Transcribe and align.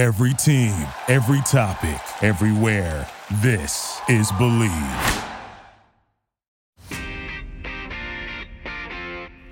Every 0.00 0.32
team, 0.32 0.86
every 1.08 1.42
topic, 1.42 2.00
everywhere. 2.22 3.06
This 3.42 4.00
is 4.08 4.32
Believe. 4.38 5.24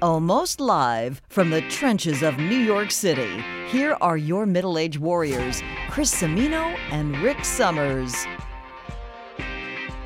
Almost 0.01 0.59
live 0.59 1.21
from 1.29 1.51
the 1.51 1.61
trenches 1.69 2.23
of 2.23 2.39
New 2.39 2.57
York 2.57 2.91
City, 2.91 3.45
here 3.67 3.99
are 4.01 4.17
your 4.17 4.47
middle 4.47 4.79
aged 4.79 5.01
warriors, 5.01 5.61
Chris 5.91 6.15
Semino 6.15 6.75
and 6.93 7.15
Rick 7.19 7.45
Summers. 7.45 8.15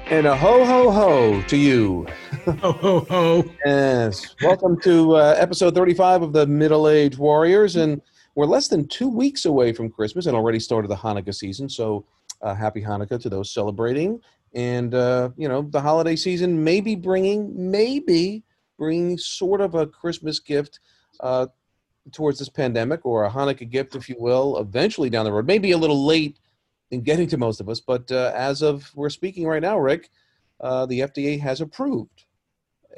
And 0.06 0.26
a 0.26 0.36
ho 0.36 0.64
ho 0.64 0.90
ho 0.90 1.42
to 1.42 1.56
you. 1.56 2.04
Ho 2.46 2.72
ho 2.72 3.06
ho. 3.08 3.44
Yes. 3.64 4.34
Welcome 4.42 4.80
to 4.80 5.18
uh, 5.18 5.36
episode 5.38 5.76
35 5.76 6.22
of 6.22 6.32
the 6.32 6.48
Middle 6.48 6.88
Age 6.88 7.16
Warriors. 7.16 7.76
And 7.76 8.02
we're 8.34 8.46
less 8.46 8.68
than 8.68 8.88
two 8.88 9.08
weeks 9.08 9.44
away 9.44 9.72
from 9.72 9.90
Christmas 9.90 10.26
and 10.26 10.36
already 10.36 10.60
started 10.60 10.88
the 10.88 10.96
Hanukkah 10.96 11.34
season. 11.34 11.68
So 11.68 12.06
uh, 12.40 12.54
happy 12.54 12.82
Hanukkah 12.82 13.20
to 13.20 13.28
those 13.28 13.52
celebrating. 13.52 14.20
And, 14.54 14.94
uh, 14.94 15.30
you 15.36 15.48
know, 15.48 15.62
the 15.62 15.80
holiday 15.80 16.16
season 16.16 16.62
may 16.62 16.80
be 16.80 16.94
bringing, 16.94 17.70
maybe 17.70 18.44
bringing 18.78 19.16
sort 19.18 19.60
of 19.60 19.74
a 19.74 19.86
Christmas 19.86 20.40
gift 20.40 20.80
uh, 21.20 21.46
towards 22.10 22.38
this 22.38 22.48
pandemic 22.48 23.06
or 23.06 23.24
a 23.24 23.30
Hanukkah 23.30 23.68
gift, 23.68 23.94
if 23.94 24.08
you 24.08 24.16
will, 24.18 24.58
eventually 24.58 25.08
down 25.08 25.24
the 25.24 25.32
road. 25.32 25.46
Maybe 25.46 25.72
a 25.72 25.78
little 25.78 26.04
late 26.04 26.38
in 26.90 27.02
getting 27.02 27.26
to 27.28 27.38
most 27.38 27.60
of 27.60 27.68
us, 27.68 27.80
but 27.80 28.10
uh, 28.12 28.32
as 28.34 28.60
of 28.60 28.90
we're 28.94 29.08
speaking 29.08 29.46
right 29.46 29.62
now, 29.62 29.78
Rick, 29.78 30.10
uh, 30.60 30.84
the 30.86 31.00
FDA 31.00 31.40
has 31.40 31.60
approved 31.60 32.24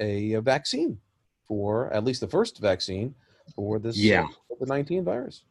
a, 0.01 0.33
a, 0.33 0.41
vaccine 0.41 0.99
for 1.47 1.91
at 1.93 2.03
least 2.03 2.19
the 2.19 2.27
first 2.27 2.59
vaccine 2.59 3.15
for 3.53 3.79
this 3.79 3.97
yeah. 3.97 4.27
COVID 4.51 4.67
nineteen 4.67 5.03
virus. 5.03 5.43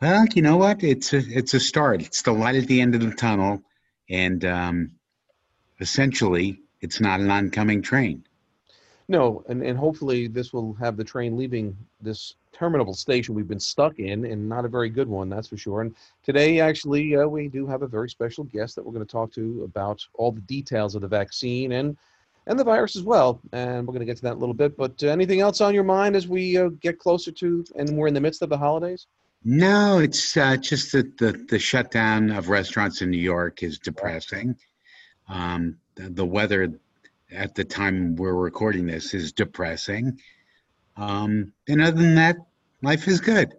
Well, 0.00 0.24
you 0.34 0.42
know 0.42 0.56
what? 0.56 0.82
It's 0.82 1.12
a 1.12 1.18
it's 1.18 1.54
a 1.54 1.60
start. 1.60 2.02
It's 2.02 2.22
the 2.22 2.32
light 2.32 2.56
at 2.56 2.66
the 2.66 2.80
end 2.80 2.94
of 2.94 3.00
the 3.02 3.12
tunnel, 3.12 3.62
and 4.08 4.44
um, 4.44 4.92
essentially, 5.80 6.60
it's 6.80 7.00
not 7.00 7.20
an 7.20 7.30
oncoming 7.30 7.82
train. 7.82 8.24
No, 9.08 9.44
and, 9.48 9.62
and 9.62 9.78
hopefully 9.78 10.26
this 10.26 10.52
will 10.52 10.74
have 10.74 10.96
the 10.96 11.04
train 11.04 11.36
leaving 11.36 11.76
this 12.00 12.34
terminable 12.52 12.94
station 12.94 13.34
we've 13.34 13.48
been 13.48 13.60
stuck 13.60 13.98
in, 13.98 14.24
and 14.24 14.48
not 14.48 14.64
a 14.64 14.68
very 14.68 14.88
good 14.88 15.08
one, 15.08 15.28
that's 15.28 15.48
for 15.48 15.56
sure. 15.56 15.82
And 15.82 15.94
today, 16.22 16.60
actually, 16.60 17.16
uh, 17.16 17.26
we 17.26 17.48
do 17.48 17.66
have 17.66 17.82
a 17.82 17.86
very 17.86 18.08
special 18.08 18.44
guest 18.44 18.74
that 18.76 18.84
we're 18.84 18.92
going 18.92 19.04
to 19.04 19.10
talk 19.12 19.32
to 19.32 19.64
about 19.64 20.06
all 20.14 20.32
the 20.32 20.40
details 20.42 20.94
of 20.94 21.02
the 21.02 21.08
vaccine 21.08 21.72
and 21.72 21.96
and 22.46 22.58
the 22.58 22.64
virus 22.64 22.96
as 22.96 23.02
well. 23.02 23.40
And 23.52 23.86
we're 23.86 23.92
going 23.92 24.00
to 24.00 24.06
get 24.06 24.16
to 24.16 24.22
that 24.22 24.32
in 24.32 24.36
a 24.36 24.40
little 24.40 24.54
bit. 24.54 24.76
But 24.76 25.02
uh, 25.02 25.08
anything 25.08 25.40
else 25.40 25.60
on 25.60 25.74
your 25.74 25.84
mind 25.84 26.16
as 26.16 26.26
we 26.28 26.56
uh, 26.58 26.68
get 26.80 26.98
closer 26.98 27.32
to 27.32 27.64
and 27.76 27.96
we're 27.96 28.08
in 28.08 28.14
the 28.14 28.20
midst 28.20 28.42
of 28.42 28.48
the 28.48 28.58
holidays? 28.58 29.06
No, 29.44 29.98
it's 29.98 30.36
uh, 30.36 30.56
just 30.56 30.92
that 30.92 31.18
the, 31.18 31.32
the 31.48 31.58
shutdown 31.58 32.30
of 32.30 32.48
restaurants 32.48 33.02
in 33.02 33.10
New 33.10 33.18
York 33.18 33.62
is 33.62 33.78
depressing. 33.78 34.56
Um, 35.28 35.76
the, 35.94 36.10
the 36.10 36.26
weather 36.26 36.72
at 37.32 37.54
the 37.54 37.64
time 37.64 38.14
we're 38.16 38.34
recording 38.34 38.86
this 38.86 39.14
is 39.14 39.32
depressing. 39.32 40.18
Um, 40.96 41.52
and 41.68 41.80
other 41.80 41.96
than 41.96 42.14
that, 42.16 42.36
life 42.82 43.08
is 43.08 43.20
good. 43.20 43.54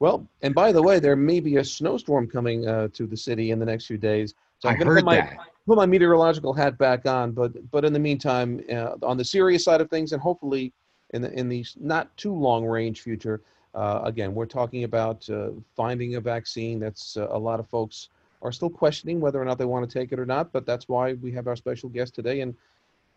Well, 0.00 0.26
and 0.42 0.54
by 0.54 0.72
the 0.72 0.82
way, 0.82 0.98
there 0.98 1.14
may 1.14 1.38
be 1.38 1.58
a 1.58 1.64
snowstorm 1.64 2.26
coming 2.26 2.66
uh, 2.66 2.88
to 2.94 3.06
the 3.06 3.16
city 3.16 3.52
in 3.52 3.60
the 3.60 3.64
next 3.64 3.86
few 3.86 3.98
days. 3.98 4.34
So 4.58 4.68
I'm 4.68 4.80
I 4.80 4.84
heard 4.84 5.04
my, 5.04 5.16
that. 5.16 5.36
Put 5.66 5.76
my 5.76 5.86
meteorological 5.86 6.52
hat 6.52 6.76
back 6.76 7.06
on, 7.06 7.32
but 7.32 7.52
but 7.70 7.84
in 7.84 7.92
the 7.92 7.98
meantime, 7.98 8.60
uh, 8.70 8.96
on 9.02 9.16
the 9.16 9.24
serious 9.24 9.64
side 9.64 9.80
of 9.80 9.88
things, 9.90 10.12
and 10.12 10.20
hopefully 10.20 10.72
in 11.10 11.22
the 11.22 11.32
in 11.38 11.48
the 11.48 11.64
not 11.78 12.14
too 12.16 12.34
long 12.34 12.64
range 12.64 13.00
future, 13.00 13.42
uh, 13.74 14.00
again, 14.04 14.34
we're 14.34 14.46
talking 14.46 14.84
about 14.84 15.28
uh, 15.30 15.50
finding 15.76 16.16
a 16.16 16.20
vaccine. 16.20 16.80
That's 16.80 17.16
uh, 17.16 17.28
a 17.30 17.38
lot 17.38 17.60
of 17.60 17.68
folks 17.68 18.08
are 18.42 18.50
still 18.50 18.70
questioning 18.70 19.20
whether 19.20 19.40
or 19.40 19.44
not 19.44 19.56
they 19.56 19.64
want 19.64 19.88
to 19.88 19.98
take 19.98 20.10
it 20.10 20.18
or 20.18 20.26
not. 20.26 20.52
But 20.52 20.66
that's 20.66 20.88
why 20.88 21.12
we 21.14 21.30
have 21.32 21.46
our 21.46 21.56
special 21.56 21.88
guest 21.88 22.14
today, 22.14 22.40
and 22.40 22.56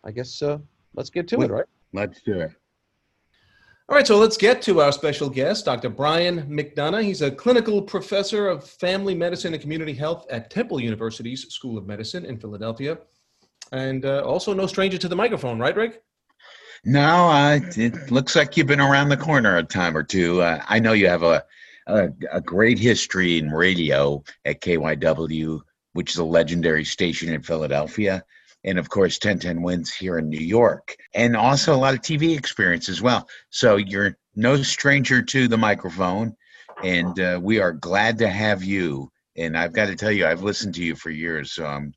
I 0.04 0.12
guess 0.12 0.40
uh, 0.40 0.58
let's 0.94 1.10
get 1.10 1.26
to 1.28 1.42
it, 1.42 1.50
right? 1.50 1.66
Let's 1.92 2.22
do 2.22 2.38
it. 2.38 2.52
All 3.88 3.94
right, 3.94 4.04
so 4.04 4.18
let's 4.18 4.36
get 4.36 4.60
to 4.62 4.80
our 4.80 4.90
special 4.90 5.30
guest, 5.30 5.64
Dr. 5.64 5.88
Brian 5.88 6.42
McDonough. 6.50 7.04
He's 7.04 7.22
a 7.22 7.30
clinical 7.30 7.80
professor 7.80 8.48
of 8.48 8.68
family 8.68 9.14
medicine 9.14 9.54
and 9.54 9.62
community 9.62 9.94
health 9.94 10.26
at 10.28 10.50
Temple 10.50 10.80
University's 10.80 11.46
School 11.54 11.78
of 11.78 11.86
Medicine 11.86 12.24
in 12.24 12.36
Philadelphia, 12.36 12.98
and 13.70 14.04
uh, 14.04 14.24
also 14.24 14.52
no 14.52 14.66
stranger 14.66 14.98
to 14.98 15.06
the 15.06 15.14
microphone, 15.14 15.60
right, 15.60 15.76
Rick? 15.76 16.02
No, 16.84 17.28
uh, 17.28 17.60
it 17.76 18.10
looks 18.10 18.34
like 18.34 18.56
you've 18.56 18.66
been 18.66 18.80
around 18.80 19.08
the 19.08 19.16
corner 19.16 19.56
a 19.56 19.62
time 19.62 19.96
or 19.96 20.02
two. 20.02 20.42
Uh, 20.42 20.60
I 20.68 20.80
know 20.80 20.92
you 20.92 21.06
have 21.06 21.22
a, 21.22 21.44
a, 21.86 22.08
a 22.32 22.40
great 22.40 22.80
history 22.80 23.38
in 23.38 23.52
radio 23.52 24.24
at 24.44 24.62
KYW, 24.62 25.60
which 25.92 26.10
is 26.10 26.18
a 26.18 26.24
legendary 26.24 26.84
station 26.84 27.32
in 27.32 27.40
Philadelphia 27.40 28.24
and 28.66 28.78
of 28.78 28.90
course 28.90 29.14
1010 29.14 29.62
wins 29.62 29.92
here 29.92 30.18
in 30.18 30.28
New 30.28 30.44
York, 30.44 30.96
and 31.14 31.36
also 31.36 31.74
a 31.74 31.78
lot 31.78 31.94
of 31.94 32.00
TV 32.00 32.36
experience 32.36 32.88
as 32.88 33.00
well. 33.00 33.26
So 33.48 33.76
you're 33.76 34.18
no 34.34 34.56
stranger 34.62 35.22
to 35.22 35.48
the 35.48 35.56
microphone, 35.56 36.36
and 36.82 37.18
uh, 37.18 37.40
we 37.42 37.60
are 37.60 37.72
glad 37.72 38.18
to 38.18 38.28
have 38.28 38.62
you. 38.62 39.10
And 39.38 39.56
I've 39.56 39.72
got 39.72 39.86
to 39.86 39.96
tell 39.96 40.10
you, 40.10 40.26
I've 40.26 40.42
listened 40.42 40.74
to 40.74 40.84
you 40.84 40.96
for 40.96 41.10
years, 41.10 41.52
so 41.52 41.66
I'm 41.66 41.94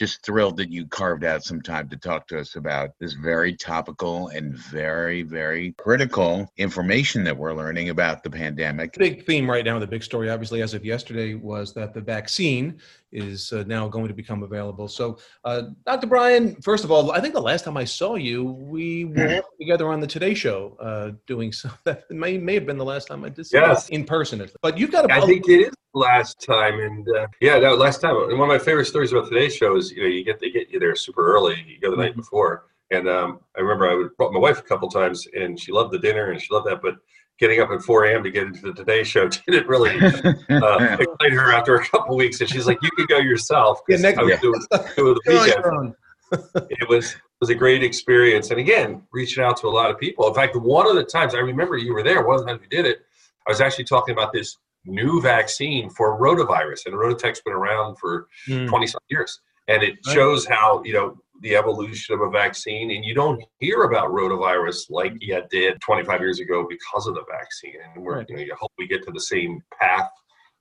just 0.00 0.24
thrilled 0.24 0.56
that 0.56 0.70
you 0.70 0.86
carved 0.86 1.24
out 1.24 1.44
some 1.44 1.60
time 1.60 1.88
to 1.88 1.96
talk 1.96 2.26
to 2.26 2.40
us 2.40 2.56
about 2.56 2.90
this 2.98 3.12
very 3.12 3.54
topical 3.54 4.28
and 4.28 4.56
very, 4.56 5.22
very 5.22 5.72
critical 5.72 6.50
information 6.56 7.22
that 7.24 7.36
we're 7.36 7.52
learning 7.52 7.90
about 7.90 8.22
the 8.22 8.30
pandemic. 8.30 8.94
Big 8.94 9.26
theme 9.26 9.48
right 9.48 9.64
now, 9.64 9.78
the 9.78 9.86
big 9.86 10.02
story, 10.02 10.30
obviously, 10.30 10.62
as 10.62 10.74
of 10.74 10.84
yesterday, 10.84 11.34
was 11.34 11.74
that 11.74 11.92
the 11.92 12.00
vaccine 12.00 12.80
is 13.12 13.52
uh, 13.52 13.64
now 13.66 13.88
going 13.88 14.08
to 14.08 14.14
become 14.14 14.42
available. 14.42 14.88
So, 14.88 15.18
uh, 15.44 15.62
Dr. 15.86 16.06
Brian, 16.06 16.56
first 16.62 16.84
of 16.84 16.90
all, 16.90 17.12
I 17.12 17.20
think 17.20 17.34
the 17.34 17.40
last 17.40 17.64
time 17.64 17.76
I 17.76 17.84
saw 17.84 18.14
you, 18.14 18.44
we 18.44 19.06
were 19.06 19.42
together 19.58 19.88
on 19.88 20.00
the 20.00 20.06
Today 20.06 20.34
Show 20.34 20.76
uh, 20.80 21.12
doing 21.26 21.52
something. 21.52 21.70
That 21.84 22.10
may, 22.10 22.36
may 22.36 22.54
have 22.54 22.66
been 22.66 22.76
the 22.76 22.84
last 22.84 23.08
time 23.08 23.24
I 23.24 23.30
did 23.30 23.46
yes. 23.52 23.88
in 23.88 24.04
person. 24.04 24.46
But 24.62 24.76
you've 24.76 24.92
got 24.92 25.10
a. 25.10 25.14
I 25.14 25.20
think 25.22 25.48
it 25.48 25.68
is 25.68 25.74
last 25.94 26.40
time, 26.44 26.78
and 26.80 27.06
uh, 27.16 27.26
yeah, 27.40 27.58
that 27.58 27.78
last 27.78 28.00
time. 28.00 28.16
And 28.16 28.38
one 28.38 28.50
of 28.50 28.54
my 28.54 28.58
favorite 28.58 28.86
stories 28.86 29.12
about 29.12 29.28
Today 29.28 29.48
Show 29.48 29.76
is 29.76 29.90
you 29.92 30.02
know 30.02 30.08
you 30.08 30.24
get 30.24 30.40
they 30.40 30.50
get 30.50 30.70
you 30.70 30.78
there 30.78 30.94
super 30.94 31.34
early. 31.34 31.64
You 31.66 31.80
go 31.80 31.90
the 31.90 31.96
night 31.96 32.12
mm-hmm. 32.12 32.20
before, 32.20 32.66
and 32.90 33.08
um, 33.08 33.40
I 33.56 33.60
remember 33.60 33.88
I 33.88 34.08
brought 34.16 34.32
my 34.32 34.38
wife 34.38 34.58
a 34.58 34.62
couple 34.62 34.88
times, 34.88 35.26
and 35.34 35.58
she 35.58 35.72
loved 35.72 35.92
the 35.92 35.98
dinner 35.98 36.30
and 36.30 36.40
she 36.40 36.52
loved 36.52 36.66
that, 36.66 36.82
but 36.82 36.96
getting 37.40 37.60
up 37.60 37.70
at 37.70 37.82
4 37.82 38.04
a.m. 38.04 38.22
to 38.22 38.30
get 38.30 38.44
into 38.44 38.60
the 38.60 38.72
Today 38.72 39.02
Show 39.02 39.28
didn't 39.48 39.66
really 39.66 39.90
uh, 39.98 40.96
excite 41.00 41.32
her 41.32 41.52
after 41.52 41.74
a 41.76 41.84
couple 41.84 42.16
weeks. 42.16 42.40
And 42.40 42.48
she's 42.48 42.66
like, 42.66 42.78
"You 42.82 42.90
could 42.94 43.08
go 43.08 43.18
yourself." 43.18 43.80
Yeah, 43.88 43.96
next, 43.96 44.18
I 44.18 44.22
was 44.22 44.38
doing, 44.40 44.60
doing 44.96 45.18
the 45.24 45.94
weekend. 46.32 46.70
it 46.70 46.88
was 46.88 47.12
it 47.14 47.20
was 47.40 47.50
a 47.50 47.54
great 47.54 47.82
experience, 47.82 48.50
and 48.50 48.60
again, 48.60 49.02
reaching 49.12 49.42
out 49.42 49.56
to 49.58 49.66
a 49.66 49.70
lot 49.70 49.90
of 49.90 49.98
people. 49.98 50.28
In 50.28 50.34
fact, 50.34 50.54
one 50.54 50.86
of 50.86 50.94
the 50.94 51.04
times 51.04 51.34
I 51.34 51.38
remember 51.38 51.76
you 51.76 51.94
were 51.94 52.02
there, 52.02 52.24
one 52.24 52.38
of 52.38 52.44
the 52.44 52.52
times 52.52 52.60
we 52.60 52.68
did 52.68 52.86
it, 52.86 53.00
I 53.46 53.50
was 53.50 53.60
actually 53.60 53.84
talking 53.84 54.12
about 54.12 54.32
this 54.32 54.58
new 54.84 55.20
vaccine 55.20 55.90
for 55.90 56.18
rotavirus, 56.20 56.86
and 56.86 56.94
RotaTeq's 56.94 57.40
been 57.40 57.54
around 57.54 57.96
for 57.96 58.28
mm. 58.48 58.68
20 58.68 58.86
some 58.86 59.00
years, 59.08 59.40
and 59.68 59.82
it 59.82 59.98
right. 60.06 60.14
shows 60.14 60.46
how 60.46 60.82
you 60.84 60.92
know 60.92 61.18
the 61.40 61.56
evolution 61.56 62.14
of 62.14 62.20
a 62.20 62.30
vaccine, 62.30 62.90
and 62.90 63.04
you 63.04 63.14
don't 63.14 63.42
hear 63.58 63.82
about 63.82 64.10
rotavirus 64.10 64.90
like 64.90 65.12
you 65.20 65.40
did 65.50 65.80
25 65.80 66.20
years 66.20 66.40
ago 66.40 66.66
because 66.68 67.06
of 67.06 67.14
the 67.14 67.24
vaccine. 67.30 67.76
And 67.94 68.04
we're, 68.04 68.18
right. 68.18 68.26
you 68.28 68.36
know, 68.36 68.42
you 68.42 68.54
hope 68.58 68.72
we 68.78 68.86
get 68.86 69.02
to 69.04 69.12
the 69.12 69.20
same 69.20 69.60
path 69.80 70.08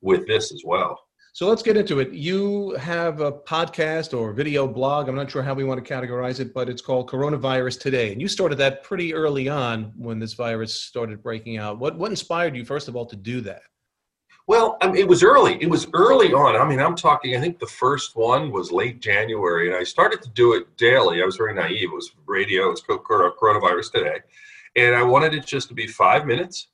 with 0.01 0.25
this 0.28 0.51
as 0.53 0.63
well. 0.66 0.97
So 1.34 1.47
let's 1.47 1.62
get 1.62 1.78
into 1.78 2.00
it. 2.00 2.12
You 2.12 2.72
have 2.79 3.22
a 3.22 3.31
podcast 3.31 4.18
or 4.18 4.34
video 4.34 4.68
blog. 4.68 5.07
I'm 5.07 5.16
not 5.16 5.29
sure 5.29 5.44
how 5.44 5.53
we 5.53 5.63
want 5.63 5.84
to 5.84 5.94
categorize 5.94 6.39
it, 6.39 6.53
but 6.53 6.69
it's 6.69 6.81
called 6.81 7.09
Coronavirus 7.09 7.79
Today. 7.79 8.12
And 8.12 8.19
you 8.19 8.28
started 8.28 8.57
that 8.57 8.84
pretty 8.84 9.13
early 9.13 9.47
on 9.47 9.94
when 9.95 10.19
this 10.19 10.34
virus 10.34 10.84
started 10.84 11.22
breaking 11.22 11.57
out. 11.57 11.79
What, 11.79 11.97
what 11.97 12.09
inspired 12.09 12.56
you, 12.56 12.66
first 12.66 12.88
of 12.88 12.95
all, 12.95 13.06
to 13.06 13.16
do 13.16 13.41
that? 13.41 13.62
Well, 14.49 14.77
I 14.81 14.87
mean, 14.87 14.95
it 14.95 15.07
was 15.07 15.21
early. 15.21 15.61
It 15.61 15.69
was 15.69 15.85
early 15.93 16.33
on. 16.33 16.56
I 16.56 16.68
mean, 16.68 16.79
I'm 16.79 16.95
talking, 16.95 17.35
I 17.35 17.39
think 17.39 17.59
the 17.59 17.68
first 17.68 18.15
one 18.15 18.50
was 18.50 18.71
late 18.71 19.00
January, 19.00 19.68
and 19.68 19.77
I 19.77 19.83
started 19.83 20.24
to 20.24 20.29
do 20.29 20.56
it 20.56 20.75
daily. 20.75 21.21
I 21.21 21.25
was 21.25 21.38
very 21.38 21.53
naive. 21.53 21.89
It 21.91 21.94
was 21.94 22.09
radio, 22.25 22.69
it 22.69 22.71
was 22.71 22.81
coronavirus 22.81 23.91
today. 23.91 24.18
And 24.75 24.95
I 24.95 25.03
wanted 25.03 25.35
it 25.35 25.45
just 25.45 25.68
to 25.68 25.75
be 25.75 25.85
five 25.85 26.25
minutes. 26.25 26.69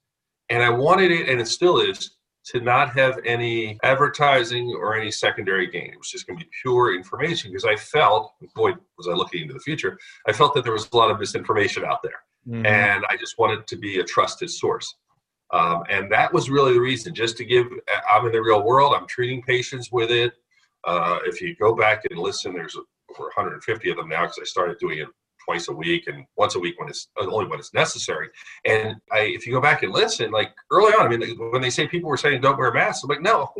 And 0.49 0.63
I 0.63 0.69
wanted 0.69 1.11
it, 1.11 1.27
and 1.27 1.41
it 1.41 1.49
still 1.49 1.79
is, 1.81 2.11
to 2.45 2.61
not 2.61 2.91
have 2.91 3.19
any 3.25 3.77
advertising 3.83 4.73
or 4.79 4.95
any 4.95 5.11
secondary 5.11 5.69
gain. 5.69 5.91
It 5.91 5.97
was 5.97 6.09
just 6.09 6.27
going 6.27 6.39
to 6.39 6.45
be 6.45 6.51
pure 6.61 6.95
information 6.95 7.51
because 7.51 7.65
I 7.65 7.75
felt, 7.75 8.35
boy, 8.55 8.71
was 8.97 9.09
I 9.09 9.11
looking 9.11 9.41
into 9.41 9.53
the 9.53 9.59
future, 9.59 9.99
I 10.25 10.31
felt 10.31 10.53
that 10.53 10.63
there 10.63 10.71
was 10.71 10.87
a 10.93 10.95
lot 10.95 11.11
of 11.11 11.19
misinformation 11.19 11.83
out 11.83 12.01
there. 12.03 12.23
Mm-hmm. 12.47 12.67
And 12.67 13.03
I 13.09 13.17
just 13.17 13.37
wanted 13.37 13.67
to 13.67 13.75
be 13.75 13.99
a 13.99 14.03
trusted 14.05 14.49
source. 14.49 14.95
Um, 15.55 15.83
and 15.89 16.11
that 16.11 16.33
was 16.33 16.49
really 16.49 16.73
the 16.73 16.81
reason, 16.81 17.15
just 17.15 17.37
to 17.37 17.45
give, 17.45 17.67
I'm 18.11 18.25
in 18.25 18.33
the 18.33 18.41
real 18.41 18.61
world, 18.61 18.93
I'm 18.93 19.07
treating 19.07 19.41
patients 19.41 19.89
with 19.89 20.11
it. 20.11 20.33
Uh, 20.83 21.19
if 21.23 21.41
you 21.41 21.55
go 21.55 21.73
back 21.73 22.03
and 22.09 22.19
listen, 22.19 22.53
there's 22.53 22.75
over 22.75 23.27
150 23.35 23.89
of 23.89 23.95
them 23.95 24.09
now 24.09 24.23
because 24.23 24.39
I 24.41 24.43
started 24.43 24.77
doing 24.79 24.99
it 24.99 25.07
twice 25.45 25.69
a 25.69 25.73
week 25.73 26.07
and 26.07 26.25
once 26.35 26.55
a 26.55 26.59
week 26.59 26.77
when 26.77 26.89
it's 26.89 27.07
only 27.17 27.47
when 27.47 27.59
it's 27.59 27.73
necessary. 27.73 28.27
And 28.65 28.95
I, 29.13 29.19
if 29.19 29.47
you 29.47 29.53
go 29.53 29.61
back 29.61 29.83
and 29.83 29.93
listen, 29.93 30.29
like 30.31 30.51
early 30.71 30.91
on, 30.93 31.05
I 31.05 31.15
mean, 31.15 31.37
when 31.51 31.61
they 31.61 31.69
say 31.69 31.87
people 31.87 32.09
were 32.09 32.17
saying 32.17 32.41
don't 32.41 32.57
wear 32.57 32.73
masks, 32.73 33.03
I'm 33.03 33.09
like, 33.09 33.21
no, 33.21 33.53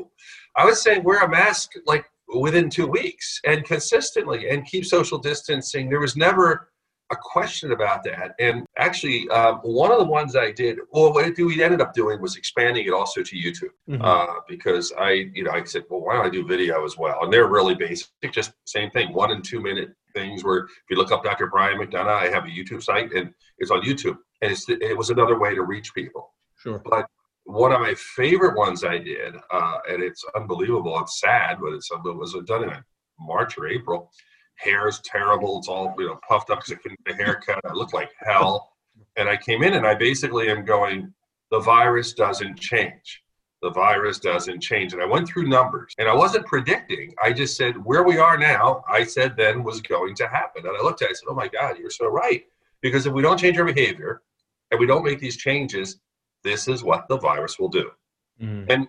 I 0.58 0.66
was 0.66 0.82
saying 0.82 1.04
wear 1.04 1.24
a 1.24 1.30
mask 1.30 1.72
like 1.86 2.06
within 2.28 2.70
two 2.70 2.88
weeks 2.88 3.40
and 3.46 3.64
consistently 3.64 4.50
and 4.50 4.66
keep 4.66 4.86
social 4.86 5.18
distancing. 5.18 5.90
There 5.90 6.02
was 6.02 6.18
never 6.18 6.72
a 7.12 7.16
question 7.16 7.72
about 7.72 8.04
that. 8.04 8.34
And 8.40 8.66
actually, 8.78 9.30
um, 9.30 9.58
one 9.58 9.92
of 9.92 10.00
the 10.00 10.06
ones 10.06 10.36
I 10.36 10.52
did, 10.52 10.80
well, 10.92 11.14
what 11.14 11.38
we 11.38 11.64
ended 11.64 11.82
up 11.82 11.94
doing 11.94 12.20
was 12.20 12.36
expanding 12.36 12.86
it 12.86 12.94
also 12.94 13.22
to 13.22 13.36
YouTube 13.36 13.70
mm-hmm. 13.88 14.02
uh, 14.02 14.40
because 14.48 14.92
I, 14.98 15.30
you 15.34 15.44
know, 15.44 15.52
I 15.52 15.64
said, 15.66 15.84
well, 15.90 16.02
why 16.02 16.16
don't 16.16 16.26
I 16.26 16.30
do 16.30 16.46
video 16.46 16.84
as 16.84 16.98
well? 16.98 17.20
And 17.22 17.32
they're 17.32 17.48
really 17.48 17.76
basic, 17.76 18.10
just 18.32 18.54
same 18.66 18.90
thing, 18.92 19.14
one 19.14 19.32
and 19.32 19.44
two 19.44 19.62
minute 19.62 19.90
things. 20.14 20.44
Where 20.44 20.60
if 20.60 20.70
you 20.90 20.98
look 20.98 21.12
up 21.12 21.24
Dr. 21.24 21.48
Brian 21.48 21.78
McDonough, 21.78 22.08
I 22.08 22.30
have 22.30 22.46
a 22.46 22.50
YouTube 22.50 22.82
site 22.82 23.14
and 23.14 23.34
it's 23.60 23.72
on 23.72 23.82
YouTube, 23.82 24.18
and 24.42 24.56
it 24.68 24.98
was 24.98 25.12
another 25.12 25.40
way 25.40 25.54
to 25.54 25.62
reach 25.62 25.94
people. 25.94 26.34
Sure. 26.58 26.82
But 26.84 27.06
one 27.44 27.72
of 27.72 27.82
my 27.82 27.94
favorite 27.94 28.58
ones 28.58 28.84
I 28.84 28.98
did, 28.98 29.36
uh, 29.52 29.78
and 29.88 30.02
it's 30.02 30.24
unbelievable. 30.36 30.98
It's 31.00 31.20
sad, 31.20 31.58
but 31.62 31.74
it's 31.74 31.90
it 31.92 32.16
was 32.16 32.36
done 32.48 32.64
in 32.64 32.72
March 33.20 33.58
or 33.60 33.68
April 33.68 34.12
hair 34.56 34.88
is 34.88 35.00
terrible. 35.04 35.60
It's 35.60 35.68
all 35.68 35.94
you 35.98 36.08
know 36.08 36.20
puffed 36.28 36.50
up 36.50 36.60
because 36.60 36.74
I 36.74 36.76
couldn't 36.76 37.04
get 37.06 37.16
a 37.16 37.18
haircut. 37.18 37.62
I 37.66 37.74
look 37.74 37.94
like 37.94 38.12
hell. 38.20 38.72
And 39.18 39.30
I 39.30 39.38
came 39.38 39.64
in 39.64 39.74
and 39.74 39.88
I 39.88 39.96
basically 39.96 40.50
am 40.50 40.66
going, 40.66 41.14
the 41.52 41.60
virus 41.60 42.14
doesn't 42.14 42.60
change. 42.60 43.24
The 43.62 43.72
virus 43.72 44.20
doesn't 44.20 44.62
change. 44.62 44.94
And 44.94 45.02
I 45.02 45.06
went 45.06 45.28
through 45.28 45.48
numbers 45.48 45.94
and 45.98 46.08
I 46.08 46.14
wasn't 46.14 46.46
predicting. 46.46 47.14
I 47.24 47.32
just 47.32 47.56
said 47.56 47.84
where 47.84 48.04
we 48.04 48.18
are 48.18 48.38
now, 48.38 48.84
I 48.90 49.04
said 49.04 49.36
then 49.38 49.64
was 49.64 49.82
going 49.82 50.16
to 50.16 50.28
happen. 50.28 50.66
And 50.66 50.78
I 50.78 50.82
looked 50.82 51.02
at 51.02 51.10
it, 51.10 51.12
I 51.12 51.14
said, 51.14 51.30
oh 51.30 51.36
my 51.36 51.48
God, 51.48 51.78
you're 51.78 51.90
so 51.90 52.08
right. 52.08 52.44
Because 52.82 53.06
if 53.06 53.14
we 53.14 53.22
don't 53.22 53.40
change 53.40 53.58
our 53.58 53.66
behavior 53.66 54.22
and 54.72 54.80
we 54.80 54.86
don't 54.86 55.04
make 55.04 55.20
these 55.20 55.38
changes, 55.38 56.00
this 56.44 56.68
is 56.68 56.84
what 56.84 57.08
the 57.08 57.18
virus 57.18 57.58
will 57.58 57.70
do. 57.70 57.90
Mm. 58.42 58.66
And 58.70 58.88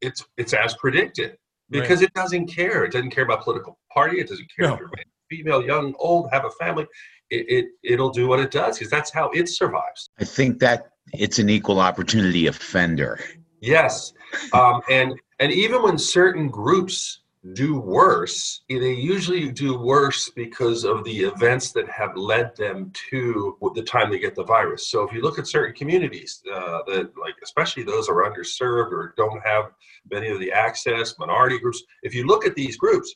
it's 0.00 0.24
it's 0.36 0.52
as 0.52 0.74
predicted 0.74 1.38
because 1.70 2.00
right. 2.00 2.08
it 2.08 2.14
doesn't 2.14 2.46
care. 2.46 2.84
It 2.84 2.92
doesn't 2.92 3.10
care 3.10 3.24
about 3.24 3.42
political 3.42 3.78
party. 3.92 4.20
It 4.20 4.28
doesn't 4.28 4.48
care 4.56 4.68
no. 4.68 4.74
if 4.74 4.80
you're 4.80 4.90
male, 4.94 5.04
female, 5.30 5.66
young, 5.66 5.94
old, 5.98 6.28
have 6.32 6.44
a 6.44 6.50
family. 6.50 6.86
It, 7.30 7.46
it 7.48 7.66
it'll 7.82 8.10
do 8.10 8.28
what 8.28 8.38
it 8.38 8.50
does 8.50 8.78
because 8.78 8.90
that's 8.90 9.12
how 9.12 9.30
it 9.30 9.48
survives. 9.48 10.10
I 10.18 10.24
think 10.24 10.60
that 10.60 10.90
it's 11.12 11.38
an 11.38 11.50
equal 11.50 11.80
opportunity 11.80 12.46
offender. 12.46 13.18
Yes, 13.60 14.12
um, 14.52 14.80
and 14.88 15.14
and 15.40 15.52
even 15.52 15.82
when 15.82 15.98
certain 15.98 16.48
groups 16.48 17.22
do 17.52 17.78
worse, 17.78 18.62
they 18.68 18.92
usually 18.92 19.50
do 19.50 19.78
worse 19.78 20.30
because 20.30 20.84
of 20.84 21.04
the 21.04 21.24
events 21.24 21.72
that 21.72 21.88
have 21.88 22.16
led 22.16 22.56
them 22.56 22.90
to 23.10 23.56
the 23.74 23.82
time 23.82 24.10
they 24.10 24.18
get 24.18 24.34
the 24.34 24.44
virus. 24.44 24.88
So 24.88 25.02
if 25.02 25.12
you 25.12 25.20
look 25.22 25.38
at 25.38 25.46
certain 25.46 25.74
communities 25.74 26.42
uh, 26.52 26.80
that, 26.86 27.12
like, 27.20 27.34
especially 27.42 27.82
those 27.82 28.08
are 28.08 28.30
underserved 28.30 28.92
or 28.92 29.14
don't 29.16 29.40
have 29.44 29.66
many 30.10 30.28
of 30.28 30.40
the 30.40 30.52
access, 30.52 31.18
minority 31.18 31.58
groups, 31.58 31.82
if 32.02 32.14
you 32.14 32.26
look 32.26 32.46
at 32.46 32.54
these 32.54 32.76
groups, 32.76 33.14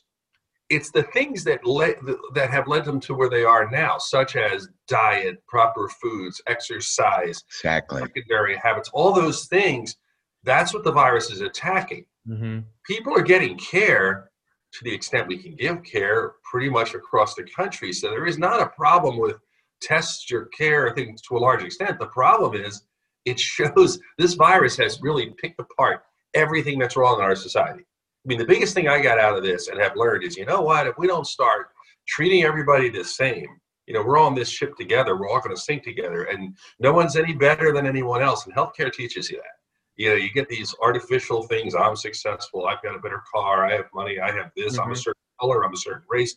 it's 0.69 0.91
the 0.91 1.03
things 1.03 1.43
that 1.43 1.65
led 1.65 1.95
that 2.33 2.49
have 2.49 2.67
led 2.67 2.85
them 2.85 3.01
to 3.01 3.13
where 3.13 3.29
they 3.29 3.43
are 3.43 3.69
now, 3.69 3.97
such 3.97 4.37
as 4.37 4.69
diet, 4.87 5.45
proper 5.45 5.89
foods, 6.01 6.41
exercise, 6.47 7.43
exactly. 7.49 8.01
secondary 8.01 8.55
habits, 8.55 8.89
all 8.93 9.11
those 9.11 9.47
things. 9.47 9.97
That's 10.43 10.73
what 10.73 10.85
the 10.85 10.91
virus 10.91 11.29
is 11.29 11.41
attacking. 11.41 12.05
Mm-hmm. 12.27 12.59
People 12.85 13.17
are 13.17 13.23
getting 13.23 13.57
care 13.57 14.31
to 14.73 14.83
the 14.83 14.93
extent 14.93 15.27
we 15.27 15.37
can 15.37 15.55
give 15.55 15.83
care 15.83 16.33
pretty 16.49 16.69
much 16.69 16.93
across 16.93 17.35
the 17.35 17.43
country. 17.43 17.91
So 17.91 18.09
there 18.09 18.25
is 18.25 18.37
not 18.37 18.61
a 18.61 18.67
problem 18.67 19.19
with 19.19 19.37
test 19.81 20.29
your 20.29 20.45
care, 20.45 20.89
I 20.89 20.93
think, 20.93 21.21
to 21.23 21.37
a 21.37 21.39
large 21.39 21.63
extent. 21.63 21.99
The 21.99 22.07
problem 22.07 22.55
is 22.55 22.83
it 23.25 23.39
shows 23.57 23.99
this 24.17 24.35
virus 24.35 24.77
has 24.77 25.01
really 25.01 25.33
picked 25.41 25.59
apart 25.59 26.03
everything 26.33 26.79
that's 26.79 26.95
wrong 26.95 27.19
in 27.19 27.25
our 27.25 27.35
society. 27.35 27.83
I 27.83 28.27
mean, 28.27 28.37
the 28.37 28.45
biggest 28.45 28.75
thing 28.75 28.87
I 28.87 29.01
got 29.01 29.19
out 29.19 29.35
of 29.35 29.43
this 29.43 29.67
and 29.67 29.81
have 29.81 29.95
learned 29.95 30.23
is, 30.23 30.37
you 30.37 30.45
know 30.45 30.61
what, 30.61 30.87
if 30.87 30.97
we 30.97 31.07
don't 31.07 31.25
start 31.25 31.69
treating 32.07 32.43
everybody 32.43 32.89
the 32.89 33.03
same, 33.03 33.47
you 33.87 33.95
know, 33.95 34.03
we're 34.03 34.17
all 34.17 34.27
on 34.27 34.35
this 34.35 34.49
ship 34.49 34.75
together, 34.77 35.17
we're 35.17 35.27
all 35.27 35.41
going 35.41 35.55
to 35.55 35.61
sink 35.61 35.83
together, 35.83 36.25
and 36.25 36.55
no 36.79 36.93
one's 36.93 37.15
any 37.15 37.33
better 37.33 37.73
than 37.73 37.87
anyone 37.87 38.21
else. 38.21 38.45
And 38.45 38.55
healthcare 38.55 38.93
teaches 38.93 39.29
you 39.29 39.37
that 39.37 39.60
you 39.97 40.09
know, 40.09 40.15
you 40.15 40.31
get 40.31 40.49
these 40.49 40.73
artificial 40.81 41.43
things. 41.43 41.75
I'm 41.75 41.95
successful. 41.95 42.67
I've 42.67 42.81
got 42.81 42.95
a 42.95 42.99
better 42.99 43.21
car. 43.33 43.65
I 43.65 43.73
have 43.73 43.85
money. 43.93 44.19
I 44.19 44.31
have 44.31 44.51
this. 44.55 44.73
Mm-hmm. 44.73 44.81
I'm 44.81 44.87
a 44.87 44.93
mm-hmm. 44.93 44.99
certain 44.99 45.21
color. 45.39 45.63
I'm 45.63 45.73
a 45.73 45.77
certain 45.77 46.03
race. 46.09 46.35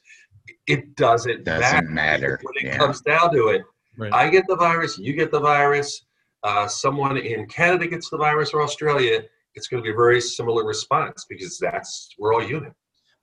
It 0.66 0.96
doesn't, 0.96 1.44
doesn't 1.44 1.62
matter. 1.62 1.88
matter. 1.88 2.40
When 2.42 2.54
it 2.56 2.74
yeah. 2.74 2.76
comes 2.76 3.00
down 3.00 3.32
to 3.32 3.48
it, 3.48 3.62
right. 3.96 4.12
I 4.12 4.28
get 4.28 4.44
the 4.48 4.56
virus. 4.56 4.98
You 4.98 5.14
get 5.14 5.30
the 5.30 5.40
virus. 5.40 6.04
Uh, 6.42 6.68
someone 6.68 7.16
in 7.16 7.46
Canada 7.46 7.86
gets 7.86 8.10
the 8.10 8.18
virus 8.18 8.52
or 8.52 8.62
Australia. 8.62 9.22
It's 9.54 9.68
going 9.68 9.82
to 9.82 9.86
be 9.86 9.92
a 9.92 9.96
very 9.96 10.20
similar 10.20 10.66
response 10.66 11.24
because 11.28 11.58
that's 11.58 12.14
we're 12.18 12.34
all 12.34 12.42
human. 12.42 12.74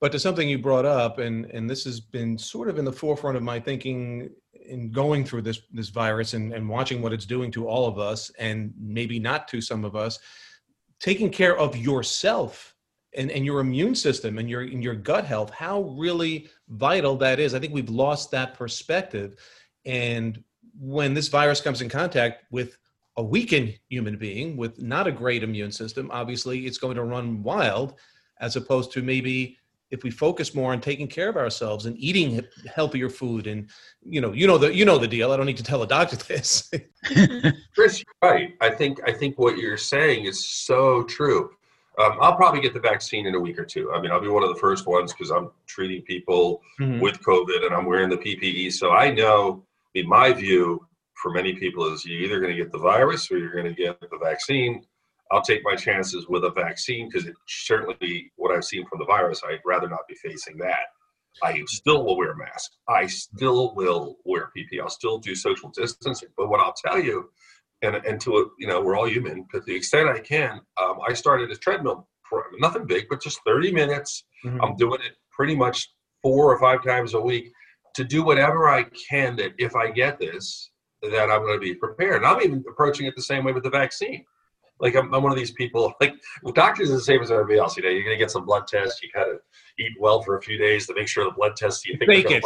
But 0.02 0.10
to 0.10 0.18
something 0.18 0.48
you 0.48 0.58
brought 0.58 0.84
up, 0.84 1.20
and 1.20 1.46
and 1.52 1.70
this 1.70 1.84
has 1.84 2.00
been 2.00 2.36
sort 2.36 2.68
of 2.68 2.76
in 2.76 2.84
the 2.84 2.92
forefront 2.92 3.36
of 3.36 3.44
my 3.44 3.60
thinking 3.60 4.30
in 4.52 4.90
going 4.90 5.24
through 5.24 5.42
this 5.42 5.60
this 5.72 5.90
virus 5.90 6.34
and, 6.34 6.52
and 6.52 6.68
watching 6.68 7.00
what 7.00 7.12
it's 7.12 7.24
doing 7.24 7.52
to 7.52 7.68
all 7.68 7.86
of 7.86 8.00
us 8.00 8.28
and 8.40 8.74
maybe 8.76 9.20
not 9.20 9.46
to 9.46 9.60
some 9.60 9.84
of 9.84 9.94
us 9.94 10.18
taking 10.98 11.30
care 11.30 11.56
of 11.56 11.76
yourself 11.76 12.74
and, 13.16 13.30
and 13.30 13.44
your 13.46 13.60
immune 13.60 13.94
system 13.94 14.38
and 14.38 14.50
your 14.50 14.62
and 14.62 14.82
your 14.82 14.96
gut 14.96 15.24
health 15.24 15.50
how 15.50 15.82
really 15.96 16.48
vital 16.68 17.14
that 17.18 17.38
is. 17.38 17.54
I 17.54 17.60
think 17.60 17.72
we've 17.72 17.88
lost 17.88 18.32
that 18.32 18.54
perspective. 18.54 19.36
And 19.86 20.42
when 20.76 21.14
this 21.14 21.28
virus 21.28 21.60
comes 21.60 21.80
in 21.80 21.88
contact 21.88 22.42
with 22.50 22.76
a 23.18 23.22
weakened 23.22 23.78
human 23.88 24.16
being 24.16 24.56
with 24.56 24.82
not 24.82 25.06
a 25.06 25.12
great 25.12 25.44
immune 25.44 25.70
system 25.70 26.10
obviously 26.10 26.66
it's 26.66 26.78
going 26.78 26.96
to 26.96 27.04
run 27.04 27.42
wild 27.42 27.94
as 28.40 28.56
opposed 28.56 28.90
to 28.90 29.02
maybe 29.02 29.58
if 29.92 30.02
we 30.02 30.10
focus 30.10 30.54
more 30.54 30.72
on 30.72 30.80
taking 30.80 31.06
care 31.06 31.28
of 31.28 31.36
ourselves 31.36 31.86
and 31.86 31.96
eating 31.98 32.42
healthier 32.74 33.10
food 33.10 33.46
and 33.46 33.68
you 34.04 34.20
know 34.20 34.32
you 34.32 34.46
know 34.46 34.58
the 34.58 34.74
you 34.74 34.84
know 34.84 34.98
the 34.98 35.06
deal 35.06 35.30
i 35.30 35.36
don't 35.36 35.46
need 35.46 35.56
to 35.56 35.62
tell 35.62 35.82
a 35.82 35.86
doctor 35.86 36.16
this. 36.32 36.70
Chris 37.74 38.02
you're 38.02 38.30
right. 38.30 38.54
I 38.60 38.70
think 38.70 38.98
i 39.06 39.12
think 39.12 39.38
what 39.38 39.58
you're 39.58 39.76
saying 39.76 40.24
is 40.24 40.48
so 40.48 41.04
true. 41.04 41.50
Um, 41.98 42.16
i'll 42.22 42.36
probably 42.36 42.62
get 42.62 42.72
the 42.72 42.80
vaccine 42.80 43.26
in 43.26 43.34
a 43.34 43.40
week 43.40 43.58
or 43.58 43.66
two. 43.66 43.92
I 43.92 44.00
mean 44.00 44.10
i'll 44.10 44.20
be 44.20 44.28
one 44.28 44.42
of 44.42 44.48
the 44.48 44.60
first 44.60 44.86
ones 44.86 45.12
because 45.12 45.30
i'm 45.30 45.50
treating 45.66 46.02
people 46.02 46.62
mm-hmm. 46.80 47.00
with 47.00 47.20
covid 47.20 47.66
and 47.66 47.74
i'm 47.74 47.84
wearing 47.84 48.08
the 48.08 48.16
ppe 48.16 48.72
so 48.72 48.90
i 48.92 49.10
know 49.10 49.62
in 49.94 50.08
my 50.08 50.32
view 50.32 50.86
for 51.22 51.30
many 51.30 51.52
people 51.54 51.84
is 51.92 52.04
you're 52.04 52.20
either 52.20 52.40
going 52.40 52.50
to 52.50 52.60
get 52.60 52.72
the 52.72 52.78
virus 52.78 53.30
or 53.30 53.38
you're 53.38 53.52
going 53.52 53.66
to 53.66 53.74
get 53.74 54.00
the 54.00 54.18
vaccine 54.20 54.82
I'll 55.32 55.42
take 55.42 55.64
my 55.64 55.74
chances 55.74 56.28
with 56.28 56.44
a 56.44 56.50
vaccine 56.50 57.08
because 57.08 57.26
it 57.26 57.34
certainly 57.48 58.30
what 58.36 58.54
I've 58.54 58.64
seen 58.64 58.86
from 58.86 58.98
the 58.98 59.06
virus, 59.06 59.40
I'd 59.48 59.60
rather 59.64 59.88
not 59.88 60.06
be 60.06 60.14
facing 60.14 60.58
that. 60.58 60.86
I 61.42 61.62
still 61.66 62.04
will 62.04 62.18
wear 62.18 62.32
a 62.32 62.36
mask. 62.36 62.72
I 62.86 63.06
still 63.06 63.74
will 63.74 64.18
wear 64.26 64.50
PP. 64.54 64.78
I'll 64.80 64.90
still 64.90 65.18
do 65.18 65.34
social 65.34 65.70
distancing. 65.70 66.28
But 66.36 66.50
what 66.50 66.60
I'll 66.60 66.74
tell 66.74 67.00
you, 67.00 67.30
and 67.80 67.96
and 67.96 68.20
to 68.20 68.52
you 68.58 68.66
know, 68.66 68.82
we're 68.82 68.96
all 68.96 69.08
human. 69.08 69.46
To 69.52 69.60
the 69.60 69.74
extent 69.74 70.10
I 70.10 70.18
can, 70.18 70.60
um, 70.80 70.98
I 71.08 71.14
started 71.14 71.50
a 71.50 71.56
treadmill 71.56 72.06
program. 72.24 72.60
Nothing 72.60 72.86
big, 72.86 73.06
but 73.08 73.22
just 73.22 73.40
30 73.46 73.72
minutes. 73.72 74.24
Mm-hmm. 74.44 74.60
I'm 74.60 74.76
doing 74.76 75.00
it 75.00 75.12
pretty 75.30 75.56
much 75.56 75.88
four 76.22 76.52
or 76.52 76.60
five 76.60 76.84
times 76.84 77.14
a 77.14 77.20
week 77.20 77.50
to 77.94 78.04
do 78.04 78.22
whatever 78.22 78.68
I 78.68 78.84
can 79.10 79.36
that 79.36 79.52
if 79.58 79.74
I 79.74 79.90
get 79.90 80.18
this, 80.18 80.70
that 81.02 81.30
I'm 81.30 81.42
going 81.42 81.58
to 81.58 81.60
be 81.60 81.74
prepared. 81.74 82.16
And 82.16 82.26
I'm 82.26 82.42
even 82.42 82.62
approaching 82.68 83.06
it 83.06 83.16
the 83.16 83.22
same 83.22 83.44
way 83.44 83.52
with 83.52 83.64
the 83.64 83.70
vaccine 83.70 84.24
like 84.82 84.96
I'm, 84.96 85.14
I'm, 85.14 85.22
one 85.22 85.32
of 85.32 85.38
these 85.38 85.52
people. 85.52 85.94
Like 86.00 86.14
well, 86.42 86.52
doctors 86.52 86.90
are 86.90 86.94
the 86.94 87.00
same 87.00 87.22
as 87.22 87.30
everybody 87.30 87.58
else. 87.58 87.76
You 87.76 87.84
know, 87.84 87.88
you're 87.88 88.02
gonna 88.02 88.16
get 88.16 88.30
some 88.30 88.44
blood 88.44 88.66
tests. 88.66 89.00
You 89.02 89.08
kind 89.14 89.30
of 89.30 89.38
eat 89.78 89.92
well 90.00 90.20
for 90.20 90.36
a 90.36 90.42
few 90.42 90.58
days 90.58 90.86
to 90.88 90.94
make 90.94 91.06
sure 91.06 91.24
the 91.24 91.30
blood 91.30 91.54
tests 91.54 91.86
you 91.86 91.96
think 91.96 92.10
fake 92.28 92.30
it. 92.30 92.44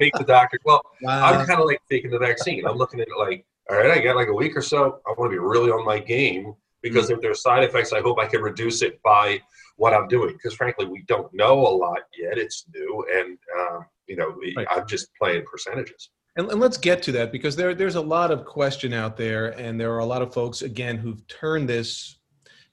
fake 0.00 0.14
the 0.18 0.24
doctor. 0.24 0.58
Well, 0.64 0.82
wow. 1.02 1.24
I'm 1.24 1.46
kind 1.46 1.60
of 1.60 1.66
like 1.66 1.80
faking 1.88 2.10
the 2.10 2.18
vaccine. 2.18 2.66
I'm 2.66 2.76
looking 2.76 3.00
at 3.00 3.06
it 3.06 3.16
like, 3.16 3.46
all 3.70 3.76
right, 3.76 3.92
I 3.92 4.00
got 4.00 4.16
like 4.16 4.28
a 4.28 4.34
week 4.34 4.56
or 4.56 4.62
so. 4.62 5.00
I 5.06 5.10
want 5.16 5.30
to 5.30 5.34
be 5.34 5.38
really 5.38 5.70
on 5.70 5.84
my 5.84 6.00
game 6.00 6.54
because 6.82 7.04
mm-hmm. 7.04 7.14
if 7.14 7.20
there's 7.20 7.42
side 7.42 7.62
effects, 7.62 7.92
I 7.92 8.00
hope 8.00 8.18
I 8.18 8.26
can 8.26 8.42
reduce 8.42 8.82
it 8.82 9.00
by 9.02 9.40
what 9.76 9.94
I'm 9.94 10.08
doing. 10.08 10.32
Because 10.32 10.54
frankly, 10.54 10.86
we 10.86 11.04
don't 11.06 11.32
know 11.32 11.54
a 11.54 11.74
lot 11.76 12.00
yet. 12.18 12.38
It's 12.38 12.66
new, 12.74 13.06
and 13.14 13.38
um, 13.60 13.86
you 14.08 14.16
know, 14.16 14.34
right. 14.56 14.66
I'm 14.70 14.86
just 14.88 15.08
playing 15.20 15.44
percentages. 15.50 16.10
And, 16.36 16.50
and, 16.50 16.60
let's 16.60 16.76
get 16.76 17.02
to 17.04 17.12
that 17.12 17.32
because 17.32 17.56
there, 17.56 17.74
there's 17.74 17.94
a 17.94 18.00
lot 18.00 18.30
of 18.30 18.44
question 18.44 18.92
out 18.92 19.16
there, 19.16 19.58
and 19.58 19.80
there 19.80 19.92
are 19.94 20.00
a 20.00 20.06
lot 20.06 20.22
of 20.22 20.34
folks, 20.34 20.62
again, 20.62 20.98
who've 20.98 21.26
turned 21.28 21.68
this, 21.68 22.16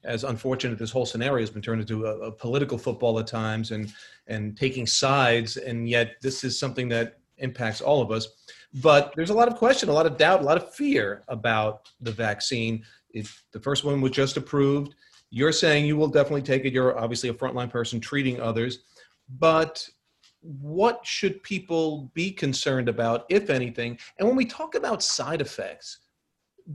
as 0.04 0.22
unfortunate 0.24 0.78
this 0.78 0.90
whole 0.90 1.06
scenario 1.06 1.42
has 1.42 1.50
been 1.50 1.62
turned 1.62 1.80
into 1.80 2.04
a, 2.04 2.18
a 2.26 2.32
political 2.32 2.76
football 2.76 3.18
at 3.18 3.26
times 3.26 3.70
and, 3.70 3.90
and 4.26 4.56
taking 4.56 4.86
sides, 4.86 5.56
and 5.56 5.88
yet 5.88 6.16
this 6.20 6.44
is 6.44 6.58
something 6.58 6.88
that 6.90 7.18
impacts 7.38 7.80
all 7.80 8.02
of 8.02 8.10
us. 8.10 8.28
But 8.74 9.14
there's 9.16 9.30
a 9.30 9.34
lot 9.34 9.48
of 9.48 9.56
question, 9.56 9.88
a 9.88 9.92
lot 9.92 10.06
of 10.06 10.18
doubt, 10.18 10.42
a 10.42 10.44
lot 10.44 10.56
of 10.56 10.74
fear 10.74 11.24
about 11.28 11.88
the 12.00 12.12
vaccine. 12.12 12.84
If 13.10 13.44
the 13.52 13.60
first 13.60 13.84
one 13.84 14.00
was 14.00 14.12
just 14.12 14.36
approved, 14.36 14.94
you're 15.30 15.52
saying 15.52 15.86
you 15.86 15.96
will 15.96 16.08
definitely 16.08 16.42
take 16.42 16.64
it. 16.64 16.72
You're 16.72 16.98
obviously 16.98 17.28
a 17.28 17.34
frontline 17.34 17.70
person 17.70 18.00
treating 18.00 18.40
others. 18.40 18.80
But 19.38 19.88
what 20.44 21.06
should 21.06 21.42
people 21.42 22.10
be 22.14 22.30
concerned 22.30 22.88
about, 22.88 23.24
if 23.30 23.48
anything? 23.48 23.98
And 24.18 24.28
when 24.28 24.36
we 24.36 24.44
talk 24.44 24.74
about 24.74 25.02
side 25.02 25.40
effects, 25.40 26.00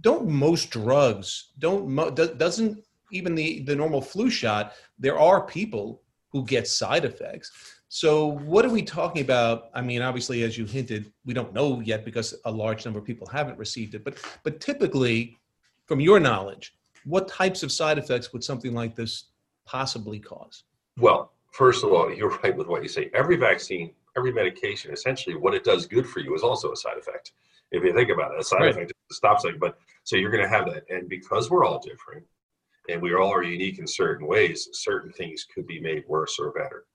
don't 0.01 0.27
most 0.27 0.69
drugs 0.69 1.51
don't 1.57 2.15
doesn't 2.37 2.83
even 3.11 3.33
the 3.33 3.61
the 3.61 3.75
normal 3.75 4.01
flu 4.01 4.29
shot 4.29 4.73
there 4.99 5.17
are 5.17 5.41
people 5.41 6.03
who 6.31 6.45
get 6.45 6.67
side 6.67 7.05
effects. 7.05 7.51
So 7.91 8.37
what 8.45 8.65
are 8.65 8.69
we 8.69 8.83
talking 8.83 9.23
about? 9.23 9.69
I 9.73 9.81
mean 9.81 10.01
obviously 10.01 10.43
as 10.43 10.57
you 10.57 10.65
hinted 10.65 11.11
we 11.25 11.33
don't 11.33 11.53
know 11.53 11.79
yet 11.79 12.05
because 12.05 12.35
a 12.45 12.51
large 12.51 12.85
number 12.85 12.99
of 12.99 13.05
people 13.05 13.27
haven't 13.27 13.57
received 13.57 13.95
it 13.95 14.03
but 14.03 14.17
but 14.43 14.59
typically 14.59 15.37
from 15.87 15.99
your 15.99 16.19
knowledge 16.19 16.75
what 17.05 17.27
types 17.27 17.63
of 17.63 17.71
side 17.71 17.97
effects 17.97 18.31
would 18.31 18.43
something 18.43 18.73
like 18.73 18.95
this 18.95 19.31
possibly 19.65 20.19
cause? 20.19 20.65
Well 20.97 21.31
first 21.51 21.83
of 21.83 21.91
all 21.91 22.11
you're 22.17 22.37
right 22.43 22.55
with 22.55 22.67
what 22.67 22.83
you 22.83 22.89
say. 22.89 23.09
Every 23.13 23.37
vaccine 23.37 23.91
every 24.17 24.33
medication 24.33 24.91
essentially 24.91 25.35
what 25.35 25.53
it 25.53 25.63
does 25.63 25.85
good 25.85 26.07
for 26.07 26.19
you 26.19 26.33
is 26.35 26.41
also 26.43 26.71
a 26.71 26.75
side 26.75 26.97
effect 26.97 27.31
if 27.71 27.83
you 27.83 27.93
think 27.93 28.09
about 28.09 28.33
it. 28.33 28.39
A 28.39 28.43
side 28.43 28.61
right. 28.61 28.69
effect 28.71 28.93
stops 29.11 29.43
something 29.43 29.59
but 29.59 29.77
so 30.03 30.15
you're 30.15 30.31
going 30.31 30.43
to 30.43 30.49
have 30.49 30.65
that. 30.65 30.83
And 30.89 31.07
because 31.07 31.49
we're 31.49 31.65
all 31.65 31.79
different 31.79 32.25
and 32.89 33.01
we 33.01 33.13
all 33.13 33.31
are 33.31 33.43
unique 33.43 33.79
in 33.79 33.87
certain 33.87 34.25
ways 34.25 34.67
certain 34.73 35.11
things 35.11 35.45
could 35.53 35.67
be 35.67 35.79
made 35.79 36.03
worse 36.07 36.39
or 36.39 36.51
better. 36.51 36.85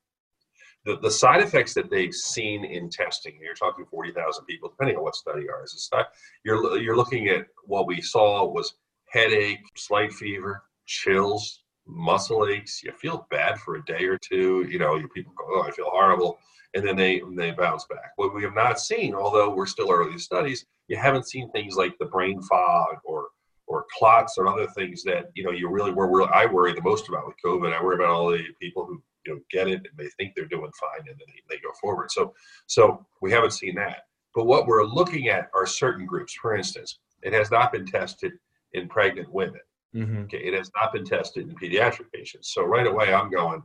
The, 0.85 0.99
the 0.99 1.11
side 1.11 1.43
effects 1.43 1.73
that 1.75 1.91
they've 1.91 2.13
seen 2.13 2.65
in 2.65 2.91
testing, 2.91 3.39
you're 3.41 3.55
talking 3.55 3.87
40,000 3.87 4.45
people, 4.45 4.69
depending 4.69 4.97
on 4.97 5.03
what 5.03 5.15
study 5.15 5.49
are, 5.49 5.65
is 5.65 5.89
not, 5.91 6.09
you're, 6.45 6.79
you're 6.79 6.97
looking 6.97 7.29
at 7.29 7.47
what 7.65 7.87
we 7.87 8.03
saw 8.03 8.45
was 8.45 8.75
headache, 9.07 9.61
slight 9.77 10.13
fever, 10.13 10.63
chills, 10.85 11.64
muscle 11.87 12.47
aches. 12.47 12.83
You 12.83 12.93
feel 12.93 13.27
bad 13.31 13.59
for 13.59 13.77
a 13.77 13.85
day 13.85 14.05
or 14.05 14.19
two. 14.19 14.67
You 14.69 14.79
know, 14.79 14.97
your 14.97 15.09
people 15.09 15.33
go, 15.37 15.45
oh, 15.49 15.63
I 15.63 15.71
feel 15.71 15.91
horrible. 15.91 16.39
And 16.75 16.87
then 16.87 16.97
they, 16.97 17.23
they 17.37 17.53
bounce 17.53 17.87
back. 17.87 18.13
What 18.17 18.35
we 18.35 18.43
have 18.43 18.55
not 18.55 18.81
seen, 18.81 19.15
although 19.15 19.55
we're 19.55 19.67
still 19.67 19.93
early 19.93 20.19
studies, 20.19 20.67
you 20.89 20.97
haven't 20.97 21.29
seen 21.29 21.51
things 21.51 21.77
like 21.77 21.97
the 21.99 22.07
brain 22.07 22.41
fog 22.43 22.97
or 23.05 23.29
or 23.67 23.87
clots 23.97 24.37
or 24.37 24.47
other 24.47 24.67
things 24.67 25.03
that 25.05 25.31
you 25.35 25.43
know 25.43 25.51
you 25.51 25.71
really 25.71 25.91
were. 25.91 26.23
I 26.35 26.45
worry 26.45 26.75
the 26.75 26.83
most 26.83 27.09
about 27.09 27.27
with 27.27 27.37
COVID. 27.43 27.73
I 27.73 27.83
worry 27.83 27.95
about 27.95 28.11
all 28.11 28.31
the 28.31 28.45
people 28.61 28.85
who 28.85 29.03
you 29.27 29.35
know 29.35 29.41
get 29.51 29.69
it 29.69 29.87
and 29.89 29.97
they 29.97 30.09
think 30.17 30.35
they're 30.35 30.47
doing 30.47 30.71
fine 30.79 31.07
and 31.09 31.19
then 31.19 31.27
they, 31.29 31.57
they 31.57 31.61
go 31.61 31.71
forward 31.81 32.11
so 32.11 32.35
so 32.67 33.05
we 33.21 33.31
haven't 33.31 33.53
seen 33.53 33.75
that 33.75 34.07
but 34.35 34.45
what 34.45 34.67
we're 34.67 34.85
looking 34.85 35.29
at 35.29 35.51
are 35.55 35.67
certain 35.67 36.07
groups 36.07 36.35
for 36.35 36.55
instance 36.55 36.99
it 37.23 37.33
has 37.33 37.51
not 37.51 37.73
been 37.73 37.87
tested 37.87 38.33
in 38.73 38.89
pregnant 38.89 39.33
women 39.33 39.61
mm-hmm. 39.95 40.23
okay 40.23 40.39
it 40.39 40.55
has 40.55 40.71
not 40.81 40.93
been 40.93 41.05
tested 41.05 41.49
in 41.49 41.55
pediatric 41.55 42.11
patients. 42.13 42.53
So 42.53 42.65
right 42.65 42.87
away 42.87 43.13
i'm 43.13 43.31
going 43.31 43.63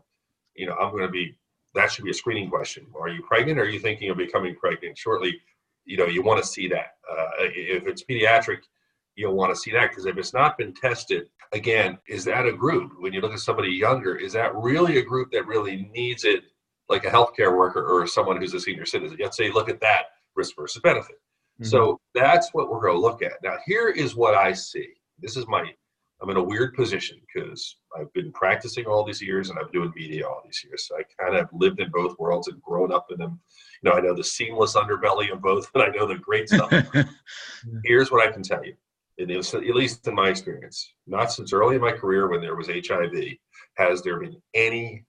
you 0.56 0.66
know 0.66 0.76
i'm 0.76 0.92
going 0.92 1.04
to 1.04 1.10
be 1.10 1.36
that 1.76 1.92
should 1.92 2.04
be 2.04 2.12
a 2.12 2.16
screening 2.16 2.50
question. 2.50 2.88
Are 3.00 3.10
you 3.10 3.22
pregnant 3.22 3.60
or 3.60 3.64
are 3.64 3.70
you 3.70 3.80
thinking 3.80 4.10
of 4.10 4.18
becoming 4.18 4.56
pregnant? 4.56 4.98
Shortly 4.98 5.40
you 5.86 5.98
know 5.98 6.06
you 6.06 6.24
want 6.24 6.42
to 6.42 6.48
see 6.48 6.68
that. 6.70 6.98
Uh, 7.10 7.28
if 7.40 7.88
it's 7.88 8.04
pediatric 8.04 8.60
you'll 9.16 9.36
want 9.36 9.54
to 9.54 9.60
see 9.60 9.72
that 9.72 9.90
because 9.90 10.06
if 10.06 10.18
it's 10.18 10.34
not 10.34 10.58
been 10.58 10.74
tested 10.74 11.28
again 11.52 11.98
is 12.08 12.24
that 12.26 12.46
a 12.46 12.54
group? 12.54 12.92
When 13.00 13.14
you 13.14 13.22
look 13.22 13.34
at 13.34 13.40
somebody 13.40 13.70
younger 13.70 14.16
is 14.16 14.34
that 14.34 14.56
really 14.56 14.98
a 14.98 15.04
group 15.04 15.32
that 15.32 15.48
really 15.48 15.90
needs 15.94 16.24
it 16.24 16.44
like 16.90 17.06
a 17.06 17.10
healthcare 17.10 17.56
worker 17.56 17.86
or 17.86 18.08
someone 18.08 18.38
who's 18.38 18.54
a 18.54 18.60
senior 18.60 18.86
citizen? 18.86 19.18
Let's 19.20 19.38
say 19.38 19.52
look 19.52 19.70
at 19.70 19.82
that 19.82 20.04
risk 20.36 20.56
versus 20.56 20.82
benefit. 20.82 21.18
Mm-hmm. 21.60 21.70
so 21.70 22.00
that's 22.16 22.54
what 22.54 22.70
we're 22.70 22.80
going 22.80 22.94
to 22.94 23.00
look 23.00 23.22
at. 23.22 23.34
Now 23.44 23.58
here 23.66 23.90
is 23.90 24.16
what 24.16 24.34
i 24.34 24.54
see. 24.54 24.88
This 25.20 25.36
is 25.36 25.46
my 25.48 25.70
i'm 26.22 26.30
in 26.30 26.38
a 26.38 26.44
weird 26.44 26.74
position 26.74 27.18
because 27.28 27.78
i've 27.98 28.12
been 28.14 28.32
practicing 28.32 28.86
all 28.86 29.04
these 29.04 29.22
years 29.22 29.50
and 29.50 29.60
i'm 29.60 29.72
doing 29.72 29.92
media 29.96 30.28
all 30.28 30.42
these 30.46 30.64
years. 30.64 30.88
So 30.88 30.98
i 30.98 31.04
kind 31.22 31.38
of 31.38 31.50
lived 31.54 31.80
in 31.80 31.90
both 31.92 32.18
worlds 32.20 32.48
and 32.48 32.62
grown 32.62 32.92
up 32.92 33.08
in 33.12 33.18
them. 33.18 33.40
You 33.82 33.90
know 33.90 33.98
i 33.98 34.02
know 34.02 34.16
the 34.16 34.24
seamless 34.24 34.76
underbelly 34.76 35.32
of 35.32 35.42
both 35.42 35.70
and 35.76 35.84
i 35.84 35.88
know 35.88 36.08
the 36.08 36.16
great 36.16 36.50
stuff. 36.50 36.72
Here's 37.84 38.12
what 38.12 38.28
i 38.28 38.32
can 38.32 38.44
tell 38.44 38.64
you. 38.64 38.76
Was, 39.20 39.54
at 39.54 39.64
least 39.64 40.08
in 40.08 40.16
my 40.16 40.30
experience, 40.30 40.94
not 41.06 41.30
since 41.30 41.52
early 41.52 41.76
in 41.76 41.82
my 41.82 41.92
career 41.92 42.30
when 42.30 42.40
there 42.40 42.56
was 42.56 42.68
HIV, 42.70 43.36
has 43.76 44.02
there 44.02 44.18
been 44.18 44.42
any 44.54 45.04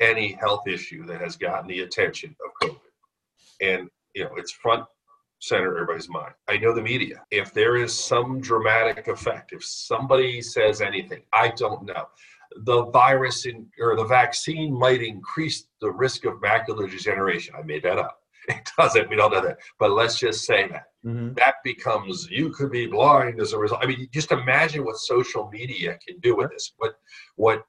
any 0.00 0.32
health 0.32 0.66
issue 0.66 1.06
that 1.06 1.20
has 1.20 1.36
gotten 1.36 1.68
the 1.68 1.80
attention 1.80 2.34
of 2.44 2.68
COVID. 2.68 2.80
And 3.60 3.88
you 4.14 4.24
know, 4.24 4.30
it's 4.36 4.52
front 4.52 4.84
center 5.48 5.76
everybody's 5.76 6.08
mind. 6.08 6.34
I 6.48 6.58
know 6.58 6.74
the 6.74 6.82
media. 6.82 7.22
If 7.30 7.52
there 7.52 7.76
is 7.76 7.92
some 7.92 8.40
dramatic 8.40 9.08
effect, 9.08 9.52
if 9.52 9.64
somebody 9.64 10.42
says 10.42 10.80
anything, 10.80 11.22
I 11.32 11.48
don't 11.56 11.84
know. 11.84 12.06
The 12.64 12.86
virus 12.86 13.46
in, 13.46 13.66
or 13.80 13.96
the 13.96 14.04
vaccine 14.04 14.72
might 14.72 15.02
increase 15.02 15.66
the 15.80 15.90
risk 15.90 16.24
of 16.24 16.34
macular 16.34 16.90
degeneration. 16.90 17.54
I 17.58 17.62
made 17.62 17.82
that 17.82 17.98
up. 17.98 18.18
It 18.48 18.70
doesn't. 18.78 19.10
We 19.10 19.16
don't 19.16 19.32
know 19.32 19.40
that. 19.40 19.58
But 19.80 19.90
let's 19.90 20.20
just 20.20 20.44
say 20.44 20.68
that. 20.68 20.84
Mm-hmm. 21.04 21.34
That 21.34 21.56
becomes 21.64 22.28
you 22.30 22.50
could 22.50 22.70
be 22.70 22.86
blind 22.86 23.40
as 23.40 23.52
a 23.52 23.58
result. 23.58 23.82
I 23.82 23.86
mean, 23.86 24.08
just 24.12 24.30
imagine 24.30 24.84
what 24.84 24.98
social 24.98 25.48
media 25.52 25.98
can 26.06 26.20
do 26.20 26.36
with 26.36 26.50
this. 26.50 26.72
What 26.76 26.94
what 27.34 27.64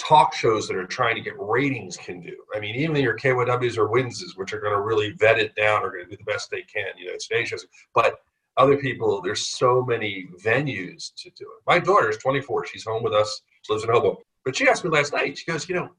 talk 0.00 0.34
shows 0.34 0.66
that 0.66 0.76
are 0.76 0.86
trying 0.86 1.14
to 1.14 1.20
get 1.20 1.34
ratings 1.38 1.96
can 1.96 2.20
do. 2.20 2.36
I 2.54 2.60
mean, 2.60 2.74
even 2.76 2.96
your 2.96 3.16
KYWs 3.16 3.76
or 3.76 3.88
Winses, 3.88 4.36
which 4.36 4.52
are 4.52 4.60
going 4.60 4.72
to 4.72 4.80
really 4.80 5.12
vet 5.12 5.38
it 5.38 5.54
down, 5.54 5.84
are 5.84 5.90
going 5.90 6.04
to 6.04 6.10
do 6.10 6.16
the 6.16 6.24
best 6.24 6.50
they 6.50 6.62
can. 6.62 6.86
You 6.98 7.06
know, 7.06 7.12
it's 7.12 7.30
nations, 7.30 7.66
but 7.94 8.22
other 8.56 8.76
people, 8.76 9.20
there's 9.22 9.46
so 9.46 9.82
many 9.82 10.28
venues 10.44 11.14
to 11.16 11.30
do 11.30 11.44
it. 11.44 11.62
My 11.66 11.78
daughter 11.78 12.10
is 12.10 12.16
24. 12.18 12.66
She's 12.66 12.84
home 12.84 13.02
with 13.02 13.12
us. 13.12 13.42
She 13.62 13.72
lives 13.72 13.84
in 13.84 13.90
Hobo. 13.90 14.20
But 14.44 14.56
she 14.56 14.68
asked 14.68 14.84
me 14.84 14.90
last 14.90 15.12
night. 15.12 15.38
She 15.38 15.44
goes, 15.44 15.68
you 15.68 15.74
know, 15.74 15.90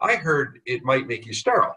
I 0.00 0.16
heard 0.16 0.60
it 0.66 0.82
might 0.84 1.06
make 1.06 1.26
you 1.26 1.32
sterile. 1.32 1.74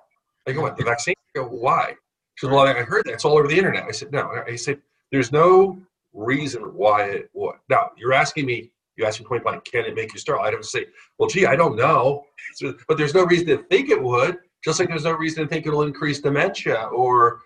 I 0.48 0.51
go, 0.51 0.62
what? 0.62 0.77
The 0.77 0.83
vaccine? 0.83 1.15
I 1.36 1.39
go, 1.39 1.45
why? 1.48 1.95
She 2.36 2.45
said, 2.45 2.53
well, 2.53 2.67
I 2.67 2.74
heard 2.74 3.05
that. 3.05 3.13
It's 3.13 3.25
all 3.25 3.38
over 3.38 3.48
the 3.48 3.57
internet. 3.57 3.83
I 3.83 3.91
said, 3.91 4.12
no. 4.12 4.43
I 4.48 4.55
said, 4.55 4.79
there's 5.12 5.31
no 5.31 5.81
reason 6.13 6.62
why 6.62 7.05
it 7.05 7.29
would. 7.33 7.55
Now, 7.69 7.91
you're 7.98 8.13
asking 8.13 8.45
me, 8.45 8.71
you 9.00 9.06
asked 9.06 9.20
me 9.20 9.25
point 9.25 9.44
blank, 9.44 9.63
can 9.63 9.86
it 9.86 9.96
make 9.96 10.13
you 10.13 10.20
sterile? 10.20 10.44
I 10.44 10.51
don't 10.51 10.65
say, 10.65 10.86
well, 11.18 11.29
gee, 11.29 11.46
I 11.46 11.56
don't 11.56 11.75
know. 11.75 12.25
But 12.88 12.98
there's 12.98 13.13
no 13.13 13.25
reason 13.25 13.48
to 13.48 13.63
think 13.63 13.89
it 13.89 14.01
would, 14.01 14.38
just 14.63 14.79
like 14.79 14.89
there's 14.89 15.06
no 15.06 15.13
reason 15.13 15.44
to 15.44 15.50
think 15.50 15.65
it'll 15.65 15.84
increase 15.84 16.20
dementia 16.20 16.89
or 16.94 17.39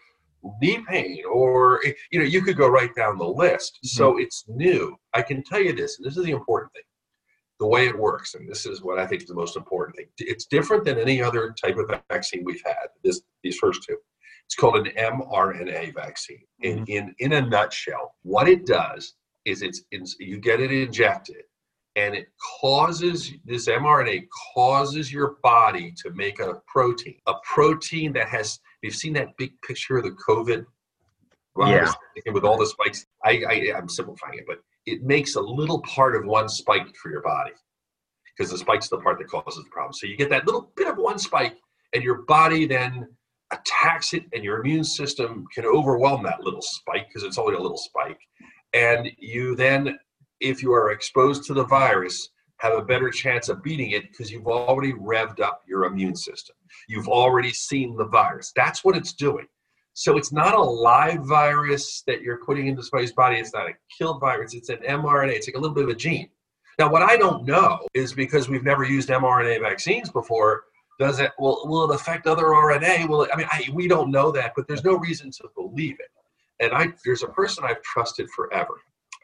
knee 0.61 0.83
pain 0.87 1.21
or, 1.31 1.81
you 2.11 2.19
know, 2.19 2.25
you 2.25 2.41
could 2.41 2.57
go 2.57 2.67
right 2.67 2.93
down 2.95 3.17
the 3.17 3.27
list. 3.27 3.77
Mm-hmm. 3.77 3.97
So 3.97 4.17
it's 4.17 4.45
new. 4.47 4.97
I 5.13 5.21
can 5.21 5.43
tell 5.43 5.61
you 5.61 5.73
this, 5.73 5.97
and 5.97 6.05
this 6.05 6.17
is 6.17 6.25
the 6.25 6.31
important 6.31 6.73
thing 6.73 6.83
the 7.59 7.67
way 7.67 7.87
it 7.87 7.97
works, 7.97 8.33
and 8.33 8.49
this 8.49 8.65
is 8.65 8.81
what 8.81 8.99
I 8.99 9.05
think 9.05 9.21
is 9.21 9.27
the 9.27 9.35
most 9.35 9.55
important 9.55 9.95
thing. 9.95 10.07
It's 10.17 10.45
different 10.45 10.83
than 10.83 10.97
any 10.97 11.21
other 11.21 11.53
type 11.63 11.77
of 11.77 11.89
vaccine 12.09 12.43
we've 12.43 12.63
had. 12.65 12.87
This 13.03 13.21
these 13.43 13.57
first 13.57 13.83
two. 13.87 13.95
It's 14.45 14.55
called 14.55 14.75
an 14.75 14.91
mRNA 14.97 15.93
vaccine. 15.93 16.43
Mm-hmm. 16.63 16.83
In, 16.87 16.87
in 16.87 17.15
in 17.19 17.33
a 17.33 17.41
nutshell, 17.41 18.15
what 18.23 18.49
it 18.49 18.65
does 18.65 19.13
is 19.45 19.61
it's, 19.61 19.83
it's 19.91 20.15
you 20.19 20.37
get 20.39 20.59
it 20.59 20.71
injected, 20.71 21.43
and 21.95 22.15
it 22.15 22.27
causes 22.61 23.31
this 23.45 23.67
mRNA 23.67 24.27
causes 24.53 25.11
your 25.11 25.37
body 25.43 25.93
to 26.03 26.11
make 26.11 26.39
a 26.39 26.61
protein, 26.67 27.17
a 27.27 27.33
protein 27.43 28.13
that 28.13 28.27
has. 28.29 28.59
You've 28.81 28.95
seen 28.95 29.13
that 29.13 29.37
big 29.37 29.53
picture 29.61 29.97
of 29.97 30.03
the 30.03 30.11
COVID 30.11 30.65
virus 31.55 31.93
yeah. 32.25 32.31
with 32.31 32.43
all 32.43 32.57
the 32.57 32.65
spikes. 32.65 33.05
I, 33.23 33.43
I 33.47 33.77
I'm 33.77 33.89
simplifying 33.89 34.39
it, 34.39 34.45
but 34.47 34.59
it 34.85 35.03
makes 35.03 35.35
a 35.35 35.41
little 35.41 35.81
part 35.81 36.15
of 36.15 36.25
one 36.25 36.49
spike 36.49 36.93
for 37.01 37.09
your 37.09 37.21
body 37.21 37.53
because 38.35 38.51
the 38.51 38.57
spike's 38.57 38.89
the 38.89 38.97
part 38.97 39.19
that 39.19 39.27
causes 39.27 39.63
the 39.63 39.69
problem. 39.69 39.93
So 39.93 40.07
you 40.07 40.17
get 40.17 40.29
that 40.29 40.45
little 40.45 40.71
bit 40.75 40.87
of 40.87 40.97
one 40.97 41.19
spike, 41.19 41.57
and 41.93 42.03
your 42.03 42.23
body 42.23 42.65
then 42.65 43.07
attacks 43.51 44.13
it, 44.13 44.25
and 44.33 44.43
your 44.43 44.59
immune 44.59 44.83
system 44.83 45.45
can 45.53 45.65
overwhelm 45.65 46.23
that 46.23 46.41
little 46.41 46.61
spike 46.61 47.07
because 47.07 47.23
it's 47.23 47.37
only 47.37 47.55
a 47.55 47.59
little 47.59 47.77
spike. 47.77 48.19
And 48.73 49.11
you 49.17 49.55
then, 49.55 49.99
if 50.39 50.61
you 50.61 50.73
are 50.73 50.91
exposed 50.91 51.45
to 51.45 51.53
the 51.53 51.65
virus, 51.65 52.29
have 52.57 52.77
a 52.77 52.81
better 52.81 53.09
chance 53.09 53.49
of 53.49 53.61
beating 53.61 53.91
it 53.91 54.09
because 54.09 54.31
you've 54.31 54.47
already 54.47 54.93
revved 54.93 55.41
up 55.41 55.63
your 55.67 55.85
immune 55.85 56.15
system. 56.15 56.55
You've 56.87 57.09
already 57.09 57.51
seen 57.51 57.95
the 57.97 58.05
virus. 58.05 58.51
That's 58.55 58.83
what 58.83 58.95
it's 58.95 59.13
doing. 59.13 59.47
So 59.93 60.17
it's 60.17 60.31
not 60.31 60.55
a 60.55 60.61
live 60.61 61.25
virus 61.25 62.03
that 62.07 62.21
you're 62.21 62.43
putting 62.43 62.67
into 62.67 62.81
somebody's 62.81 63.11
body. 63.11 63.37
It's 63.37 63.53
not 63.53 63.69
a 63.69 63.73
killed 63.95 64.19
virus. 64.19 64.53
It's 64.53 64.69
an 64.69 64.77
mRNA. 64.77 65.33
It's 65.33 65.47
like 65.47 65.55
a 65.55 65.59
little 65.59 65.75
bit 65.75 65.83
of 65.83 65.89
a 65.89 65.95
gene. 65.95 66.29
Now, 66.79 66.89
what 66.89 67.03
I 67.03 67.15
don't 67.17 67.45
know 67.45 67.79
is 67.93 68.13
because 68.13 68.49
we've 68.49 68.63
never 68.63 68.83
used 68.83 69.09
mRNA 69.09 69.61
vaccines 69.61 70.09
before. 70.09 70.63
Does 70.99 71.19
it 71.19 71.31
will 71.37 71.61
will 71.65 71.91
it 71.91 71.95
affect 71.95 72.27
other 72.27 72.45
RNA? 72.45 73.07
Will 73.07 73.23
it, 73.23 73.29
I 73.33 73.37
mean 73.37 73.47
I, 73.51 73.67
we 73.73 73.87
don't 73.87 74.11
know 74.11 74.31
that, 74.31 74.53
but 74.55 74.67
there's 74.67 74.83
no 74.83 74.95
reason 74.95 75.31
to 75.31 75.49
believe 75.55 75.97
it. 75.99 76.09
And 76.59 76.71
I 76.73 76.87
there's 77.05 77.23
a 77.23 77.27
person 77.27 77.63
I've 77.65 77.81
trusted 77.81 78.29
forever, 78.29 78.75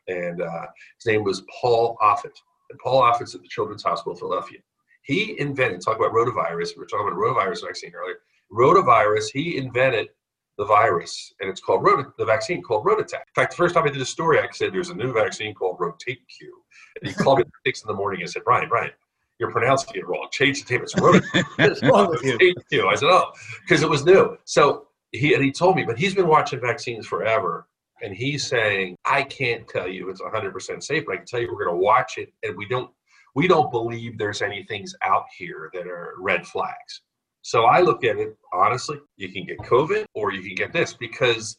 and 0.08 0.42
uh, 0.42 0.66
his 0.98 1.06
name 1.06 1.24
was 1.24 1.44
Paul 1.62 1.98
Offit. 2.02 2.36
And 2.70 2.80
Paul 2.80 3.02
Offit's 3.02 3.36
at 3.36 3.42
the 3.42 3.48
Children's 3.48 3.84
Hospital 3.84 4.14
of 4.14 4.20
Philadelphia. 4.20 4.60
He 5.04 5.40
invented 5.40 5.82
talk 5.82 5.98
about 5.98 6.12
rotavirus. 6.12 6.76
We 6.76 6.82
were 6.82 6.86
talking 6.86 7.08
about 7.08 7.20
rotavirus 7.20 7.66
vaccine 7.66 7.94
earlier. 7.96 8.18
Rotavirus. 8.52 9.32
He 9.32 9.58
invented 9.58 10.10
the 10.58 10.66
virus, 10.66 11.34
and 11.40 11.50
it's 11.50 11.62
called 11.62 11.84
Rota, 11.84 12.12
the 12.18 12.26
vaccine 12.26 12.62
called 12.62 12.86
RotaTeq. 12.86 13.14
In 13.14 13.34
fact, 13.34 13.52
the 13.52 13.58
first 13.58 13.74
time 13.74 13.86
I 13.86 13.90
did 13.90 14.02
a 14.02 14.06
story, 14.06 14.40
I 14.40 14.48
said 14.52 14.74
there's 14.74 14.90
a 14.90 14.94
new 14.94 15.14
vaccine 15.14 15.54
called 15.56 15.78
Rotate 15.80 16.20
Q, 16.38 16.54
and 17.02 17.10
he 17.10 17.16
called 17.16 17.40
me 17.40 17.44
at 17.44 17.52
six 17.66 17.82
in 17.82 17.88
the 17.88 17.94
morning 17.94 18.22
and 18.22 18.30
said, 18.30 18.44
Brian, 18.44 18.68
Brian, 18.68 18.92
you're 19.40 19.52
pronouncing 19.52 19.96
it 19.96 20.06
wrong. 20.06 20.28
Change 20.32 20.62
the 20.62 20.68
tape. 20.68 20.82
It's. 20.84 20.94
What's 21.58 21.82
wrong 21.82 22.10
with 22.10 22.24
you? 22.24 22.38
I 22.90 22.96
said, 22.96 23.08
oh, 23.10 23.32
because 23.62 23.84
it 23.84 23.90
was 23.90 24.04
new. 24.04 24.38
So 24.44 24.89
he 25.12 25.34
and 25.34 25.44
he 25.44 25.52
told 25.52 25.76
me, 25.76 25.84
but 25.84 25.98
he's 25.98 26.16
been 26.16 26.28
watching 26.28 26.60
vaccines 26.60 27.08
forever, 27.08 27.68
and 28.02 28.16
he's 28.16 28.48
saying, 28.48 28.96
I 29.06 29.24
can't 29.24 29.68
tell 29.68 29.88
you 29.88 30.10
it's 30.10 30.22
100% 30.22 30.84
safe, 30.84 31.04
but 31.06 31.14
I 31.14 31.18
can 31.18 31.26
tell 31.26 31.40
you 31.40 31.48
we're 31.52 31.66
going 31.66 31.78
to 31.78 31.84
watch 31.84 32.18
it, 32.18 32.32
and 32.44 32.56
we 32.56 32.68
don't 32.68 32.90
we 33.36 33.48
don't 33.48 33.72
believe 33.72 34.18
there's 34.18 34.42
any 34.42 34.64
things 34.64 34.96
out 35.04 35.26
here 35.38 35.70
that 35.74 35.88
are 35.88 36.16
red 36.18 36.46
flags. 36.48 37.02
So 37.42 37.66
I 37.66 37.82
look 37.82 38.04
at 38.04 38.18
it 38.18 38.36
honestly, 38.52 39.00
you 39.18 39.32
can 39.32 39.46
get 39.46 39.60
COVID 39.60 40.06
or 40.14 40.34
you 40.34 40.42
can 40.42 40.56
get 40.56 40.74
this 40.74 40.94
because 40.94 41.58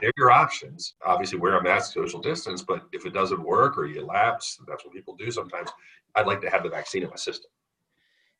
they're 0.00 0.12
your 0.16 0.30
options. 0.30 0.94
Obviously, 1.04 1.38
wear 1.38 1.58
a 1.58 1.62
mask, 1.62 1.92
social 1.92 2.20
distance, 2.20 2.62
but 2.62 2.82
if 2.92 3.06
it 3.06 3.12
doesn't 3.12 3.42
work 3.42 3.78
or 3.78 3.86
you 3.86 4.04
lapse, 4.04 4.58
that's 4.68 4.84
what 4.84 4.94
people 4.94 5.16
do 5.16 5.30
sometimes. 5.30 5.70
I'd 6.14 6.26
like 6.26 6.40
to 6.42 6.50
have 6.50 6.62
the 6.62 6.68
vaccine 6.68 7.02
in 7.02 7.10
my 7.10 7.16
system. 7.16 7.50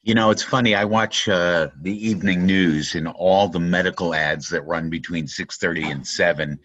You 0.07 0.15
know, 0.15 0.31
it's 0.31 0.45
funny. 0.45 0.77
I 0.77 0.85
watch 0.85 1.29
uh, 1.29 1.71
the 1.83 2.09
evening 2.09 2.47
news 2.47 2.95
and 2.95 3.09
all 3.09 3.49
the 3.49 3.59
medical 3.59 4.15
ads 4.15 4.51
that 4.51 4.63
run 4.63 4.89
between 4.89 5.27
six 5.27 5.59
thirty 5.59 5.83
and 5.83 6.07
seven, 6.07 6.61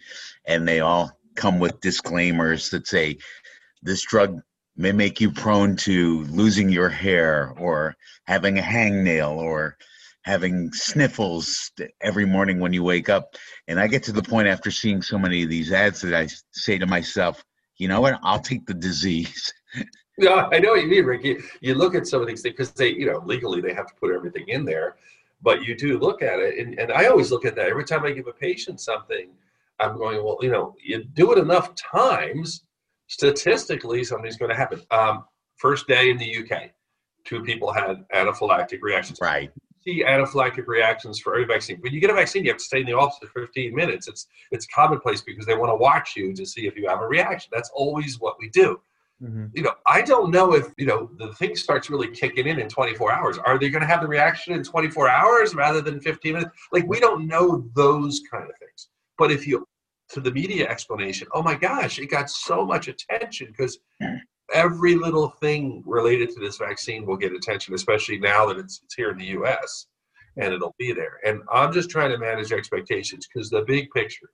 and 0.46 0.68
they 0.68 0.78
all 0.78 1.10
come 1.34 1.58
with 1.58 1.80
disclaimers 1.80 2.70
that 2.70 2.86
say 2.86 3.18
this 3.82 4.02
drug 4.02 4.40
may 4.76 4.92
make 4.92 5.20
you 5.20 5.32
prone 5.32 5.74
to 5.78 6.22
losing 6.26 6.68
your 6.68 6.88
hair 6.88 7.52
or 7.58 7.96
having 8.28 8.60
a 8.60 8.62
hangnail 8.62 9.32
or 9.32 9.76
having 10.22 10.72
sniffles 10.72 11.72
every 12.00 12.24
morning 12.24 12.60
when 12.60 12.72
you 12.72 12.84
wake 12.84 13.08
up. 13.08 13.34
And 13.66 13.80
I 13.80 13.88
get 13.88 14.04
to 14.04 14.12
the 14.12 14.22
point 14.22 14.46
after 14.46 14.70
seeing 14.70 15.02
so 15.02 15.18
many 15.18 15.42
of 15.42 15.50
these 15.50 15.72
ads 15.72 16.02
that 16.02 16.14
I 16.14 16.28
say 16.52 16.78
to 16.78 16.86
myself, 16.86 17.42
you 17.76 17.88
know 17.88 18.02
what? 18.02 18.20
I'll 18.22 18.38
take 18.38 18.66
the 18.66 18.74
disease. 18.74 19.52
Yeah, 20.18 20.46
I 20.52 20.58
know 20.58 20.72
what 20.72 20.82
you 20.82 20.88
mean, 20.88 21.06
Ricky. 21.06 21.38
You, 21.62 21.74
look 21.74 21.94
at 21.94 22.06
some 22.06 22.20
of 22.20 22.26
these 22.26 22.42
things 22.42 22.52
because 22.52 22.72
they, 22.72 22.90
you 22.90 23.06
know, 23.06 23.22
legally 23.24 23.62
they 23.62 23.72
have 23.72 23.86
to 23.86 23.94
put 23.94 24.14
everything 24.14 24.46
in 24.48 24.64
there, 24.64 24.96
but 25.40 25.64
you 25.64 25.74
do 25.74 25.98
look 25.98 26.20
at 26.20 26.38
it. 26.38 26.58
And, 26.58 26.78
and 26.78 26.92
I 26.92 27.06
always 27.06 27.30
look 27.30 27.46
at 27.46 27.56
that 27.56 27.68
every 27.68 27.84
time 27.84 28.04
I 28.04 28.10
give 28.12 28.26
a 28.26 28.32
patient 28.32 28.78
something. 28.80 29.30
I'm 29.80 29.96
going, 29.96 30.22
well, 30.22 30.36
you 30.42 30.50
know, 30.50 30.76
you 30.84 31.02
do 31.02 31.32
it 31.32 31.38
enough 31.38 31.74
times, 31.74 32.64
statistically, 33.06 34.04
something's 34.04 34.36
going 34.36 34.50
to 34.50 34.56
happen. 34.56 34.82
Um, 34.90 35.24
first 35.56 35.88
day 35.88 36.10
in 36.10 36.18
the 36.18 36.44
UK, 36.44 36.72
two 37.24 37.42
people 37.42 37.72
had 37.72 38.04
anaphylactic 38.14 38.82
reactions. 38.82 39.18
Right 39.20 39.50
see 39.84 40.04
anaphylactic 40.04 40.66
reactions 40.66 41.18
for 41.18 41.34
every 41.34 41.46
vaccine. 41.46 41.78
When 41.80 41.92
you 41.92 42.00
get 42.00 42.10
a 42.10 42.14
vaccine, 42.14 42.44
you 42.44 42.50
have 42.50 42.58
to 42.58 42.64
stay 42.64 42.80
in 42.80 42.86
the 42.86 42.96
office 42.96 43.28
for 43.32 43.42
15 43.42 43.74
minutes. 43.74 44.08
It's 44.08 44.26
it's 44.50 44.66
commonplace 44.66 45.22
because 45.22 45.46
they 45.46 45.56
want 45.56 45.70
to 45.70 45.76
watch 45.76 46.14
you 46.16 46.32
to 46.34 46.46
see 46.46 46.66
if 46.66 46.76
you 46.76 46.88
have 46.88 47.00
a 47.00 47.06
reaction. 47.06 47.50
That's 47.52 47.70
always 47.74 48.18
what 48.20 48.36
we 48.38 48.48
do. 48.50 48.80
Mm-hmm. 49.22 49.46
You 49.54 49.62
know, 49.62 49.74
I 49.86 50.02
don't 50.02 50.30
know 50.30 50.54
if 50.54 50.72
you 50.76 50.86
know 50.86 51.10
the 51.18 51.32
thing 51.34 51.54
starts 51.54 51.88
really 51.88 52.08
kicking 52.08 52.48
in 52.48 52.58
in 52.58 52.68
24 52.68 53.12
hours. 53.12 53.38
Are 53.38 53.58
they 53.58 53.70
going 53.70 53.82
to 53.82 53.86
have 53.86 54.00
the 54.00 54.08
reaction 54.08 54.52
in 54.54 54.64
24 54.64 55.08
hours 55.08 55.54
rather 55.54 55.80
than 55.80 56.00
15 56.00 56.32
minutes? 56.32 56.50
Like 56.72 56.86
we 56.88 56.98
don't 56.98 57.28
know 57.28 57.68
those 57.74 58.20
kind 58.30 58.44
of 58.44 58.56
things. 58.58 58.88
But 59.18 59.30
if 59.30 59.46
you 59.46 59.66
to 60.10 60.20
the 60.20 60.32
media 60.32 60.68
explanation, 60.68 61.28
oh 61.32 61.42
my 61.42 61.54
gosh, 61.54 61.98
it 61.98 62.06
got 62.06 62.28
so 62.28 62.66
much 62.66 62.88
attention 62.88 63.46
because 63.48 63.78
every 64.52 64.94
little 64.94 65.30
thing 65.40 65.82
related 65.86 66.30
to 66.30 66.40
this 66.40 66.58
vaccine 66.58 67.06
will 67.06 67.16
get 67.16 67.32
attention, 67.32 67.74
especially 67.74 68.18
now 68.18 68.46
that 68.46 68.58
it's, 68.58 68.80
it's 68.84 68.94
here 68.94 69.10
in 69.10 69.18
the 69.18 69.26
U.S. 69.26 69.86
and 70.36 70.52
it'll 70.52 70.74
be 70.78 70.92
there. 70.92 71.18
And 71.24 71.42
I'm 71.50 71.72
just 71.72 71.90
trying 71.90 72.10
to 72.10 72.18
manage 72.18 72.52
expectations 72.52 73.26
because 73.32 73.50
the 73.50 73.62
big 73.62 73.90
picture. 73.92 74.30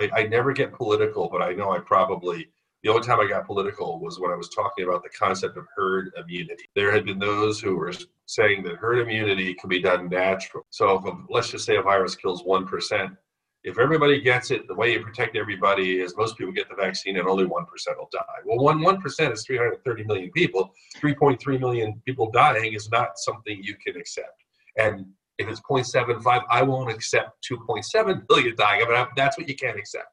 I, 0.00 0.10
I 0.12 0.22
never 0.24 0.52
get 0.52 0.72
political, 0.72 1.28
but 1.30 1.40
I 1.40 1.52
know 1.52 1.70
I 1.70 1.78
probably 1.78 2.48
the 2.86 2.92
only 2.92 3.04
time 3.04 3.18
I 3.18 3.26
got 3.26 3.46
political 3.46 3.98
was 3.98 4.20
when 4.20 4.30
I 4.30 4.36
was 4.36 4.48
talking 4.48 4.86
about 4.86 5.02
the 5.02 5.08
concept 5.08 5.56
of 5.56 5.66
herd 5.74 6.12
immunity. 6.16 6.66
There 6.76 6.92
had 6.92 7.04
been 7.04 7.18
those 7.18 7.60
who 7.60 7.74
were 7.74 7.92
saying 8.26 8.62
that 8.62 8.76
herd 8.76 9.00
immunity 9.00 9.54
can 9.54 9.68
be 9.68 9.82
done 9.82 10.08
naturally. 10.08 10.62
So, 10.70 11.02
if 11.04 11.14
let's 11.28 11.50
just 11.50 11.66
say 11.66 11.74
a 11.74 11.82
virus 11.82 12.14
kills 12.14 12.44
1%, 12.44 13.16
if 13.64 13.80
everybody 13.80 14.20
gets 14.20 14.52
it, 14.52 14.68
the 14.68 14.74
way 14.74 14.92
you 14.92 15.00
protect 15.00 15.36
everybody 15.36 16.00
is 16.00 16.16
most 16.16 16.38
people 16.38 16.52
get 16.52 16.68
the 16.68 16.76
vaccine 16.76 17.16
and 17.18 17.26
only 17.26 17.44
1% 17.44 17.48
will 17.50 18.08
die. 18.12 18.20
Well, 18.44 18.58
one 18.58 18.78
1% 18.78 19.32
is 19.32 19.44
330 19.44 20.04
million 20.04 20.30
people. 20.30 20.72
3.3 21.02 21.58
million 21.58 22.00
people 22.06 22.30
dying 22.30 22.74
is 22.74 22.88
not 22.92 23.18
something 23.18 23.58
you 23.64 23.74
can 23.84 23.96
accept. 23.96 24.44
And 24.76 25.06
if 25.38 25.48
it's 25.48 25.60
0.75, 25.68 26.42
I 26.48 26.62
won't 26.62 26.92
accept 26.92 27.44
2.7 27.50 28.28
billion 28.28 28.54
dying. 28.54 28.86
I 28.86 28.88
mean, 28.88 29.06
that's 29.16 29.36
what 29.36 29.48
you 29.48 29.56
can't 29.56 29.76
accept. 29.76 30.06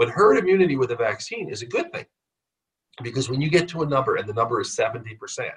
But 0.00 0.08
herd 0.08 0.38
immunity 0.38 0.76
with 0.78 0.92
a 0.92 0.96
vaccine 0.96 1.50
is 1.50 1.60
a 1.60 1.66
good 1.66 1.92
thing 1.92 2.06
because 3.02 3.28
when 3.28 3.42
you 3.42 3.50
get 3.50 3.68
to 3.68 3.82
a 3.82 3.86
number 3.86 4.16
and 4.16 4.26
the 4.26 4.32
number 4.32 4.58
is 4.58 4.74
70%, 4.74 5.50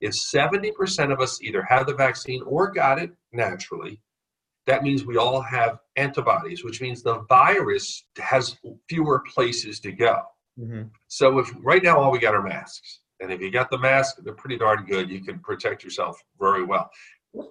if 0.00 0.12
70% 0.12 1.12
of 1.12 1.20
us 1.20 1.42
either 1.42 1.64
have 1.64 1.88
the 1.88 1.94
vaccine 1.94 2.42
or 2.46 2.70
got 2.70 3.02
it 3.02 3.10
naturally, 3.32 4.00
that 4.68 4.84
means 4.84 5.04
we 5.04 5.16
all 5.16 5.40
have 5.40 5.80
antibodies, 5.96 6.62
which 6.62 6.80
means 6.80 7.02
the 7.02 7.24
virus 7.28 8.04
has 8.18 8.56
fewer 8.88 9.24
places 9.34 9.80
to 9.80 9.90
go. 9.90 10.22
Mm-hmm. 10.60 10.82
So 11.08 11.40
if 11.40 11.50
right 11.58 11.82
now 11.82 11.98
all 11.98 12.12
we 12.12 12.20
got 12.20 12.36
are 12.36 12.42
masks, 12.42 13.00
and 13.18 13.32
if 13.32 13.40
you 13.40 13.50
got 13.50 13.68
the 13.68 13.78
mask, 13.78 14.18
they're 14.22 14.32
pretty 14.32 14.58
darn 14.58 14.86
good. 14.86 15.10
You 15.10 15.24
can 15.24 15.40
protect 15.40 15.82
yourself 15.82 16.22
very 16.38 16.62
well. 16.62 16.88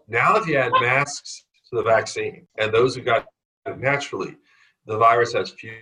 Now, 0.08 0.38
if 0.38 0.48
you 0.48 0.56
add 0.56 0.72
masks 0.80 1.44
to 1.70 1.76
the 1.76 1.84
vaccine, 1.84 2.48
and 2.58 2.74
those 2.74 2.96
who 2.96 3.02
got 3.02 3.28
it 3.65 3.78
naturally, 3.78 4.38
the 4.86 4.98
virus 4.98 5.34
has 5.34 5.52
fewer 5.52 5.76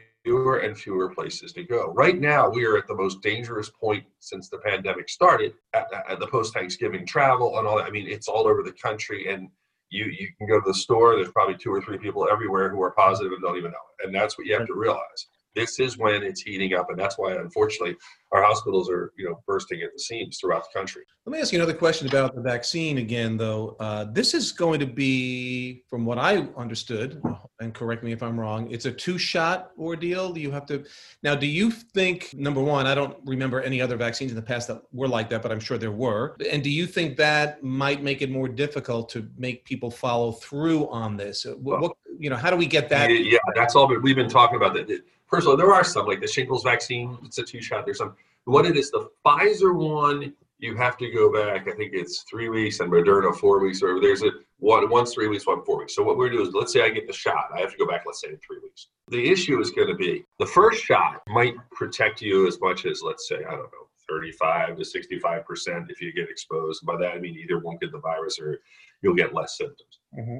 and 0.59 0.77
fewer 0.77 1.09
places 1.09 1.53
to 1.53 1.63
go. 1.63 1.91
Right 1.93 2.19
now, 2.19 2.49
we 2.49 2.65
are 2.65 2.77
at 2.77 2.87
the 2.87 2.95
most 2.95 3.21
dangerous 3.21 3.69
point 3.69 4.03
since 4.19 4.49
the 4.49 4.59
pandemic 4.59 5.09
started. 5.09 5.53
At, 5.73 5.87
at 6.09 6.19
the 6.19 6.27
post-Thanksgiving 6.27 7.05
travel 7.05 7.57
and 7.57 7.67
all 7.67 7.77
that. 7.77 7.85
I 7.85 7.89
mean, 7.91 8.07
it's 8.07 8.27
all 8.27 8.47
over 8.47 8.63
the 8.63 8.71
country, 8.71 9.31
and 9.31 9.49
you 9.89 10.05
you 10.05 10.27
can 10.37 10.47
go 10.47 10.59
to 10.59 10.65
the 10.65 10.73
store. 10.73 11.15
There's 11.15 11.31
probably 11.31 11.57
two 11.57 11.73
or 11.73 11.81
three 11.81 11.97
people 11.97 12.27
everywhere 12.31 12.69
who 12.69 12.81
are 12.81 12.91
positive 12.91 13.31
and 13.31 13.41
don't 13.41 13.57
even 13.57 13.71
know 13.71 13.77
it, 13.99 14.05
and 14.05 14.15
that's 14.15 14.37
what 14.37 14.47
you 14.47 14.57
have 14.57 14.67
to 14.67 14.73
realize. 14.75 15.27
This 15.59 15.79
is 15.79 15.97
when 15.97 16.23
it's 16.23 16.41
heating 16.41 16.73
up, 16.73 16.89
and 16.89 16.97
that's 16.97 17.17
why, 17.17 17.33
unfortunately, 17.33 17.97
our 18.31 18.41
hospitals 18.43 18.89
are 18.89 19.11
you 19.17 19.25
know 19.25 19.41
bursting 19.45 19.81
at 19.81 19.91
the 19.91 19.99
seams 19.99 20.37
throughout 20.39 20.63
the 20.63 20.79
country. 20.79 21.03
Let 21.25 21.33
me 21.33 21.41
ask 21.41 21.51
you 21.51 21.59
another 21.59 21.73
question 21.73 22.07
about 22.07 22.33
the 22.33 22.41
vaccine 22.41 22.99
again, 22.99 23.35
though. 23.35 23.75
Uh, 23.79 24.05
this 24.05 24.33
is 24.33 24.53
going 24.53 24.79
to 24.79 24.85
be, 24.85 25.83
from 25.89 26.05
what 26.05 26.17
I 26.17 26.47
understood, 26.55 27.21
and 27.59 27.73
correct 27.73 28.03
me 28.05 28.13
if 28.13 28.23
I'm 28.23 28.39
wrong, 28.39 28.71
it's 28.71 28.85
a 28.85 28.91
two-shot 28.91 29.71
ordeal. 29.77 30.37
You 30.37 30.49
have 30.51 30.65
to 30.67 30.85
now. 31.23 31.35
Do 31.35 31.47
you 31.47 31.71
think 31.71 32.33
number 32.33 32.61
one? 32.61 32.87
I 32.87 32.95
don't 32.95 33.17
remember 33.25 33.61
any 33.61 33.81
other 33.81 33.97
vaccines 33.97 34.31
in 34.31 34.35
the 34.35 34.41
past 34.41 34.69
that 34.69 34.81
were 34.93 35.09
like 35.09 35.29
that, 35.31 35.41
but 35.41 35.51
I'm 35.51 35.59
sure 35.59 35.77
there 35.77 35.91
were. 35.91 36.37
And 36.49 36.63
do 36.63 36.69
you 36.69 36.87
think 36.87 37.17
that 37.17 37.61
might 37.63 38.01
make 38.01 38.21
it 38.21 38.31
more 38.31 38.47
difficult 38.47 39.09
to 39.09 39.27
make 39.37 39.65
people 39.65 39.91
follow 39.91 40.31
through 40.31 40.87
on 40.89 41.17
this? 41.17 41.45
What, 41.45 41.81
what 41.81 41.91
you 42.17 42.29
know, 42.29 42.35
how 42.35 42.49
do 42.49 42.57
we 42.57 42.65
get 42.65 42.89
that? 42.89 43.09
Yeah, 43.09 43.39
that's 43.55 43.75
all. 43.75 43.87
We've 43.87 44.15
been 44.15 44.29
talking 44.29 44.57
about 44.57 44.73
that 44.75 44.87
All, 45.31 45.57
there 45.57 45.73
are 45.73 45.83
some 45.83 46.05
like 46.05 46.21
the 46.21 46.27
shingles 46.27 46.63
vaccine. 46.63 47.17
It's 47.23 47.37
a 47.37 47.43
two 47.43 47.61
shot. 47.61 47.85
There's 47.85 47.99
some. 47.99 48.15
What 48.45 48.65
it 48.65 48.75
is, 48.77 48.89
the 48.89 49.09
Pfizer 49.25 49.75
one, 49.75 50.33
you 50.57 50.75
have 50.75 50.97
to 50.97 51.09
go 51.11 51.31
back. 51.31 51.67
I 51.67 51.75
think 51.75 51.93
it's 51.93 52.23
three 52.29 52.49
weeks, 52.49 52.79
and 52.79 52.91
Moderna 52.91 53.35
four 53.35 53.59
weeks. 53.59 53.81
Or 53.81 53.99
there's 54.01 54.23
a 54.23 54.31
one 54.57 54.89
once 54.89 55.13
three 55.13 55.27
weeks, 55.27 55.45
one 55.45 55.63
four 55.63 55.77
weeks. 55.77 55.95
So 55.95 56.03
what 56.03 56.17
we're 56.17 56.29
doing 56.29 56.47
is, 56.47 56.53
let's 56.53 56.73
say 56.73 56.83
I 56.83 56.89
get 56.89 57.07
the 57.07 57.13
shot, 57.13 57.49
I 57.55 57.59
have 57.59 57.71
to 57.71 57.77
go 57.77 57.87
back. 57.87 58.03
Let's 58.05 58.21
say 58.21 58.29
in 58.29 58.37
three 58.37 58.59
weeks. 58.61 58.87
The 59.09 59.29
issue 59.29 59.59
is 59.59 59.71
going 59.71 59.87
to 59.87 59.95
be 59.95 60.25
the 60.39 60.45
first 60.45 60.83
shot 60.83 61.21
might 61.27 61.55
protect 61.71 62.21
you 62.21 62.47
as 62.47 62.59
much 62.59 62.85
as 62.85 63.01
let's 63.03 63.27
say 63.27 63.37
I 63.37 63.51
don't 63.51 63.59
know. 63.59 63.87
35 64.09 64.77
to 64.77 64.83
65 64.83 65.45
percent 65.45 65.85
if 65.89 66.01
you 66.01 66.11
get 66.11 66.29
exposed. 66.29 66.83
By 66.85 66.97
that 66.97 67.13
I 67.13 67.19
mean 67.19 67.37
either 67.37 67.59
won't 67.59 67.79
get 67.79 67.91
the 67.91 67.99
virus 67.99 68.39
or 68.39 68.59
you'll 69.03 69.13
get 69.13 69.35
less 69.35 69.55
symptoms. 69.55 69.99
Mm-hmm 70.17 70.39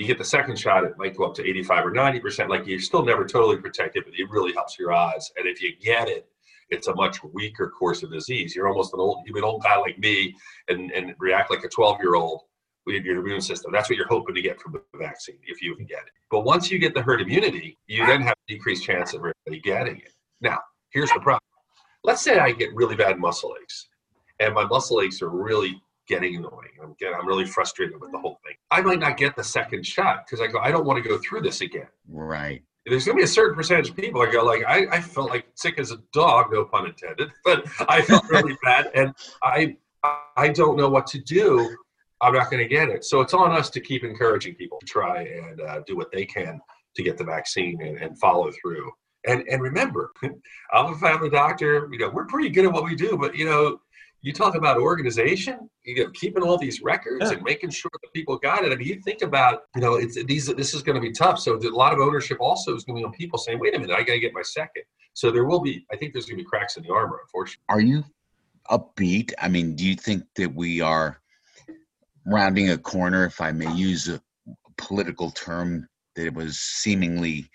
you 0.00 0.06
get 0.06 0.18
the 0.18 0.24
second 0.24 0.58
shot, 0.58 0.84
it 0.84 0.96
might 0.98 1.16
go 1.16 1.24
up 1.24 1.34
to 1.34 1.48
85 1.48 1.86
or 1.86 1.92
90%. 1.92 2.48
Like 2.48 2.66
you're 2.66 2.80
still 2.80 3.04
never 3.04 3.24
totally 3.24 3.58
protected, 3.58 4.04
but 4.04 4.14
it 4.18 4.30
really 4.30 4.52
helps 4.52 4.78
your 4.78 4.92
odds. 4.92 5.32
And 5.36 5.46
if 5.46 5.62
you 5.62 5.72
get 5.80 6.08
it, 6.08 6.26
it's 6.70 6.88
a 6.88 6.94
much 6.94 7.22
weaker 7.24 7.68
course 7.68 8.02
of 8.02 8.12
disease. 8.12 8.54
You're 8.54 8.68
almost 8.68 8.94
an 8.94 9.00
old, 9.00 9.24
you're 9.26 9.38
an 9.38 9.44
old 9.44 9.62
guy 9.62 9.76
like 9.76 9.98
me 9.98 10.34
and, 10.68 10.90
and 10.92 11.14
react 11.18 11.50
like 11.50 11.64
a 11.64 11.68
12 11.68 11.98
year 12.00 12.14
old 12.14 12.42
with 12.86 13.04
your 13.04 13.18
immune 13.18 13.40
system. 13.40 13.72
That's 13.72 13.90
what 13.90 13.96
you're 13.96 14.08
hoping 14.08 14.34
to 14.34 14.42
get 14.42 14.60
from 14.60 14.72
the 14.72 14.98
vaccine 14.98 15.38
if 15.46 15.60
you 15.60 15.74
can 15.76 15.84
get 15.84 15.98
it. 15.98 16.12
But 16.30 16.44
once 16.44 16.70
you 16.70 16.78
get 16.78 16.94
the 16.94 17.02
herd 17.02 17.20
immunity, 17.20 17.76
you 17.86 18.06
then 18.06 18.22
have 18.22 18.34
a 18.34 18.52
decreased 18.52 18.84
chance 18.84 19.14
of 19.14 19.22
really 19.22 19.60
getting 19.60 19.96
it. 19.98 20.12
Now, 20.40 20.58
here's 20.90 21.10
the 21.12 21.20
problem. 21.20 21.40
Let's 22.04 22.22
say 22.22 22.38
I 22.38 22.52
get 22.52 22.74
really 22.74 22.96
bad 22.96 23.18
muscle 23.18 23.54
aches 23.60 23.88
and 24.38 24.54
my 24.54 24.64
muscle 24.64 25.00
aches 25.00 25.20
are 25.22 25.28
really 25.28 25.80
getting 26.10 26.36
annoying. 26.36 26.72
I'm 26.82 26.94
getting, 26.98 27.14
I'm 27.14 27.26
really 27.26 27.46
frustrated 27.46 27.98
with 28.00 28.10
the 28.10 28.18
whole 28.18 28.38
thing. 28.44 28.56
I 28.70 28.82
might 28.82 28.98
not 28.98 29.16
get 29.16 29.36
the 29.36 29.44
second 29.44 29.86
shot 29.86 30.26
because 30.26 30.40
I 30.40 30.48
go, 30.48 30.58
I 30.58 30.70
don't 30.70 30.84
want 30.84 31.02
to 31.02 31.08
go 31.08 31.18
through 31.18 31.42
this 31.42 31.60
again. 31.60 31.86
Right. 32.08 32.62
There's 32.84 33.04
gonna 33.04 33.18
be 33.18 33.22
a 33.22 33.28
certain 33.28 33.54
percentage 33.54 33.90
of 33.90 33.96
people. 33.96 34.20
I 34.20 34.30
go 34.30 34.44
like, 34.44 34.64
I, 34.66 34.86
I 34.90 35.00
felt 35.00 35.30
like 35.30 35.46
sick 35.54 35.78
as 35.78 35.92
a 35.92 35.98
dog, 36.12 36.46
no 36.50 36.64
pun 36.64 36.86
intended, 36.86 37.30
but 37.44 37.64
I 37.88 38.02
felt 38.02 38.28
really 38.28 38.56
bad, 38.64 38.90
and 38.94 39.14
I 39.42 39.76
I 40.36 40.48
don't 40.48 40.76
know 40.76 40.88
what 40.88 41.06
to 41.08 41.20
do. 41.20 41.76
I'm 42.22 42.34
not 42.34 42.50
going 42.50 42.62
to 42.62 42.68
get 42.68 42.88
it. 42.88 43.04
So 43.04 43.20
it's 43.20 43.32
on 43.32 43.52
us 43.52 43.70
to 43.70 43.80
keep 43.80 44.02
encouraging 44.02 44.54
people 44.54 44.78
to 44.80 44.86
try 44.86 45.22
and 45.22 45.60
uh, 45.60 45.80
do 45.86 45.96
what 45.96 46.10
they 46.10 46.24
can 46.24 46.60
to 46.96 47.02
get 47.02 47.16
the 47.16 47.24
vaccine 47.24 47.80
and, 47.82 47.96
and 47.98 48.18
follow 48.18 48.50
through. 48.60 48.90
And 49.26 49.44
and 49.48 49.62
remember, 49.62 50.12
I'm 50.72 50.94
a 50.94 50.98
family 50.98 51.30
doctor. 51.30 51.88
You 51.92 51.98
know, 51.98 52.10
we're 52.10 52.26
pretty 52.26 52.48
good 52.48 52.64
at 52.64 52.72
what 52.72 52.84
we 52.84 52.96
do, 52.96 53.16
but 53.16 53.36
you 53.36 53.44
know, 53.44 53.80
you 54.22 54.32
talk 54.32 54.54
about 54.54 54.76
organization, 54.78 55.70
you 55.84 56.04
know, 56.04 56.10
keeping 56.10 56.42
all 56.42 56.58
these 56.58 56.82
records 56.82 57.30
Yeah. 57.30 57.36
and 57.36 57.42
making 57.42 57.70
sure 57.70 57.90
that 58.02 58.12
people 58.12 58.36
got 58.38 58.64
it. 58.64 58.72
I 58.72 58.76
mean, 58.76 58.86
you 58.86 59.00
think 59.00 59.22
about, 59.22 59.62
you 59.74 59.80
know, 59.80 59.94
it's 59.94 60.22
these. 60.24 60.46
This 60.46 60.74
is 60.74 60.82
going 60.82 60.96
to 60.96 61.00
be 61.00 61.12
tough. 61.12 61.38
So 61.38 61.56
a 61.56 61.68
lot 61.70 61.92
of 61.92 62.00
ownership 62.00 62.38
also 62.40 62.74
is 62.74 62.84
going 62.84 62.96
to 62.96 63.00
be 63.00 63.04
on 63.04 63.12
people 63.12 63.38
saying, 63.38 63.58
"Wait 63.58 63.74
a 63.74 63.78
minute, 63.78 63.94
I 63.94 64.02
got 64.02 64.12
to 64.14 64.20
get 64.20 64.34
my 64.34 64.42
second. 64.42 64.82
So 65.14 65.30
there 65.30 65.44
will 65.44 65.60
be. 65.60 65.86
I 65.92 65.96
think 65.96 66.12
there's 66.12 66.26
going 66.26 66.38
to 66.38 66.44
be 66.44 66.48
cracks 66.48 66.76
in 66.76 66.82
the 66.82 66.92
armor, 66.92 67.18
unfortunately. 67.22 67.64
Are 67.68 67.80
you 67.80 68.04
upbeat? 68.70 69.32
I 69.38 69.48
mean, 69.48 69.74
do 69.74 69.86
you 69.86 69.94
think 69.96 70.24
that 70.36 70.54
we 70.54 70.80
are 70.80 71.20
rounding 72.26 72.70
a 72.70 72.78
corner, 72.78 73.24
if 73.24 73.40
I 73.40 73.52
may 73.52 73.72
use 73.74 74.08
a 74.08 74.20
political 74.76 75.30
term 75.30 75.88
that 76.14 76.34
was 76.34 76.58
seemingly 76.58 77.50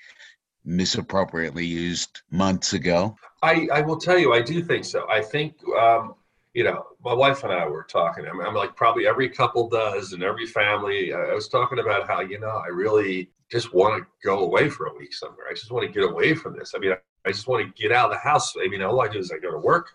misappropriately 0.66 1.66
used 1.66 2.22
months 2.32 2.74
ago? 2.74 3.16
I, 3.44 3.68
I 3.72 3.82
will 3.82 3.98
tell 3.98 4.18
you, 4.18 4.34
I 4.34 4.42
do 4.42 4.64
think 4.64 4.84
so. 4.86 5.08
I 5.10 5.22
think, 5.22 5.54
um, 5.80 6.16
you 6.56 6.64
know, 6.64 6.86
my 7.04 7.14
wife 7.14 7.44
and 7.44 7.52
I 7.52 7.68
were 7.68 7.84
talking. 7.84 8.26
I'm, 8.26 8.40
I'm 8.40 8.56
like 8.56 8.78
probably 8.78 9.06
every 9.06 9.28
couple 9.28 9.68
does, 9.68 10.14
and 10.14 10.24
every 10.24 10.48
family. 10.48 11.14
I 11.14 11.34
was 11.34 11.50
talking 11.50 11.80
about 11.80 12.08
how 12.08 12.22
you 12.22 12.40
know 12.40 12.48
I 12.48 12.68
really 12.68 13.30
just 13.52 13.74
want 13.74 14.02
to 14.02 14.08
go 14.26 14.40
away 14.40 14.70
for 14.70 14.88
a 14.88 14.96
week 14.98 15.14
somewhere. 15.14 15.48
I 15.52 15.54
just 15.54 15.70
want 15.70 15.86
to 15.86 15.92
get 15.92 16.10
away 16.10 16.34
from 16.34 16.58
this. 16.58 16.72
I 16.74 16.80
mean, 16.80 16.94
I, 16.94 16.98
I 17.26 17.32
just 17.32 17.50
want 17.50 17.68
to 17.68 17.82
get 17.82 17.92
out 17.92 18.06
of 18.06 18.12
the 18.12 18.20
house. 18.20 18.54
I 18.58 18.70
mean, 18.70 18.82
all 18.82 19.02
I 19.02 19.10
do 19.10 19.20
is 19.20 19.32
I 19.32 19.38
go 19.38 19.52
to 19.52 19.58
work, 19.58 19.90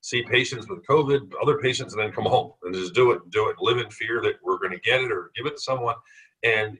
see 0.00 0.22
patients 0.22 0.70
with 0.70 0.86
COVID, 0.86 1.32
other 1.42 1.58
patients, 1.58 1.92
and 1.92 2.02
then 2.02 2.12
come 2.12 2.24
home 2.24 2.52
and 2.62 2.74
just 2.74 2.94
do 2.94 3.10
it, 3.10 3.30
do 3.30 3.50
it, 3.50 3.56
live 3.60 3.76
in 3.76 3.90
fear 3.90 4.22
that 4.22 4.36
we're 4.42 4.58
going 4.58 4.72
to 4.72 4.80
get 4.80 5.02
it 5.02 5.12
or 5.12 5.30
give 5.36 5.44
it 5.44 5.56
to 5.56 5.60
someone. 5.60 5.96
And 6.42 6.78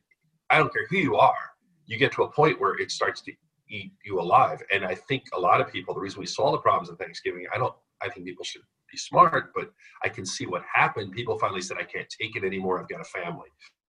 I 0.48 0.56
don't 0.56 0.72
care 0.72 0.86
who 0.88 0.96
you 0.96 1.16
are, 1.16 1.52
you 1.84 1.98
get 1.98 2.10
to 2.12 2.22
a 2.22 2.30
point 2.32 2.58
where 2.58 2.80
it 2.80 2.90
starts 2.90 3.20
to 3.22 3.32
eat 3.68 3.92
you 4.02 4.18
alive. 4.18 4.62
And 4.72 4.82
I 4.82 4.94
think 4.94 5.24
a 5.36 5.38
lot 5.38 5.60
of 5.60 5.70
people, 5.70 5.92
the 5.92 6.00
reason 6.00 6.20
we 6.20 6.26
saw 6.26 6.50
the 6.50 6.58
problems 6.58 6.88
in 6.88 6.96
Thanksgiving, 6.96 7.44
I 7.54 7.58
don't, 7.58 7.74
I 8.02 8.08
think 8.08 8.24
people 8.24 8.44
should 8.44 8.62
be 8.90 8.98
smart, 8.98 9.52
but 9.54 9.70
I 10.02 10.08
can 10.08 10.24
see 10.26 10.46
what 10.46 10.62
happened. 10.72 11.12
People 11.12 11.38
finally 11.38 11.62
said, 11.62 11.76
I 11.78 11.84
can't 11.84 12.08
take 12.20 12.36
it 12.36 12.44
anymore. 12.44 12.80
I've 12.80 12.88
got 12.88 13.00
a 13.00 13.04
family 13.04 13.48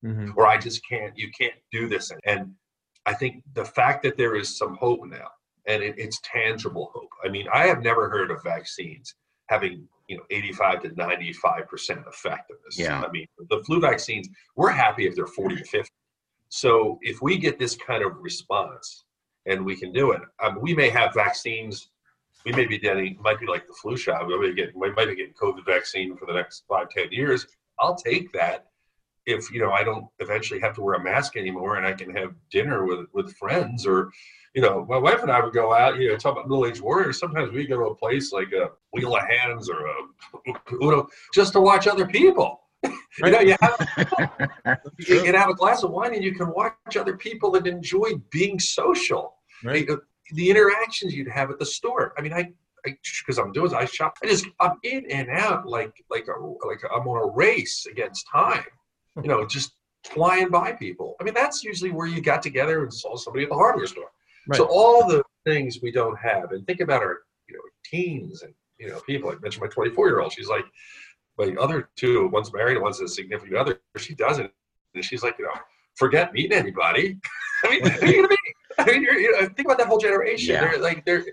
Mhm. 0.05 0.37
or 0.37 0.47
I 0.47 0.59
just 0.59 0.87
can't, 0.89 1.17
you 1.17 1.31
can't 1.39 1.55
do 1.73 1.89
this. 1.89 2.13
And 2.25 2.55
I 3.07 3.15
think 3.15 3.43
the 3.55 3.65
fact 3.65 4.03
that 4.05 4.17
there 4.17 4.37
is 4.37 4.57
some 4.57 4.77
hope 4.77 5.01
now 5.07 5.29
and 5.67 5.83
it, 5.83 5.95
it's 5.99 6.21
tangible 6.23 6.91
hope. 6.95 7.11
I 7.25 7.29
mean, 7.29 7.47
I 7.53 7.67
have 7.67 7.83
never 7.83 8.09
heard 8.09 8.31
of 8.31 8.43
vaccines 8.43 9.15
having, 9.49 9.89
you 10.09 10.17
know, 10.17 10.23
85 10.31 10.83
to 10.83 10.89
95% 10.91 12.07
effectiveness. 12.07 12.79
Yeah. 12.79 13.01
I 13.03 13.11
mean, 13.11 13.27
the 13.51 13.63
flu 13.65 13.81
vaccines, 13.81 14.29
we're 14.57 14.71
happy 14.71 15.07
if 15.07 15.15
they're 15.17 15.27
40 15.27 15.57
to 15.57 15.65
50. 15.65 15.91
So 16.49 16.99
if 17.03 17.21
we 17.23 17.39
get 17.39 17.59
this 17.59 17.75
kind 17.77 18.05
of 18.05 18.17
response 18.19 19.05
and 19.47 19.65
we 19.65 19.77
can 19.77 19.93
do 19.93 20.13
it, 20.13 20.23
um, 20.43 20.61
we 20.61 20.75
may 20.75 20.89
have 20.91 21.15
vaccines. 21.15 21.91
We 22.47 22.53
may 22.53 22.65
be 22.65 22.79
getting, 22.79 23.19
might 23.21 23.41
be 23.41 23.47
like 23.47 23.67
the 23.67 23.75
flu 23.75 23.97
shot. 23.97 24.27
We 24.29 24.39
may, 24.39 24.55
get, 24.55 24.75
we 24.75 24.91
might 24.93 25.09
be 25.09 25.17
getting 25.17 25.35
COVID 25.35 25.67
vaccine 25.67 26.17
for 26.17 26.27
the 26.27 26.33
next 26.33 26.65
five, 26.69 26.89
10 26.91 27.11
years. 27.11 27.45
I'll 27.79 27.97
take 27.97 28.33
that 28.33 28.69
if 29.27 29.51
you 29.51 29.61
know 29.61 29.73
I 29.73 29.83
don't 29.83 30.07
eventually 30.21 30.61
have 30.61 30.75
to 30.77 30.81
wear 30.81 30.95
a 30.95 31.03
mask 31.03 31.37
anymore 31.37 31.77
and 31.77 31.85
I 31.85 31.93
can 31.93 32.15
have 32.17 32.33
dinner 32.51 32.87
with 32.87 33.07
with 33.13 33.35
friends 33.35 33.85
or 33.85 34.11
you 34.55 34.63
know 34.63 34.87
my 34.89 34.97
wife 34.97 35.23
and 35.23 35.33
I 35.33 35.43
would 35.43 35.53
go 35.53 35.75
out 35.75 35.99
you 35.99 36.09
know 36.09 36.17
talk 36.17 36.33
about 36.33 36.49
middle 36.49 36.65
aged 36.65 36.81
warriors 36.81 37.19
sometimes 37.19 37.51
we 37.51 37.67
go 37.67 37.77
to 37.77 37.87
a 37.87 37.95
place 37.95 38.33
like 38.33 38.53
a 38.53 38.71
Wheel 38.93 39.17
of 39.17 39.23
Hands 39.29 39.69
or 39.69 39.87
a 39.87 39.95
Uno 40.81 41.09
just 41.35 41.53
to 41.55 41.61
watch 41.61 41.89
other 41.89 42.07
people 42.07 42.61
you 42.85 43.31
know 43.31 43.41
you 43.41 43.57
have 43.61 44.79
you 44.99 45.23
can 45.23 45.35
have 45.35 45.51
a 45.51 45.55
glass 45.55 45.83
of 45.83 45.91
wine 45.91 46.15
and 46.15 46.23
you 46.23 46.33
can 46.33 46.53
watch 46.53 46.97
other 46.97 47.17
people 47.17 47.57
and 47.57 47.67
enjoy 47.67 48.13
being 48.31 48.61
social 48.61 49.35
Right. 49.65 49.89
The, 50.33 50.51
interactions 50.51 51.15
you'd 51.15 51.29
have 51.29 51.51
at 51.51 51.59
the 51.59 51.67
store 51.67 52.13
I 52.19 52.23
mean 52.23 52.33
I 52.33 52.53
because 52.85 53.39
I'm 53.39 53.53
doing 53.53 53.75
I 53.75 53.85
shop 53.85 54.17
I 54.23 54.27
just 54.27 54.47
I'm 54.61 54.79
in 54.85 55.11
and 55.11 55.29
out 55.31 55.67
like 55.67 55.93
like 56.11 56.27
a 56.29 56.41
like 56.67 56.81
I'm 56.95 57.07
on 57.09 57.29
a 57.29 57.33
race 57.33 57.87
against 57.87 58.27
time 58.31 58.65
you 59.23 59.29
know, 59.29 59.47
just 59.47 59.73
flying 60.05 60.51
by 60.51 60.73
people. 60.73 61.17
I 61.21 61.25
mean, 61.25 61.35
that's 61.35 61.65
usually 61.65 61.91
where 61.91 62.07
you 62.07 62.21
got 62.21 62.43
together 62.43 62.83
and 62.83 62.93
saw 62.93 63.17
somebody 63.17 63.45
at 63.45 63.51
the 63.51 63.57
hardware 63.57 63.87
store. 63.87 64.11
Right. 64.47 64.57
So 64.57 64.67
all 64.71 65.07
the 65.07 65.23
things 65.45 65.81
we 65.83 65.91
don't 65.91 66.19
have, 66.19 66.53
and 66.53 66.67
think 66.67 66.81
about 66.81 67.03
our, 67.03 67.19
you 67.49 67.57
know, 67.57 67.63
teens 67.85 68.43
and 68.43 68.55
you 68.79 68.89
know, 68.89 69.01
people. 69.01 69.31
I 69.31 69.37
mentioned 69.41 69.63
my 69.63 69.69
24 69.69 70.09
year 70.09 70.21
old. 70.21 70.33
She's 70.33 70.49
like, 70.49 70.65
my 71.39 71.55
other 71.59 71.89
two, 71.97 72.29
one's 72.29 72.53
married, 72.53 72.81
one's 72.81 73.01
a 73.01 73.09
significant 73.09 73.57
other. 73.57 73.81
She 73.97 74.15
doesn't, 74.15 74.51
and 74.95 75.05
she's 75.05 75.23
like, 75.23 75.37
you 75.39 75.47
know, 75.47 75.61
forget 75.97 76.33
meeting 76.33 76.59
anybody. 76.59 77.19
I 77.65 77.71
mean, 77.71 77.83
are 77.87 78.07
you 78.07 78.17
gonna 78.17 78.29
meet? 78.29 78.46
I 78.87 78.93
mean, 78.93 79.03
you're, 79.03 79.19
you 79.19 79.33
know, 79.33 79.49
think 79.49 79.67
about 79.67 79.79
that 79.79 79.87
whole 79.87 79.99
generation. 79.99 80.55
Yeah. 80.55 80.61
They're 80.63 80.81
like, 80.81 81.05
they're, 81.05 81.25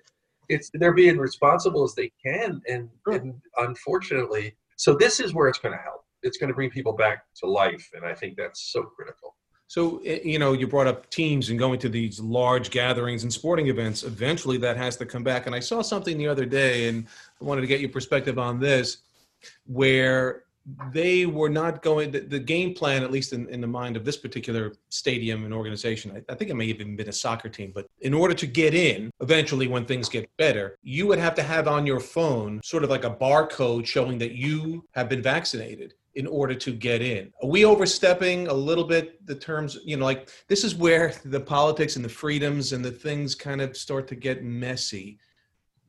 it's 0.50 0.70
they're 0.74 0.94
being 0.94 1.18
responsible 1.18 1.84
as 1.84 1.96
they 1.96 2.12
can, 2.24 2.62
and 2.68 2.90
and 3.08 3.36
unfortunately, 3.58 4.56
so 4.76 4.96
this 4.96 5.20
is 5.20 5.34
where 5.34 5.48
it's 5.48 5.60
going 5.60 5.76
to 5.76 5.82
help. 5.82 6.04
It's 6.22 6.38
going 6.38 6.50
to 6.50 6.54
bring 6.54 6.70
people 6.70 6.94
back 6.94 7.24
to 7.38 7.48
life, 7.48 7.90
and 7.94 8.06
I 8.06 8.14
think 8.14 8.38
that's 8.38 8.72
so 8.72 8.84
critical. 8.84 9.36
So, 9.68 10.02
eh, 10.06 10.20
you 10.24 10.40
know, 10.40 10.54
you 10.54 10.68
brought 10.68 10.88
up 10.88 11.10
teams 11.10 11.50
and 11.50 11.58
going 11.58 11.80
to 11.80 11.90
these 11.90 12.20
large 12.20 12.70
gatherings 12.70 13.24
and 13.24 13.34
sporting 13.34 13.68
events. 13.68 14.04
Eventually, 14.04 14.58
that 14.60 14.78
has 14.78 14.98
to 14.98 15.06
come 15.06 15.24
back. 15.24 15.48
And 15.48 15.56
I 15.56 15.60
saw 15.60 15.82
something 15.82 16.18
the 16.18 16.28
other 16.28 16.46
day, 16.46 16.90
and 16.90 17.08
I 17.42 17.46
wanted 17.46 17.62
to 17.62 17.68
get 17.68 17.80
your 17.80 17.90
perspective 17.90 18.38
on 18.38 18.60
this, 18.60 18.98
where 19.66 20.44
they 20.92 21.26
were 21.26 21.50
not 21.50 21.82
going, 21.82 22.12
the, 22.12 22.22
the 22.22 22.40
game 22.40 22.74
plan, 22.74 23.04
at 23.04 23.12
least 23.12 23.34
in, 23.34 23.50
in 23.50 23.62
the 23.62 23.68
mind 23.68 23.98
of 23.98 24.06
this 24.06 24.18
particular 24.18 24.74
stadium 24.90 25.44
and 25.44 25.54
organization, 25.54 26.12
I, 26.16 26.32
I 26.32 26.36
think 26.36 26.52
it 26.52 26.56
may 26.56 26.68
have 26.68 26.80
even 26.80 26.96
been 26.96 27.10
a 27.10 27.14
soccer 27.14 27.50
team, 27.50 27.72
but 27.74 27.88
in 28.02 28.14
order 28.14 28.34
to 28.34 28.48
get 28.48 28.74
in, 28.74 29.12
eventually, 29.22 29.68
when 29.68 29.86
things 29.86 30.10
get 30.10 30.30
better, 30.38 30.78
you 30.82 31.08
would 31.08 31.20
have 31.20 31.36
to 31.36 31.44
have 31.44 31.68
on 31.68 31.86
your 31.86 32.00
phone 32.00 32.62
sort 32.64 32.84
of 32.84 32.90
like 32.90 33.04
a 33.04 33.10
barcode 33.10 33.86
showing 33.86 34.18
that 34.20 34.34
you 34.34 34.86
have 34.94 35.10
been 35.10 35.22
vaccinated 35.22 35.94
in 36.16 36.28
order 36.28 36.54
to 36.54 36.72
get 36.72 37.02
in. 37.02 37.32
Are 37.42 37.50
we 37.50 37.66
overstepping 37.66 38.48
a 38.48 38.54
little 38.54 38.84
bit 38.84 39.26
the 39.26 39.36
terms, 39.36 39.80
you 39.84 39.98
know, 39.98 40.06
like 40.06 40.30
this 40.48 40.64
is 40.64 40.76
where 40.76 41.14
the 41.26 41.40
politics 41.40 41.96
and 41.96 42.06
the 42.06 42.10
freedoms 42.10 42.74
and 42.74 42.86
the 42.86 42.92
things 42.92 43.36
kind 43.36 43.62
of 43.62 43.76
start 43.76 44.08
to 44.10 44.16
get 44.16 44.44
messy. 44.44 45.18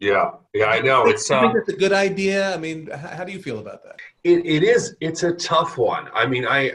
Yeah, 0.04 0.32
yeah, 0.52 0.66
I 0.66 0.80
know. 0.80 1.06
It's 1.06 1.30
I 1.30 1.40
think 1.40 1.50
um, 1.50 1.56
that's 1.56 1.68
a 1.70 1.76
good 1.76 1.92
idea. 1.92 2.54
I 2.54 2.58
mean, 2.58 2.88
how 2.90 3.24
do 3.24 3.32
you 3.32 3.40
feel 3.40 3.58
about 3.58 3.82
that? 3.84 3.96
it, 4.24 4.44
it 4.44 4.62
is. 4.62 4.96
It's 5.00 5.22
a 5.22 5.32
tough 5.32 5.78
one. 5.78 6.08
I 6.14 6.26
mean, 6.26 6.46
I 6.46 6.72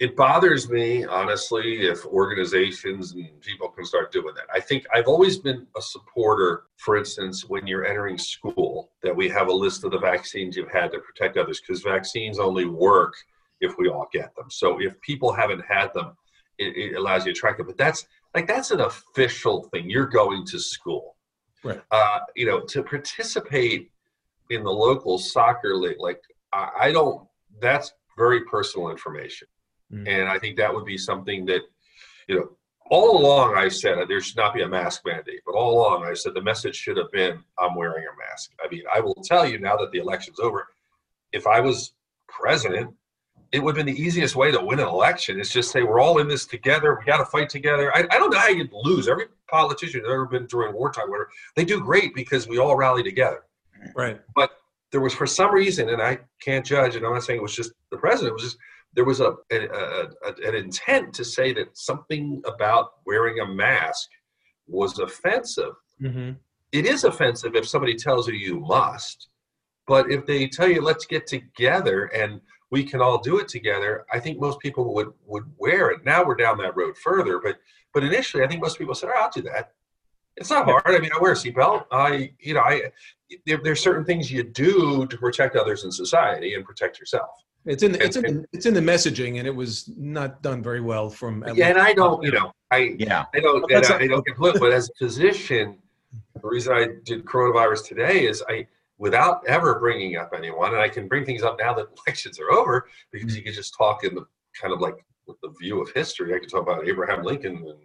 it 0.00 0.16
bothers 0.16 0.70
me 0.70 1.04
honestly 1.04 1.86
if 1.86 2.06
organizations 2.06 3.12
and 3.12 3.40
people 3.42 3.68
can 3.68 3.84
start 3.84 4.10
doing 4.10 4.34
that. 4.34 4.46
I 4.52 4.58
think 4.58 4.84
I've 4.94 5.06
always 5.06 5.38
been 5.38 5.66
a 5.76 5.82
supporter. 5.82 6.64
For 6.76 6.96
instance, 6.96 7.44
when 7.48 7.66
you're 7.66 7.84
entering 7.84 8.16
school, 8.16 8.90
that 9.02 9.14
we 9.14 9.28
have 9.28 9.48
a 9.48 9.52
list 9.52 9.84
of 9.84 9.90
the 9.90 9.98
vaccines 9.98 10.56
you've 10.56 10.72
had 10.72 10.90
to 10.92 11.00
protect 11.00 11.36
others, 11.36 11.60
because 11.60 11.82
vaccines 11.82 12.38
only 12.38 12.64
work 12.64 13.14
if 13.60 13.76
we 13.78 13.88
all 13.88 14.08
get 14.10 14.34
them. 14.36 14.46
So 14.48 14.80
if 14.80 14.98
people 15.02 15.32
haven't 15.32 15.64
had 15.68 15.92
them, 15.92 16.16
it, 16.58 16.76
it 16.76 16.96
allows 16.96 17.26
you 17.26 17.34
to 17.34 17.38
track 17.38 17.60
it. 17.60 17.66
But 17.66 17.76
that's 17.76 18.06
like 18.34 18.46
that's 18.46 18.70
an 18.70 18.80
official 18.80 19.64
thing. 19.64 19.90
You're 19.90 20.06
going 20.06 20.46
to 20.46 20.58
school. 20.58 21.16
Right. 21.62 21.80
Uh, 21.90 22.20
you 22.36 22.46
know, 22.46 22.60
to 22.60 22.82
participate 22.82 23.90
in 24.50 24.64
the 24.64 24.70
local 24.70 25.18
soccer 25.18 25.76
league, 25.76 26.00
like 26.00 26.20
I, 26.52 26.70
I 26.80 26.92
don't. 26.92 27.26
That's 27.60 27.92
very 28.16 28.44
personal 28.44 28.90
information, 28.90 29.48
Mm. 29.92 30.06
and 30.06 30.28
I 30.28 30.38
think 30.38 30.56
that 30.56 30.72
would 30.72 30.84
be 30.84 30.96
something 30.96 31.44
that, 31.46 31.62
you 32.28 32.36
know, 32.36 32.50
all 32.92 33.18
along 33.18 33.56
I've 33.56 33.74
said 33.74 33.98
that 33.98 34.06
there 34.06 34.20
should 34.20 34.36
not 34.36 34.54
be 34.54 34.62
a 34.62 34.68
mask 34.68 35.02
mandate, 35.04 35.40
but 35.44 35.56
all 35.56 35.72
along 35.80 36.04
I 36.04 36.14
said 36.14 36.34
the 36.34 36.42
message 36.42 36.76
should 36.76 36.96
have 36.96 37.10
been 37.10 37.42
I'm 37.58 37.74
wearing 37.74 38.04
a 38.04 38.16
mask. 38.16 38.52
I 38.64 38.68
mean, 38.68 38.84
I 38.92 39.00
will 39.00 39.16
tell 39.24 39.44
you 39.48 39.58
now 39.58 39.76
that 39.76 39.90
the 39.90 39.98
election's 39.98 40.38
over, 40.38 40.68
if 41.32 41.46
I 41.46 41.58
was 41.60 41.92
president, 42.28 42.94
it 43.52 43.60
would 43.60 43.76
have 43.76 43.84
been 43.84 43.94
the 43.94 44.00
easiest 44.00 44.36
way 44.36 44.50
to 44.52 44.60
win 44.64 44.78
an 44.78 44.86
election 44.86 45.40
is 45.40 45.50
just 45.50 45.72
say 45.72 45.82
we're 45.82 46.00
all 46.00 46.18
in 46.18 46.28
this 46.28 46.46
together. 46.46 46.96
We 46.98 47.04
got 47.04 47.18
to 47.18 47.24
fight 47.24 47.48
together. 47.48 47.94
I, 47.96 48.00
I 48.10 48.18
don't 48.18 48.30
know 48.32 48.38
how 48.38 48.48
you'd 48.48 48.72
lose. 48.72 49.08
Every 49.08 49.26
politician 49.48 50.00
who's 50.00 50.10
ever 50.10 50.26
been 50.26 50.46
during 50.46 50.72
wartime, 50.72 51.10
whatever, 51.10 51.30
they 51.56 51.64
do 51.64 51.80
great 51.80 52.14
because 52.14 52.46
we 52.46 52.58
all 52.58 52.76
rally 52.76 53.02
together 53.02 53.44
Right. 53.94 54.20
But 54.34 54.50
there 54.92 55.00
was 55.00 55.14
for 55.14 55.26
some 55.26 55.52
reason, 55.52 55.88
and 55.88 56.02
I 56.02 56.18
can't 56.42 56.64
judge, 56.64 56.96
and 56.96 57.04
I'm 57.06 57.12
not 57.12 57.22
saying 57.22 57.38
it 57.38 57.42
was 57.42 57.56
just 57.56 57.72
the 57.90 57.96
president. 57.98 58.30
It 58.30 58.34
was 58.34 58.42
just 58.42 58.58
there 58.94 59.04
was 59.04 59.20
a, 59.20 59.34
a, 59.52 59.56
a, 59.56 60.08
a- 60.24 60.48
an 60.48 60.54
intent 60.54 61.14
to 61.14 61.24
say 61.24 61.52
that 61.54 61.76
something 61.76 62.42
about 62.44 62.94
wearing 63.06 63.38
a 63.40 63.46
mask 63.46 64.08
was 64.66 64.98
offensive. 64.98 65.74
Mm-hmm. 66.02 66.32
It 66.72 66.86
is 66.86 67.04
offensive 67.04 67.54
if 67.54 67.68
somebody 67.68 67.94
tells 67.94 68.28
you 68.28 68.34
you 68.34 68.60
must, 68.60 69.28
but 69.86 70.10
if 70.10 70.26
they 70.26 70.46
tell 70.48 70.68
you 70.68 70.82
let's 70.82 71.06
get 71.06 71.26
together 71.26 72.06
and 72.06 72.40
we 72.70 72.84
can 72.84 73.00
all 73.00 73.18
do 73.18 73.38
it 73.38 73.48
together, 73.48 74.06
I 74.12 74.20
think 74.20 74.40
most 74.40 74.60
people 74.60 74.94
would 74.94 75.12
would 75.26 75.44
wear 75.58 75.90
it. 75.90 76.04
Now 76.04 76.24
we're 76.24 76.36
down 76.36 76.58
that 76.58 76.76
road 76.76 76.96
further, 76.96 77.40
but 77.40 77.56
but 77.92 78.04
initially, 78.04 78.44
I 78.44 78.46
think 78.46 78.62
most 78.62 78.78
people 78.78 78.94
said, 78.94 79.10
oh, 79.14 79.20
I'll 79.20 79.30
do 79.30 79.42
that." 79.42 79.72
It's 80.36 80.50
not 80.50 80.64
hard. 80.64 80.82
I 80.86 80.98
mean, 80.98 81.10
I 81.14 81.20
wear 81.20 81.32
a 81.32 81.34
seatbelt. 81.34 81.84
I, 81.90 82.32
you 82.38 82.54
know, 82.54 82.60
I 82.60 82.92
there, 83.46 83.60
there's 83.62 83.80
certain 83.80 84.04
things 84.04 84.30
you 84.30 84.42
do 84.42 85.06
to 85.06 85.16
protect 85.18 85.56
others 85.56 85.84
in 85.84 85.90
society 85.90 86.54
and 86.54 86.64
protect 86.64 86.98
yourself. 86.98 87.30
It's 87.66 87.82
in 87.82 87.92
the, 87.92 88.02
it's 88.02 88.16
in 88.16 88.22
the, 88.22 88.46
it's 88.52 88.66
in 88.66 88.72
the 88.72 88.80
messaging, 88.80 89.38
and 89.38 89.46
it 89.46 89.54
was 89.54 89.90
not 89.96 90.42
done 90.42 90.62
very 90.62 90.80
well 90.80 91.10
from. 91.10 91.42
at 91.42 91.56
Yeah, 91.56 91.68
and 91.68 91.78
I 91.78 91.92
don't, 91.92 92.22
you 92.22 92.32
know, 92.32 92.52
I 92.70 92.96
Yeah. 92.98 93.26
I 93.34 93.40
don't, 93.40 93.64
That's 93.68 93.90
and 93.90 94.00
I, 94.00 94.04
I 94.04 94.06
don't 94.06 94.24
get 94.24 94.36
political, 94.36 94.68
but 94.68 94.72
as 94.72 94.88
a 94.88 94.92
physician, 94.94 95.76
the 96.40 96.48
reason 96.48 96.72
I 96.72 96.88
did 97.04 97.24
coronavirus 97.26 97.86
today 97.86 98.26
is 98.26 98.42
I 98.48 98.66
without 99.00 99.40
ever 99.48 99.80
bringing 99.80 100.16
up 100.16 100.30
anyone. 100.36 100.72
And 100.74 100.80
I 100.80 100.88
can 100.88 101.08
bring 101.08 101.24
things 101.24 101.42
up 101.42 101.56
now 101.58 101.72
that 101.74 101.86
elections 102.06 102.38
are 102.38 102.52
over 102.52 102.86
because 103.10 103.34
you 103.34 103.42
can 103.42 103.54
just 103.54 103.74
talk 103.76 104.04
in 104.04 104.14
the 104.14 104.24
kind 104.60 104.72
of 104.72 104.80
like 104.80 104.94
with 105.26 105.38
the 105.42 105.52
view 105.60 105.80
of 105.80 105.90
history. 105.94 106.34
I 106.34 106.38
can 106.38 106.48
talk 106.48 106.62
about 106.62 106.86
Abraham 106.86 107.24
Lincoln 107.24 107.56
and 107.56 107.78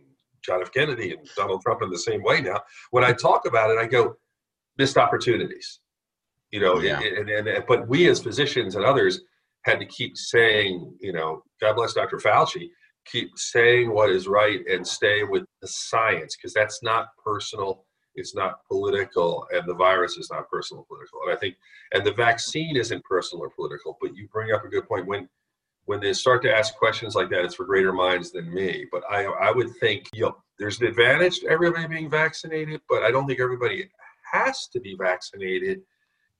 John 0.45 0.61
F. 0.61 0.71
Kennedy 0.73 1.11
and 1.11 1.27
Donald 1.35 1.61
Trump 1.61 1.81
in 1.81 1.89
the 1.89 1.97
same 1.97 2.21
way 2.21 2.41
now. 2.41 2.59
When 2.91 3.03
I 3.03 3.13
talk 3.13 3.47
about 3.47 3.71
it, 3.71 3.79
I 3.79 3.85
go, 3.87 4.15
missed 4.77 4.97
opportunities. 4.97 5.79
You 6.51 6.59
know, 6.59 6.79
Yeah. 6.79 6.99
and, 7.01 7.29
and, 7.29 7.47
and 7.47 7.65
but 7.65 7.87
we 7.87 8.09
as 8.09 8.21
physicians 8.21 8.75
and 8.75 8.83
others 8.85 9.21
had 9.63 9.79
to 9.79 9.85
keep 9.85 10.17
saying, 10.17 10.93
you 10.99 11.13
know, 11.13 11.43
God 11.61 11.73
bless 11.75 11.93
Dr. 11.93 12.17
Fauci, 12.17 12.69
keep 13.05 13.29
saying 13.37 13.91
what 13.91 14.09
is 14.09 14.27
right 14.27 14.59
and 14.69 14.85
stay 14.85 15.23
with 15.23 15.43
the 15.61 15.67
science 15.67 16.35
because 16.35 16.53
that's 16.53 16.83
not 16.83 17.07
personal, 17.23 17.84
it's 18.15 18.35
not 18.35 18.65
political, 18.67 19.47
and 19.53 19.67
the 19.67 19.73
virus 19.73 20.17
is 20.17 20.29
not 20.31 20.49
personal 20.49 20.81
or 20.81 20.85
political. 20.85 21.19
And 21.25 21.33
I 21.33 21.39
think, 21.39 21.55
and 21.93 22.05
the 22.05 22.13
vaccine 22.13 22.75
isn't 22.75 23.03
personal 23.03 23.43
or 23.43 23.49
political. 23.49 23.97
But 24.01 24.15
you 24.15 24.27
bring 24.31 24.51
up 24.51 24.63
a 24.63 24.69
good 24.69 24.87
point 24.87 25.07
when 25.07 25.29
when 25.85 25.99
they 25.99 26.13
start 26.13 26.41
to 26.41 26.55
ask 26.55 26.75
questions 26.75 27.13
like 27.13 27.29
that, 27.29 27.45
it's 27.45 27.55
for 27.55 27.65
greater 27.65 27.93
minds 27.93 28.31
than 28.31 28.53
me. 28.53 28.85
But 28.91 29.03
I 29.09 29.25
I 29.25 29.51
would 29.51 29.75
think, 29.77 30.09
you 30.13 30.23
know, 30.23 30.37
there's 30.59 30.81
an 30.81 30.87
advantage 30.87 31.39
to 31.39 31.47
everybody 31.47 31.87
being 31.87 32.09
vaccinated, 32.09 32.81
but 32.89 33.03
I 33.03 33.11
don't 33.11 33.27
think 33.27 33.39
everybody 33.39 33.89
has 34.31 34.67
to 34.69 34.79
be 34.79 34.95
vaccinated 34.99 35.81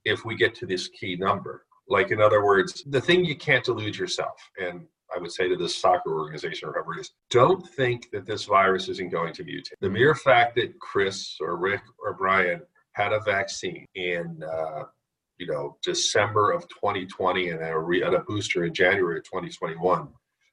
if 0.04 0.24
we 0.24 0.36
get 0.36 0.54
to 0.56 0.66
this 0.66 0.88
key 0.88 1.16
number. 1.16 1.64
Like, 1.88 2.10
in 2.10 2.20
other 2.20 2.44
words, 2.44 2.82
the 2.86 3.00
thing 3.00 3.24
you 3.24 3.36
can't 3.36 3.64
delude 3.64 3.96
yourself. 3.96 4.50
And 4.60 4.86
I 5.14 5.18
would 5.18 5.32
say 5.32 5.48
to 5.48 5.56
this 5.56 5.76
soccer 5.76 6.18
organization 6.18 6.68
or 6.68 6.72
whoever 6.72 6.94
it 6.94 7.00
is, 7.00 7.12
don't 7.30 7.66
think 7.66 8.10
that 8.10 8.26
this 8.26 8.44
virus 8.44 8.88
isn't 8.88 9.10
going 9.10 9.32
to 9.34 9.44
mutate. 9.44 9.72
The 9.80 9.90
mere 9.90 10.14
fact 10.14 10.56
that 10.56 10.78
Chris 10.78 11.36
or 11.40 11.56
Rick 11.56 11.82
or 11.98 12.14
Brian 12.14 12.62
had 12.92 13.12
a 13.12 13.20
vaccine 13.20 13.86
in, 13.94 14.42
uh, 14.42 14.84
you 15.38 15.46
know, 15.46 15.76
December 15.82 16.52
of 16.52 16.68
2020 16.68 17.50
and 17.50 17.62
a, 17.62 17.78
re- 17.78 18.02
and 18.02 18.14
a 18.14 18.20
booster 18.20 18.64
in 18.64 18.74
January 18.74 19.18
of 19.18 19.24
2021 19.24 20.08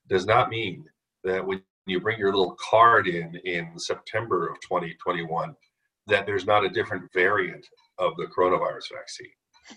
does 0.09 0.25
not 0.25 0.49
mean 0.49 0.85
that 1.23 1.45
when 1.45 1.61
you 1.85 1.99
bring 1.99 2.19
your 2.19 2.31
little 2.31 2.55
card 2.59 3.07
in 3.07 3.35
in 3.45 3.77
September 3.77 4.47
of 4.47 4.59
2021, 4.61 5.55
that 6.07 6.25
there's 6.25 6.45
not 6.45 6.65
a 6.65 6.69
different 6.69 7.11
variant 7.13 7.65
of 7.97 8.15
the 8.17 8.25
coronavirus 8.25 8.91
vaccine. 8.93 9.31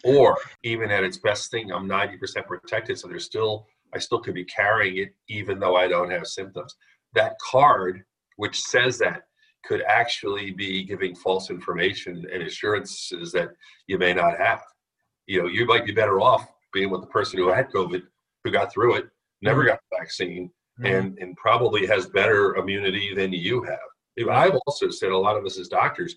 Or 0.05 0.37
even 0.63 0.91
at 0.91 1.05
its 1.05 1.19
best 1.19 1.51
thing, 1.51 1.73
I'm 1.73 1.89
90% 1.89 2.47
protected, 2.47 2.99
so 2.99 3.09
there's 3.09 3.25
still 3.25 3.67
I 3.95 3.99
still 3.99 4.21
could 4.21 4.35
be 4.35 4.45
carrying 4.45 4.99
it 4.99 5.15
even 5.29 5.59
though 5.59 5.77
I 5.77 5.89
don't 5.89 6.11
have 6.11 6.27
symptoms. 6.27 6.75
That 7.15 7.37
card, 7.39 8.05
which 8.37 8.61
says 8.61 8.99
that, 8.99 9.23
could 9.65 9.83
actually 9.83 10.53
be 10.53 10.85
giving 10.85 11.15
false 11.15 11.51
information 11.51 12.25
and 12.33 12.43
assurances 12.43 13.33
that 13.33 13.49
you 13.87 13.99
may 13.99 14.15
not 14.15 14.39
have. 14.39 14.63
You 15.27 15.43
know, 15.43 15.49
you 15.49 15.67
might 15.67 15.85
be 15.85 15.93
better 15.93 16.21
off 16.21 16.47
being 16.73 16.91
with 16.91 17.01
the 17.01 17.09
person 17.09 17.39
who 17.39 17.49
had 17.49 17.71
COVID, 17.71 18.03
who 18.45 18.51
got 18.51 18.73
through 18.73 18.97
it, 18.97 19.09
never 19.43 19.63
mm-hmm. 19.63 19.71
got 19.71 19.81
the 19.91 19.97
vaccine, 19.99 20.51
mm-hmm. 20.81 20.87
and 20.87 21.19
and 21.19 21.37
probably 21.37 21.87
has 21.87 22.07
better 22.07 22.55
immunity 22.57 23.15
than 23.15 23.33
you 23.33 23.63
have. 23.63 24.29
I've 24.31 24.59
also 24.67 24.89
said 24.89 25.11
a 25.11 25.19
lot 25.19 25.37
of 25.37 25.45
us 25.45 25.59
as 25.59 25.69
doctors, 25.69 26.17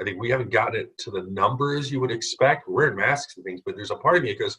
I 0.00 0.04
think 0.04 0.20
we 0.20 0.30
haven't 0.30 0.50
gotten 0.50 0.80
it 0.80 0.96
to 0.98 1.10
the 1.10 1.22
numbers 1.22 1.90
you 1.90 2.00
would 2.00 2.10
expect. 2.10 2.68
We're 2.68 2.90
in 2.90 2.96
masks 2.96 3.36
and 3.36 3.44
things, 3.44 3.60
but 3.64 3.76
there's 3.76 3.90
a 3.90 3.96
part 3.96 4.16
of 4.16 4.22
me 4.24 4.32
that 4.32 4.38
goes, 4.38 4.58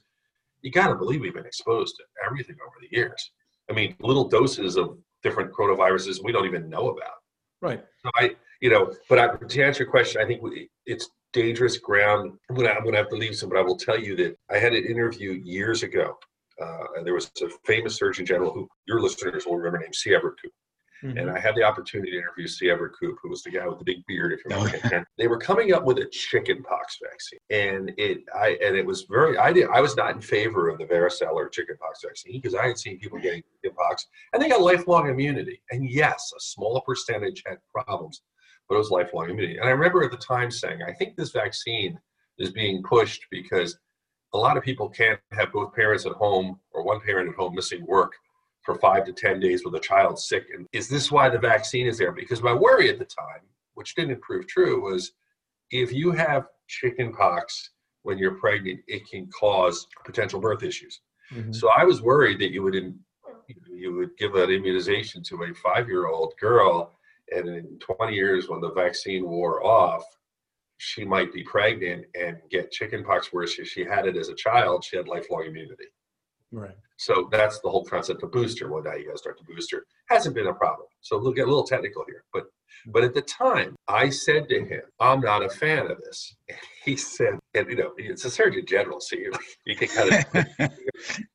you 0.62 0.72
got 0.72 0.88
to 0.88 0.96
believe 0.96 1.22
we've 1.22 1.34
been 1.34 1.46
exposed 1.46 1.96
to 1.98 2.04
everything 2.26 2.56
over 2.65 2.76
the 2.82 2.96
years. 2.96 3.32
I 3.70 3.74
mean, 3.74 3.96
little 4.00 4.28
doses 4.28 4.78
of 4.78 4.98
different 5.24 5.52
coronaviruses 5.52 6.24
we 6.24 6.32
don't 6.32 6.46
even 6.46 6.70
know 6.70 6.89
about. 6.89 7.17
Right. 7.62 7.84
So 8.04 8.12
I, 8.15 8.36
you 8.62 8.70
know, 8.70 8.93
but 9.10 9.20
I, 9.20 9.28
to 9.36 9.63
answer 9.63 9.84
your 9.84 9.91
question, 9.91 10.22
I 10.22 10.26
think 10.26 10.41
we, 10.41 10.70
it's 10.86 11.10
dangerous 11.34 11.78
ground. 11.78 12.34
I'm 12.50 12.56
gonna, 12.56 12.70
I'm 12.70 12.84
gonna 12.84 12.98
have 12.98 13.10
to 13.10 13.15
leave 13.15 13.36
some, 13.36 13.50
but 13.50 13.58
I 13.58 13.62
will 13.62 13.78
tell 13.78 14.00
you 14.00 14.15
that 14.17 14.38
I 14.50 14.58
had 14.58 14.74
an 14.74 14.86
interview 14.86 15.32
years 15.32 15.84
ago, 15.84 16.17
uh, 16.62 16.84
and 16.96 17.06
there 17.06 17.13
was 17.13 17.32
a 17.41 17.50
famous 17.65 17.96
Surgeon 17.96 18.26
General 18.26 18.52
who 18.54 18.67
your 18.88 19.02
listeners 19.02 19.46
will 19.46 19.58
remember 19.58 19.80
named 19.80 19.96
C. 19.96 20.15
Everett 20.15 20.36
Koop. 20.41 20.52
Mhm. 21.04 21.20
And 21.20 21.30
I 21.30 21.40
had 21.40 21.56
the 21.56 21.64
opportunity 21.64 22.12
to 22.12 22.18
interview 22.18 22.48
C. 22.48 22.70
Everett 22.70 22.94
Koop, 23.00 23.18
who 23.22 23.30
was 23.30 23.44
the 23.44 23.52
guy 23.52 23.68
with 23.68 23.78
the 23.78 23.84
big 23.84 24.04
beard. 24.08 24.34
If 24.34 24.40
you 24.46 24.56
Oh, 24.56 24.66
remember, 24.66 25.08
they 25.18 25.28
were 25.28 25.38
coming 25.38 25.74
up 25.74 25.84
with 25.84 26.00
a 26.00 26.06
chickenpox 26.06 26.98
vaccine, 27.04 27.40
and 27.50 27.94
it, 27.98 28.24
I, 28.36 28.58
and 28.64 28.76
it 28.76 28.86
was 28.86 29.04
very. 29.04 29.38
I 29.38 29.54
did. 29.54 29.68
I 29.70 29.80
was 29.80 29.96
not 29.96 30.16
in 30.16 30.22
favor 30.22 30.70
of 30.70 30.80
the 30.80 30.86
varicella 30.86 31.52
chickenpox 31.52 32.02
vaccine 32.04 32.34
because 32.42 32.56
I 32.56 32.66
had 32.68 32.78
seen 32.80 33.00
people 33.00 33.20
getting 33.20 33.44
chickenpox, 33.62 34.08
and 34.34 34.42
they 34.42 34.50
got 34.50 34.62
lifelong 34.62 35.08
immunity. 35.08 35.62
And 35.72 35.88
yes, 35.90 36.32
a 36.36 36.40
small 36.40 36.82
percentage 36.82 37.44
had 37.46 37.60
problems, 37.72 38.24
but 38.68 38.76
it 38.76 38.80
was 38.80 38.90
lifelong 38.90 39.30
immunity. 39.30 39.58
And 39.58 39.68
I 39.68 39.72
remember 39.72 40.04
at 40.04 40.12
the 40.12 40.18
time 40.18 40.50
saying, 40.50 40.82
I 40.82 40.94
think 40.94 41.16
this 41.16 41.32
vaccine 41.32 42.00
is 42.40 42.52
being 42.52 42.82
pushed 42.84 43.26
because 43.30 43.78
a 44.34 44.38
lot 44.38 44.58
of 44.58 44.64
people 44.64 44.90
can't 44.90 45.20
have 45.32 45.52
both 45.52 45.74
parents 45.74 46.06
at 46.06 46.12
home 46.14 46.60
or 46.72 46.84
one 46.84 47.00
parent 47.02 47.30
at 47.30 47.36
home 47.36 47.56
missing 47.56 47.86
work 47.86 48.14
for 48.67 48.75
five 48.75 49.06
to 49.06 49.13
10 49.13 49.39
days 49.39 49.63
with 49.63 49.73
a 49.75 49.80
child 49.80 50.19
sick. 50.19 50.47
And 50.53 50.67
is 50.73 50.89
this 50.89 51.10
why 51.10 51.30
the 51.30 51.39
vaccine 51.39 51.88
is 51.88 51.97
there? 51.97 52.12
Because 52.12 52.43
my 52.43 52.53
worry 52.53 52.89
at 52.89 52.99
the 52.99 53.06
time, 53.06 53.39
which 53.75 53.95
didn't 53.95 54.21
prove 54.21 54.45
true, 54.45 54.82
was 54.82 55.13
if 55.71 55.93
you 55.93 56.12
have 56.12 56.47
chicken 56.67 57.13
pox 57.13 57.71
when 58.03 58.17
you're 58.17 58.36
pregnant, 58.36 58.82
it 58.88 59.10
can 59.10 59.30
cause 59.30 59.88
potential 60.03 60.41
birth 60.41 60.63
issues. 60.63 60.99
Mhm. 61.34 61.56
So 61.56 61.69
I 61.77 61.86
was 61.86 62.01
worried 62.01 62.39
that 62.39 62.51
you 62.51 62.62
would 62.62 62.75
in, 62.75 62.99
you 63.69 63.93
would 63.95 64.17
give 64.17 64.36
an 64.36 64.49
immunization 64.49 65.23
to 65.23 65.43
a 65.43 65.53
five-year-old 65.53 66.34
girl, 66.38 66.99
and 67.34 67.47
in 67.47 67.80
20 67.80 68.13
years, 68.13 68.49
when 68.49 68.60
the 68.60 68.71
vaccine 68.71 69.30
wore 69.30 69.65
off, 69.65 70.03
she 70.77 71.06
might 71.06 71.32
be 71.32 71.43
pregnant 71.43 72.06
and 72.15 72.38
get 72.49 72.71
chickenpox. 72.71 73.30
Whereas 73.32 73.58
if 73.58 73.69
she 73.69 73.86
had 73.86 74.08
it 74.08 74.17
as 74.17 74.27
a 74.27 74.36
child, 74.36 74.84
she 74.84 74.97
had 74.97 75.08
lifelong 75.08 75.45
immunity. 75.45 75.88
Right. 76.52 76.76
So 76.98 77.28
that's 77.32 77.60
the 77.60 77.70
whole 77.70 77.84
concept 77.84 78.24
of 78.24 78.32
booster. 78.32 78.72
Well, 78.72 78.84
now 78.84 78.94
you 78.94 79.06
got 79.06 79.14
to 79.14 79.18
start 79.18 79.38
the 79.38 79.54
booster. 79.54 79.86
Hasn't 80.10 80.36
been 80.36 80.48
a 80.48 80.54
problem. 80.54 80.88
So 81.02 81.20
we'll 81.20 81.34
get 81.34 81.46
a 81.46 81.50
little 81.50 81.66
technical 81.66 82.04
here, 82.08 82.24
but 82.34 82.46
but 82.88 83.04
at 83.04 83.14
the 83.14 83.22
time, 83.22 83.76
I 83.88 84.10
said 84.10 84.48
to 84.50 84.64
him, 84.64 84.82
"I'm 85.00 85.20
not 85.22 85.44
a 85.44 85.50
fan 85.50 85.90
of 85.92 86.00
this." 86.02 86.36
And 86.48 86.58
he 86.86 86.96
said, 86.96 87.40
and 87.54 87.70
you 87.70 87.76
know, 87.76 87.92
it's 87.98 88.26
a 88.26 88.30
Surgeon 88.30 88.66
General, 88.66 89.00
so 89.00 89.16
you, 89.16 89.32
you 89.66 89.76
can 89.76 89.88
kind 89.88 90.26
of. 90.60 90.72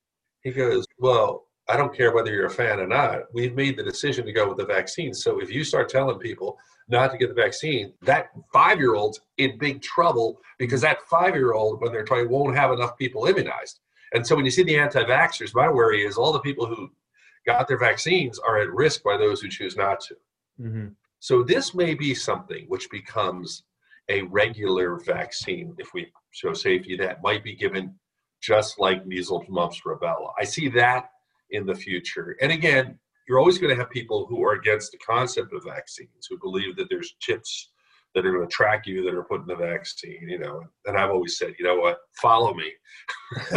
he 0.43 0.51
goes, 0.51 0.87
"Well, 0.99 1.47
I 1.69 1.77
don't 1.77 1.95
care 1.95 2.13
whether 2.13 2.33
you're 2.33 2.47
a 2.47 2.51
fan 2.51 2.81
or 2.81 2.87
not. 2.87 3.23
We've 3.33 3.55
made 3.55 3.77
the 3.77 3.83
decision 3.83 4.25
to 4.27 4.33
go 4.33 4.49
with 4.49 4.59
the 4.59 4.67
vaccine. 4.67 5.15
So 5.15 5.41
if 5.41 5.51
you 5.51 5.65
start 5.65 5.89
telling 5.89 6.19
people 6.19 6.57
not 6.89 7.13
to 7.13 7.19
get 7.19 7.29
the 7.29 7.35
vaccine, 7.35 7.93
that 8.03 8.31
five-year-old's 8.53 9.21
in 9.39 9.59
big 9.59 9.83
trouble 9.83 10.41
because 10.59 10.81
that 10.81 10.99
five-year-old, 11.09 11.81
when 11.81 11.93
they're 11.93 12.05
20, 12.05 12.27
won't 12.27 12.57
have 12.57 12.73
enough 12.73 12.97
people 12.97 13.27
immunized." 13.27 13.81
And 14.15 14.27
so 14.27 14.37
when 14.37 14.45
you 14.45 14.51
see 14.51 14.63
the 14.63 14.79
anti-vaxxers, 14.79 15.55
my 15.55 15.69
worry 15.69 16.05
is 16.05 16.17
all 16.17 16.33
the 16.33 16.41
people 16.41 16.67
who 16.67 16.91
got 17.47 17.67
their 17.67 17.79
vaccines 17.79 18.39
are 18.39 18.59
at 18.59 18.73
risk 18.73 19.03
by 19.03 19.17
those 19.17 19.41
who 19.41 19.49
choose 19.49 19.77
not 19.77 20.01
to. 20.01 20.15
hmm 20.59 20.87
So 21.21 21.43
this 21.43 21.75
may 21.75 21.95
be 21.95 22.15
something 22.15 22.65
which 22.69 22.91
becomes 22.91 23.65
a 24.09 24.23
regular 24.23 24.99
vaccine 24.99 25.75
if 25.79 25.95
we 25.95 26.13
show 26.33 26.53
safety 26.53 26.97
that 26.97 27.23
might 27.23 27.45
be 27.45 27.55
given 27.55 27.95
just 28.43 28.79
like 28.79 29.07
measles, 29.07 29.47
mumps, 29.49 29.81
rubella. 29.87 30.33
I 30.39 30.45
see 30.45 30.69
that 30.71 31.11
in 31.51 31.65
the 31.65 31.75
future. 31.75 32.37
And 32.41 32.51
again, 32.51 32.99
you're 33.29 33.39
always 33.39 33.59
going 33.59 33.71
to 33.71 33.81
have 33.81 33.91
people 33.91 34.27
who 34.27 34.43
are 34.43 34.55
against 34.55 34.91
the 34.91 34.99
concept 34.99 35.53
of 35.53 35.65
vaccines, 35.65 36.27
who 36.29 36.39
believe 36.39 36.77
that 36.77 36.89
there's 36.91 37.15
chips 37.21 37.71
that 38.15 38.27
are 38.27 38.33
going 38.33 38.47
to 38.47 38.53
track 38.53 38.87
you 38.87 39.05
that 39.05 39.15
are 39.15 39.23
put 39.25 39.41
in 39.41 39.47
the 39.47 39.57
vaccine, 39.57 40.29
you 40.29 40.39
know. 40.39 40.63
And 40.87 40.97
I've 40.97 41.11
always 41.11 41.39
said, 41.39 41.55
you 41.59 41.65
know 41.65 41.77
what, 41.77 41.99
follow 42.21 42.55
me. 42.55 42.71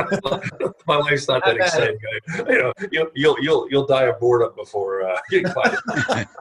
My 0.88 0.98
life's 0.98 1.28
not 1.28 1.44
that 1.46 1.58
exciting. 1.58 1.98
You 2.48 2.62
know, 2.62 2.74
you'll 2.92 3.12
you'll 3.16 3.38
you'll, 3.42 3.68
you'll 3.70 3.86
die 3.86 4.04
of 4.04 4.20
boredom 4.20 4.54
before 4.56 5.04
uh, 5.10 5.20
you 5.32 5.44
climb 5.44 5.76
it. 5.90 6.28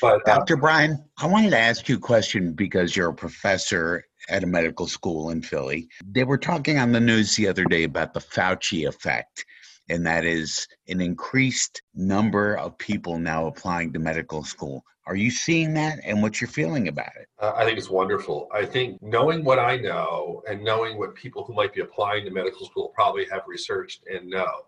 But 0.00 0.28
uh, 0.28 0.38
Dr. 0.38 0.56
Brian, 0.56 1.04
I 1.18 1.26
wanted 1.26 1.50
to 1.50 1.58
ask 1.58 1.88
you 1.88 1.94
a 1.96 2.00
question 2.00 2.52
because 2.52 2.96
you're 2.96 3.10
a 3.10 3.14
professor 3.14 4.04
at 4.28 4.42
a 4.42 4.46
medical 4.46 4.86
school 4.86 5.30
in 5.30 5.42
Philly. 5.42 5.88
They 6.04 6.24
were 6.24 6.38
talking 6.38 6.78
on 6.78 6.90
the 6.90 7.00
news 7.00 7.36
the 7.36 7.48
other 7.48 7.64
day 7.64 7.84
about 7.84 8.14
the 8.14 8.20
Fauci 8.20 8.88
effect, 8.88 9.44
and 9.88 10.06
that 10.06 10.24
is 10.24 10.66
an 10.88 11.00
increased 11.00 11.82
number 11.94 12.56
of 12.56 12.76
people 12.78 13.18
now 13.18 13.46
applying 13.46 13.92
to 13.92 13.98
medical 13.98 14.44
school. 14.44 14.84
Are 15.06 15.16
you 15.16 15.30
seeing 15.32 15.74
that, 15.74 15.98
and 16.04 16.22
what's 16.22 16.40
your 16.40 16.48
feeling 16.48 16.86
about 16.86 17.10
it? 17.20 17.26
Uh, 17.40 17.52
I 17.56 17.64
think 17.64 17.76
it's 17.76 17.90
wonderful. 17.90 18.48
I 18.54 18.64
think 18.64 19.02
knowing 19.02 19.44
what 19.44 19.58
I 19.58 19.76
know 19.76 20.42
and 20.48 20.62
knowing 20.62 20.96
what 20.96 21.16
people 21.16 21.42
who 21.42 21.54
might 21.54 21.74
be 21.74 21.80
applying 21.80 22.24
to 22.24 22.30
medical 22.30 22.66
school 22.66 22.92
probably 22.94 23.26
have 23.30 23.42
researched 23.48 24.04
and 24.06 24.30
know, 24.30 24.66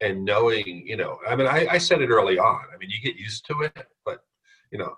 and 0.00 0.24
knowing, 0.24 0.84
you 0.84 0.96
know, 0.96 1.20
I 1.28 1.36
mean, 1.36 1.46
I, 1.46 1.66
I 1.70 1.78
said 1.78 2.02
it 2.02 2.08
early 2.08 2.38
on. 2.38 2.62
I 2.74 2.76
mean, 2.76 2.90
you 2.90 3.00
get 3.00 3.20
used 3.20 3.46
to 3.46 3.62
it, 3.62 3.86
but, 4.04 4.24
you 4.72 4.78
know, 4.78 4.96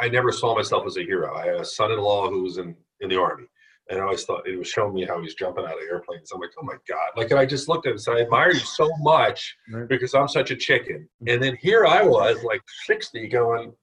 I 0.00 0.08
never 0.08 0.32
saw 0.32 0.54
myself 0.54 0.86
as 0.86 0.96
a 0.96 1.02
hero. 1.02 1.36
I 1.36 1.46
had 1.46 1.56
a 1.56 1.64
son 1.64 1.92
in 1.92 1.98
law 1.98 2.30
who 2.30 2.44
was 2.44 2.56
in, 2.56 2.74
in 3.00 3.10
the 3.10 3.20
Army. 3.20 3.44
And 3.90 4.00
I 4.00 4.04
always 4.04 4.24
thought 4.24 4.46
it 4.48 4.56
was 4.56 4.68
showing 4.68 4.94
me 4.94 5.04
how 5.04 5.20
he's 5.20 5.34
jumping 5.34 5.64
out 5.64 5.72
of 5.72 5.82
airplanes. 5.90 6.32
I'm 6.32 6.40
like, 6.40 6.50
oh 6.58 6.64
my 6.64 6.76
God. 6.88 7.10
Like, 7.16 7.30
and 7.30 7.38
I 7.38 7.44
just 7.44 7.68
looked 7.68 7.86
at 7.86 7.90
him 7.90 7.94
and 7.94 8.00
said, 8.00 8.16
I 8.16 8.20
admire 8.22 8.52
you 8.52 8.60
so 8.60 8.90
much 9.00 9.54
because 9.88 10.14
I'm 10.14 10.28
such 10.28 10.50
a 10.50 10.56
chicken. 10.56 11.06
Mm-hmm. 11.22 11.28
And 11.28 11.42
then 11.42 11.56
here 11.60 11.84
I 11.84 12.02
was, 12.02 12.42
like 12.44 12.62
60, 12.86 13.28
going, 13.28 13.74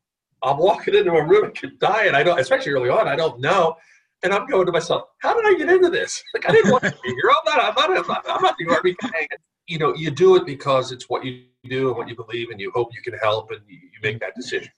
I'm 0.41 0.57
walking 0.57 0.95
into 0.95 1.11
a 1.11 1.23
room 1.23 1.45
and 1.45 1.55
could 1.55 1.77
die. 1.77 2.05
And 2.05 2.15
I 2.15 2.23
don't, 2.23 2.39
especially 2.39 2.71
early 2.71 2.89
on, 2.89 3.07
I 3.07 3.15
don't 3.15 3.39
know. 3.39 3.75
And 4.23 4.33
I'm 4.33 4.47
going 4.47 4.65
to 4.65 4.71
myself, 4.71 5.03
how 5.19 5.35
did 5.35 5.45
I 5.45 5.57
get 5.57 5.71
into 5.71 5.89
this? 5.89 6.21
Like 6.33 6.49
I 6.49 6.51
didn't 6.53 6.71
want 6.71 6.83
to 6.83 6.91
be 6.91 7.09
here. 7.09 7.29
I'm 7.29 7.43
not. 7.45 7.59
I'm 7.59 7.73
not. 7.75 7.97
I'm 7.97 8.07
not, 8.07 8.25
I'm 8.27 8.41
not 8.41 8.55
the 8.57 8.73
army 8.73 8.95
guy. 9.01 9.27
You 9.67 9.77
know, 9.77 9.95
you 9.95 10.09
do 10.09 10.35
it 10.35 10.45
because 10.45 10.91
it's 10.91 11.09
what 11.09 11.23
you 11.23 11.43
do 11.69 11.89
and 11.89 11.97
what 11.97 12.07
you 12.07 12.15
believe, 12.15 12.49
and 12.49 12.59
you 12.59 12.71
hope 12.73 12.89
you 12.93 13.01
can 13.03 13.19
help, 13.19 13.51
and 13.51 13.59
you, 13.67 13.77
you 13.77 13.99
make 14.01 14.19
that 14.19 14.33
decision. 14.35 14.71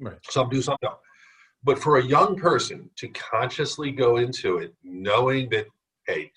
Right. 0.00 0.16
Some 0.28 0.48
do, 0.48 0.60
some 0.62 0.76
don't. 0.82 0.96
But 1.66 1.80
for 1.80 1.98
a 1.98 2.04
young 2.04 2.36
person 2.36 2.88
to 2.94 3.08
consciously 3.08 3.90
go 3.90 4.18
into 4.18 4.58
it, 4.58 4.72
knowing 4.84 5.48
that, 5.48 5.66
hey, 6.06 6.30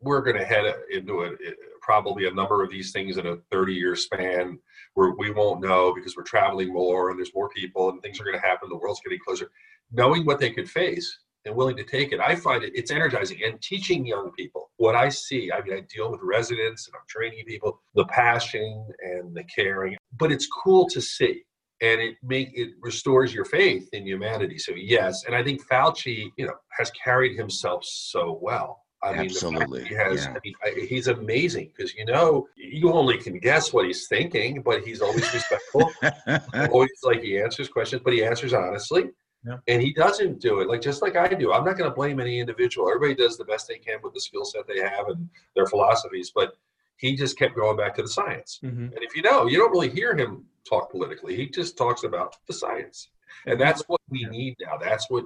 we're 0.00 0.22
going 0.22 0.36
to 0.36 0.44
head 0.44 0.64
into 0.90 1.20
a, 1.20 1.28
eh, 1.28 1.52
probably 1.80 2.26
a 2.26 2.32
number 2.32 2.64
of 2.64 2.70
these 2.70 2.90
things 2.90 3.16
in 3.16 3.26
a 3.28 3.36
30 3.52 3.74
year 3.74 3.94
span 3.94 4.58
where 4.94 5.10
we 5.10 5.30
won't 5.30 5.60
know 5.60 5.94
because 5.94 6.16
we're 6.16 6.24
traveling 6.24 6.72
more 6.72 7.10
and 7.10 7.18
there's 7.18 7.32
more 7.32 7.48
people 7.50 7.90
and 7.90 8.02
things 8.02 8.20
are 8.20 8.24
going 8.24 8.34
to 8.34 8.44
happen. 8.44 8.68
The 8.68 8.76
world's 8.76 9.00
getting 9.02 9.20
closer. 9.24 9.52
Knowing 9.92 10.26
what 10.26 10.40
they 10.40 10.50
could 10.50 10.68
face 10.68 11.16
and 11.44 11.54
willing 11.54 11.76
to 11.76 11.84
take 11.84 12.10
it, 12.10 12.18
I 12.18 12.34
find 12.34 12.64
it 12.64 12.72
it's 12.74 12.90
energizing. 12.90 13.38
And 13.44 13.62
teaching 13.62 14.04
young 14.04 14.32
people 14.32 14.72
what 14.78 14.96
I 14.96 15.10
see. 15.10 15.52
I 15.52 15.62
mean, 15.62 15.74
I 15.74 15.82
deal 15.82 16.10
with 16.10 16.20
residents 16.24 16.88
and 16.88 16.96
I'm 16.96 17.06
training 17.08 17.44
people, 17.46 17.80
the 17.94 18.06
passion 18.06 18.84
and 19.00 19.32
the 19.32 19.44
caring. 19.44 19.96
But 20.18 20.32
it's 20.32 20.48
cool 20.48 20.88
to 20.88 21.00
see 21.00 21.44
and 21.82 22.00
it 22.00 22.16
make 22.22 22.50
it 22.54 22.70
restores 22.80 23.34
your 23.34 23.44
faith 23.44 23.88
in 23.92 24.06
humanity. 24.06 24.56
So 24.56 24.72
yes, 24.74 25.24
and 25.26 25.34
I 25.34 25.42
think 25.42 25.66
Fauci, 25.66 26.30
you 26.38 26.46
know, 26.46 26.54
has 26.78 26.90
carried 26.92 27.36
himself 27.36 27.84
so 27.84 28.38
well. 28.40 28.84
I 29.04 29.14
Absolutely, 29.14 29.80
mean, 29.80 29.88
he 29.88 29.94
has. 29.96 30.24
yeah. 30.24 30.34
I 30.64 30.74
mean, 30.74 30.86
he's 30.86 31.08
amazing 31.08 31.72
because 31.76 31.92
you 31.94 32.04
know 32.04 32.46
you 32.56 32.92
only 32.92 33.18
can 33.18 33.38
guess 33.40 33.72
what 33.72 33.84
he's 33.84 34.06
thinking, 34.06 34.62
but 34.62 34.84
he's 34.84 35.02
always 35.02 35.34
respectful. 35.34 35.90
always 36.70 36.90
like 37.02 37.20
he 37.20 37.38
answers 37.38 37.68
questions, 37.68 38.02
but 38.04 38.12
he 38.12 38.24
answers 38.24 38.54
honestly. 38.54 39.10
Yeah. 39.44 39.56
And 39.66 39.82
he 39.82 39.92
doesn't 39.92 40.40
do 40.40 40.60
it 40.60 40.68
like 40.68 40.80
just 40.80 41.02
like 41.02 41.16
I 41.16 41.26
do. 41.26 41.52
I'm 41.52 41.64
not 41.64 41.76
going 41.76 41.90
to 41.90 41.94
blame 41.94 42.20
any 42.20 42.38
individual. 42.38 42.88
Everybody 42.88 43.16
does 43.16 43.36
the 43.36 43.44
best 43.44 43.66
they 43.66 43.78
can 43.78 43.98
with 44.00 44.14
the 44.14 44.20
skill 44.20 44.44
set 44.44 44.68
they 44.68 44.78
have 44.78 45.08
and 45.08 45.28
their 45.56 45.66
philosophies, 45.66 46.30
but 46.32 46.52
he 46.98 47.16
just 47.16 47.36
kept 47.36 47.56
going 47.56 47.76
back 47.76 47.96
to 47.96 48.02
the 48.02 48.08
science. 48.08 48.60
Mm-hmm. 48.62 48.84
And 48.84 48.98
if 48.98 49.16
you 49.16 49.22
know, 49.22 49.46
you 49.46 49.58
don't 49.58 49.72
really 49.72 49.90
hear 49.90 50.16
him 50.16 50.44
talk 50.68 50.90
politically. 50.90 51.36
He 51.36 51.48
just 51.48 51.76
talks 51.76 52.04
about 52.04 52.36
the 52.46 52.52
science. 52.52 53.08
And 53.46 53.60
that's 53.60 53.82
what 53.88 54.00
we 54.08 54.24
need 54.26 54.56
now. 54.60 54.76
That's 54.78 55.08
what, 55.10 55.24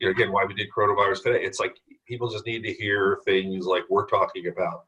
you 0.00 0.06
know, 0.06 0.10
again, 0.10 0.32
why 0.32 0.44
we 0.44 0.54
did 0.54 0.68
coronavirus 0.76 1.24
today. 1.24 1.44
It's 1.44 1.60
like 1.60 1.76
people 2.06 2.28
just 2.28 2.46
need 2.46 2.62
to 2.64 2.72
hear 2.72 3.20
things 3.24 3.66
like 3.66 3.84
we're 3.88 4.06
talking 4.06 4.48
about 4.48 4.84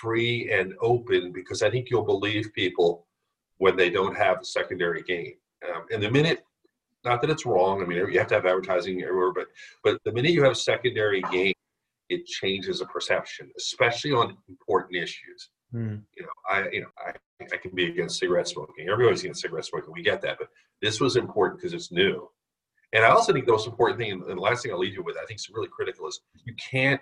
free 0.00 0.50
and 0.50 0.74
open 0.80 1.32
because 1.32 1.62
I 1.62 1.70
think 1.70 1.90
you'll 1.90 2.04
believe 2.04 2.52
people 2.54 3.06
when 3.58 3.76
they 3.76 3.90
don't 3.90 4.16
have 4.16 4.40
a 4.40 4.44
secondary 4.44 5.02
gain. 5.02 5.34
Um, 5.68 5.84
and 5.92 6.02
the 6.02 6.10
minute, 6.10 6.44
not 7.04 7.20
that 7.20 7.30
it's 7.30 7.44
wrong, 7.44 7.82
I 7.82 7.86
mean, 7.86 7.98
you 7.98 8.18
have 8.18 8.28
to 8.28 8.34
have 8.34 8.46
advertising 8.46 9.02
everywhere, 9.02 9.32
but 9.32 9.48
but 9.82 10.00
the 10.04 10.12
minute 10.12 10.32
you 10.32 10.42
have 10.42 10.56
secondary 10.56 11.22
gain, 11.30 11.52
it 12.08 12.24
changes 12.26 12.80
a 12.80 12.86
perception, 12.86 13.50
especially 13.58 14.12
on 14.12 14.36
important 14.48 14.96
issues 14.96 15.50
Mm-hmm. 15.74 15.96
you 16.16 16.22
know, 16.22 16.28
I, 16.48 16.68
you 16.70 16.80
know, 16.82 16.88
I, 16.98 17.12
I 17.52 17.56
can 17.56 17.72
be 17.74 17.86
against 17.86 18.18
cigarette 18.18 18.48
smoking. 18.48 18.88
Everybody's 18.88 19.22
against 19.22 19.42
cigarette 19.42 19.64
smoking. 19.64 19.92
We 19.92 20.02
get 20.02 20.22
that, 20.22 20.38
but 20.38 20.48
this 20.80 21.00
was 21.00 21.16
important 21.16 21.60
because 21.60 21.72
it's 21.72 21.92
new. 21.92 22.28
And 22.92 23.04
I 23.04 23.08
also 23.08 23.32
think 23.32 23.46
the 23.46 23.52
most 23.52 23.66
important 23.66 23.98
thing, 23.98 24.12
and 24.12 24.22
the 24.22 24.34
last 24.40 24.62
thing 24.62 24.72
I'll 24.72 24.78
leave 24.78 24.94
you 24.94 25.02
with, 25.02 25.16
I 25.16 25.26
think 25.26 25.40
is 25.40 25.50
really 25.52 25.68
critical, 25.68 26.06
is 26.06 26.20
you 26.44 26.54
can't 26.54 27.00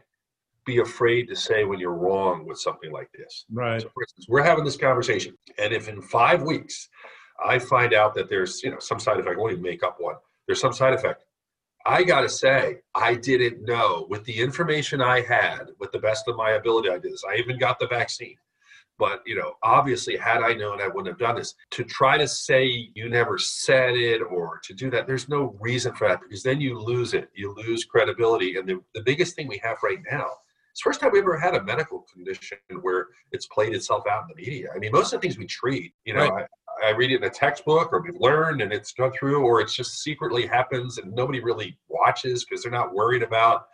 be 0.65 0.79
afraid 0.79 1.29
to 1.29 1.37
say 1.37 1.65
when 1.65 1.79
you're 1.79 1.95
wrong 1.95 2.47
with 2.47 2.59
something 2.59 2.91
like 2.91 3.11
this. 3.13 3.45
Right. 3.53 3.83
So, 3.83 3.89
for 3.89 4.03
instance, 4.03 4.27
we're 4.29 4.43
having 4.43 4.65
this 4.65 4.77
conversation, 4.77 5.37
and 5.59 5.73
if 5.73 5.89
in 5.89 6.01
five 6.01 6.43
weeks 6.43 6.89
I 7.45 7.59
find 7.59 7.93
out 7.93 8.15
that 8.15 8.29
there's, 8.29 8.63
you 8.63 8.71
know, 8.71 8.79
some 8.79 9.01
side 9.01 9.19
effect, 9.19 9.37
I 9.37 9.41
won't 9.41 9.53
even 9.53 9.63
make 9.63 9.83
up 9.83 9.97
one. 9.99 10.17
There's 10.47 10.61
some 10.61 10.73
side 10.73 10.95
effect. 10.95 11.25
I 11.85 12.05
got 12.05 12.21
to 12.21 12.29
say, 12.29 12.79
I 12.95 13.17
didn't 13.17 13.65
know. 13.65 14.07
With 14.09 14.25
the 14.25 14.41
information 14.41 15.01
I 15.01 15.23
had, 15.23 15.67
with 15.81 15.91
the 15.91 15.99
best 15.99 16.29
of 16.29 16.37
my 16.37 16.51
ability, 16.51 16.89
I 16.89 16.99
did 16.99 17.13
this. 17.13 17.25
I 17.29 17.37
even 17.37 17.59
got 17.59 17.79
the 17.81 17.89
vaccine. 17.89 18.37
But, 18.99 19.23
you 19.27 19.35
know, 19.35 19.55
obviously, 19.63 20.17
had 20.17 20.43
I 20.43 20.53
known, 20.53 20.81
I 20.81 20.87
wouldn't 20.87 21.09
have 21.09 21.19
done 21.19 21.37
this. 21.37 21.55
To 21.73 21.85
try 21.85 22.17
to 22.19 22.29
say 22.29 22.91
you 22.95 23.09
never 23.09 23.39
said 23.39 23.95
it 23.95 24.21
or 24.21 24.61
to 24.65 24.75
do 24.75 24.91
that, 24.91 25.07
there's 25.07 25.29
no 25.29 25.57
reason 25.61 25.95
for 25.95 26.09
that 26.09 26.21
because 26.21 26.43
then 26.43 26.61
you 26.61 26.79
lose 26.79 27.15
it. 27.15 27.29
You 27.35 27.55
lose 27.67 27.85
credibility. 27.85 28.57
And 28.57 28.69
the, 28.69 28.81
the 28.95 29.03
biggest 29.03 29.35
thing 29.35 29.49
we 29.49 29.61
have 29.65 29.79
right 29.83 29.99
now 30.11 30.29
it's 30.73 30.81
the 30.83 30.89
first 30.89 31.01
time 31.01 31.11
we 31.13 31.19
ever 31.19 31.39
had 31.39 31.55
a 31.55 31.63
medical 31.63 32.07
condition 32.11 32.57
where 32.81 33.09
it's 33.31 33.47
played 33.47 33.75
itself 33.75 34.05
out 34.11 34.23
in 34.23 34.29
the 34.35 34.43
media. 34.43 34.69
I 34.75 34.79
mean, 34.79 34.91
most 34.91 35.13
of 35.13 35.21
the 35.21 35.27
things 35.27 35.37
we 35.37 35.47
treat, 35.47 35.93
you 36.07 36.15
know, 36.15 36.23
I, 36.23 36.47
I 36.87 36.91
read 36.93 37.11
it 37.11 37.17
in 37.17 37.25
a 37.25 37.31
textbook 37.31 37.93
or 37.93 38.01
we've 38.01 38.19
learned 38.19 38.63
and 38.63 38.73
it's 38.73 38.93
gone 38.93 39.13
through, 39.13 39.43
or 39.43 39.61
it's 39.61 39.75
just 39.75 40.03
secretly 40.03 40.47
happens 40.47 40.97
and 40.97 41.13
nobody 41.13 41.41
really 41.41 41.79
watches 41.89 42.47
because 42.47 42.63
they're 42.63 42.73
not 42.73 42.95
worried 42.95 43.23
about, 43.23 43.67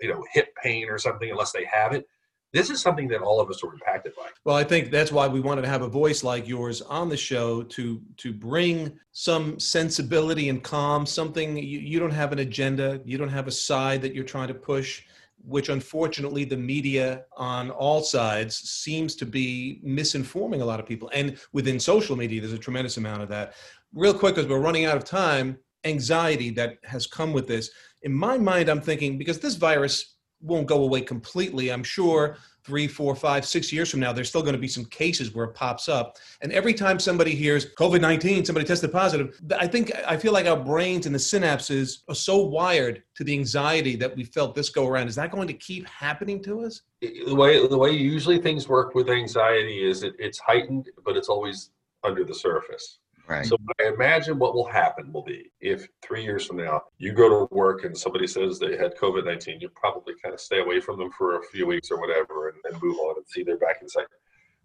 you 0.00 0.08
know, 0.08 0.24
hip 0.32 0.48
pain 0.62 0.88
or 0.88 0.96
something 0.96 1.30
unless 1.30 1.52
they 1.52 1.66
have 1.66 1.92
it. 1.92 2.06
This 2.52 2.70
is 2.70 2.80
something 2.80 3.08
that 3.08 3.20
all 3.20 3.40
of 3.40 3.50
us 3.50 3.62
are 3.62 3.72
impacted 3.72 4.14
by. 4.16 4.28
Well, 4.44 4.56
I 4.56 4.64
think 4.64 4.90
that's 4.90 5.12
why 5.12 5.26
we 5.28 5.40
wanted 5.40 5.62
to 5.62 5.68
have 5.68 5.82
a 5.82 5.88
voice 5.88 6.24
like 6.24 6.48
yours 6.48 6.80
on 6.80 7.08
the 7.08 7.16
show 7.16 7.62
to 7.62 8.00
to 8.16 8.32
bring 8.32 8.98
some 9.12 9.58
sensibility 9.60 10.48
and 10.48 10.62
calm. 10.62 11.04
Something 11.04 11.58
you, 11.58 11.78
you 11.78 11.98
don't 11.98 12.10
have 12.10 12.32
an 12.32 12.38
agenda, 12.38 13.00
you 13.04 13.18
don't 13.18 13.28
have 13.28 13.48
a 13.48 13.52
side 13.52 14.00
that 14.02 14.14
you're 14.14 14.24
trying 14.24 14.48
to 14.48 14.54
push, 14.54 15.02
which 15.44 15.68
unfortunately 15.68 16.44
the 16.44 16.56
media 16.56 17.24
on 17.36 17.70
all 17.70 18.00
sides 18.00 18.56
seems 18.56 19.14
to 19.16 19.26
be 19.26 19.82
misinforming 19.84 20.62
a 20.62 20.64
lot 20.64 20.80
of 20.80 20.86
people. 20.86 21.10
And 21.12 21.38
within 21.52 21.78
social 21.78 22.16
media, 22.16 22.40
there's 22.40 22.54
a 22.54 22.58
tremendous 22.58 22.96
amount 22.96 23.22
of 23.22 23.28
that. 23.28 23.54
Real 23.92 24.14
quick, 24.14 24.34
because 24.34 24.48
we're 24.48 24.58
running 24.58 24.86
out 24.86 24.96
of 24.96 25.04
time, 25.04 25.58
anxiety 25.84 26.50
that 26.50 26.78
has 26.84 27.06
come 27.06 27.32
with 27.32 27.46
this. 27.46 27.70
In 28.02 28.12
my 28.12 28.38
mind, 28.38 28.68
I'm 28.68 28.80
thinking 28.80 29.18
because 29.18 29.38
this 29.38 29.56
virus 29.56 30.16
won't 30.40 30.66
go 30.66 30.84
away 30.84 31.00
completely. 31.00 31.70
I'm 31.70 31.82
sure 31.82 32.36
three, 32.64 32.86
four, 32.86 33.16
five, 33.16 33.46
six 33.46 33.72
years 33.72 33.90
from 33.90 34.00
now, 34.00 34.12
there's 34.12 34.28
still 34.28 34.42
going 34.42 34.54
to 34.54 34.60
be 34.60 34.68
some 34.68 34.84
cases 34.84 35.34
where 35.34 35.46
it 35.46 35.54
pops 35.54 35.88
up. 35.88 36.18
And 36.42 36.52
every 36.52 36.74
time 36.74 36.98
somebody 36.98 37.34
hears 37.34 37.72
COVID 37.74 38.00
19, 38.00 38.44
somebody 38.44 38.66
tested 38.66 38.92
positive, 38.92 39.40
I 39.58 39.66
think, 39.66 39.90
I 40.06 40.18
feel 40.18 40.32
like 40.32 40.46
our 40.46 40.56
brains 40.56 41.06
and 41.06 41.14
the 41.14 41.18
synapses 41.18 42.02
are 42.08 42.14
so 42.14 42.38
wired 42.44 43.02
to 43.14 43.24
the 43.24 43.32
anxiety 43.32 43.96
that 43.96 44.14
we 44.14 44.24
felt 44.24 44.54
this 44.54 44.68
go 44.68 44.86
around. 44.86 45.08
Is 45.08 45.14
that 45.14 45.30
going 45.30 45.48
to 45.48 45.54
keep 45.54 45.86
happening 45.88 46.42
to 46.42 46.60
us? 46.60 46.82
The 47.00 47.34
way 47.34 47.66
the 47.66 47.78
way 47.78 47.92
usually 47.92 48.38
things 48.38 48.68
work 48.68 48.94
with 48.94 49.08
anxiety 49.08 49.88
is 49.88 50.02
it, 50.02 50.14
it's 50.18 50.38
heightened, 50.38 50.90
but 51.04 51.16
it's 51.16 51.28
always 51.28 51.70
under 52.04 52.24
the 52.24 52.34
surface. 52.34 52.98
Right. 53.28 53.44
So 53.44 53.58
I 53.78 53.88
imagine 53.88 54.38
what 54.38 54.54
will 54.54 54.66
happen 54.66 55.12
will 55.12 55.22
be 55.22 55.52
if 55.60 55.86
three 56.00 56.24
years 56.24 56.46
from 56.46 56.56
now 56.56 56.84
you 56.96 57.12
go 57.12 57.28
to 57.28 57.54
work 57.54 57.84
and 57.84 57.96
somebody 57.96 58.26
says 58.26 58.58
they 58.58 58.74
had 58.78 58.96
COVID 58.96 59.26
19, 59.26 59.60
you 59.60 59.68
probably 59.68 60.14
kind 60.22 60.32
of 60.32 60.40
stay 60.40 60.60
away 60.60 60.80
from 60.80 60.98
them 60.98 61.10
for 61.12 61.36
a 61.36 61.42
few 61.52 61.66
weeks 61.66 61.90
or 61.90 62.00
whatever 62.00 62.48
and, 62.48 62.58
and 62.64 62.82
move 62.82 62.96
on 62.96 63.16
and 63.18 63.26
see 63.28 63.42
they're 63.42 63.58
back 63.58 63.82
inside. 63.82 64.06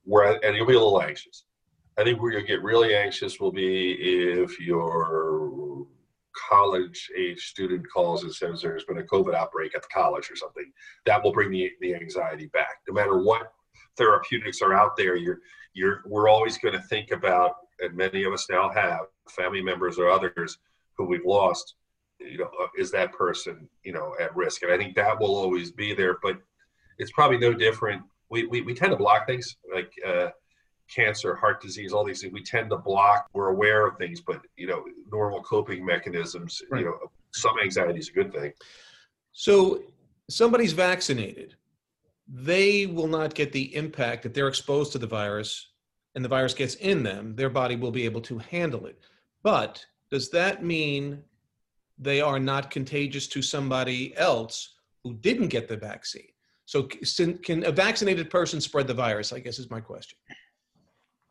Where, 0.05 0.39
and 0.45 0.55
you'll 0.55 0.65
be 0.65 0.75
a 0.75 0.79
little 0.79 1.01
anxious. 1.01 1.43
I 1.97 2.05
think 2.05 2.21
where 2.21 2.31
you'll 2.31 2.47
get 2.47 2.63
really 2.63 2.95
anxious 2.95 3.37
will 3.37 3.51
be 3.51 3.91
if 3.91 4.57
your 4.61 5.85
college 6.49 7.11
age 7.17 7.41
student 7.41 7.85
calls 7.93 8.23
and 8.23 8.33
says 8.33 8.61
there's 8.61 8.85
been 8.85 8.97
a 8.97 9.03
COVID 9.03 9.35
outbreak 9.35 9.75
at 9.75 9.81
the 9.81 9.89
college 9.93 10.31
or 10.31 10.37
something. 10.37 10.71
That 11.05 11.21
will 11.21 11.33
bring 11.33 11.51
the, 11.51 11.69
the 11.81 11.95
anxiety 11.95 12.47
back. 12.47 12.77
No 12.87 12.93
matter 12.93 13.21
what 13.21 13.51
therapeutics 13.97 14.61
are 14.61 14.73
out 14.73 14.95
there, 14.95 15.17
you're, 15.17 15.39
you're, 15.73 16.01
we're 16.05 16.29
always 16.29 16.57
going 16.57 16.75
to 16.75 16.81
think 16.83 17.11
about 17.11 17.55
and 17.83 17.95
many 17.95 18.23
of 18.23 18.33
us 18.33 18.47
now 18.49 18.69
have 18.69 19.01
family 19.29 19.61
members 19.61 19.97
or 19.99 20.09
others 20.09 20.57
who 20.97 21.05
we've 21.05 21.25
lost 21.25 21.75
you 22.19 22.37
know 22.37 22.49
uh, 22.61 22.67
is 22.77 22.91
that 22.91 23.11
person 23.13 23.67
you 23.83 23.93
know 23.93 24.13
at 24.19 24.35
risk? 24.35 24.63
And 24.63 24.71
i 24.71 24.77
think 24.77 24.95
that 24.95 25.19
will 25.19 25.35
always 25.35 25.71
be 25.71 25.93
there 25.93 26.17
but 26.23 26.37
it's 26.99 27.11
probably 27.11 27.39
no 27.39 27.53
different. 27.53 28.03
We, 28.29 28.45
we, 28.45 28.61
we 28.61 28.73
tend 28.75 28.91
to 28.91 28.97
block 28.97 29.25
things 29.27 29.57
like 29.73 29.91
uh, 30.07 30.29
cancer 30.93 31.35
heart 31.35 31.59
disease 31.61 31.91
all 31.91 32.03
these 32.05 32.21
things. 32.21 32.33
We 32.33 32.43
tend 32.43 32.69
to 32.69 32.77
block 32.77 33.27
we're 33.33 33.49
aware 33.49 33.87
of 33.87 33.97
things 33.97 34.21
but 34.21 34.41
you 34.55 34.67
know 34.67 34.83
normal 35.11 35.41
coping 35.43 35.85
mechanisms 35.85 36.61
Right. 36.69 36.81
you 36.81 36.85
know 36.85 36.97
some 37.31 37.55
anxiety 37.63 37.99
is 37.99 38.09
a 38.09 38.13
good 38.13 38.31
thing. 38.31 38.53
So 39.31 39.81
somebody's 40.29 40.73
vaccinated, 40.73 41.55
they 42.27 42.85
will 42.85 43.07
not 43.07 43.33
get 43.33 43.51
the 43.51 43.75
impact 43.75 44.23
that 44.23 44.33
they're 44.35 44.47
exposed 44.47 44.91
to 44.93 44.99
the 44.99 45.07
virus 45.07 45.69
and 46.15 46.23
the 46.23 46.29
virus 46.29 46.53
gets 46.53 46.75
in 46.75 47.03
them, 47.03 47.35
their 47.35 47.49
body 47.49 47.75
will 47.75 47.91
be 47.91 48.05
able 48.05 48.21
to 48.21 48.37
handle 48.37 48.85
it. 48.85 48.99
But 49.41 49.85
does 50.11 50.29
that 50.31 50.63
mean 50.63 51.23
they 51.97 52.21
are 52.21 52.39
not 52.39 52.71
contagious 52.71 53.27
to 53.27 53.41
somebody 53.41 54.15
else 54.17 54.75
who 55.03 55.13
didn't 55.15 55.47
get 55.47 55.67
the 55.67 55.77
vaccine? 55.77 56.29
So 56.65 56.83
can 56.83 57.65
a 57.65 57.71
vaccinated 57.71 58.29
person 58.29 58.61
spread 58.61 58.87
the 58.87 58.93
virus? 58.93 59.33
I 59.33 59.39
guess 59.39 59.59
is 59.59 59.69
my 59.69 59.81
question. 59.81 60.17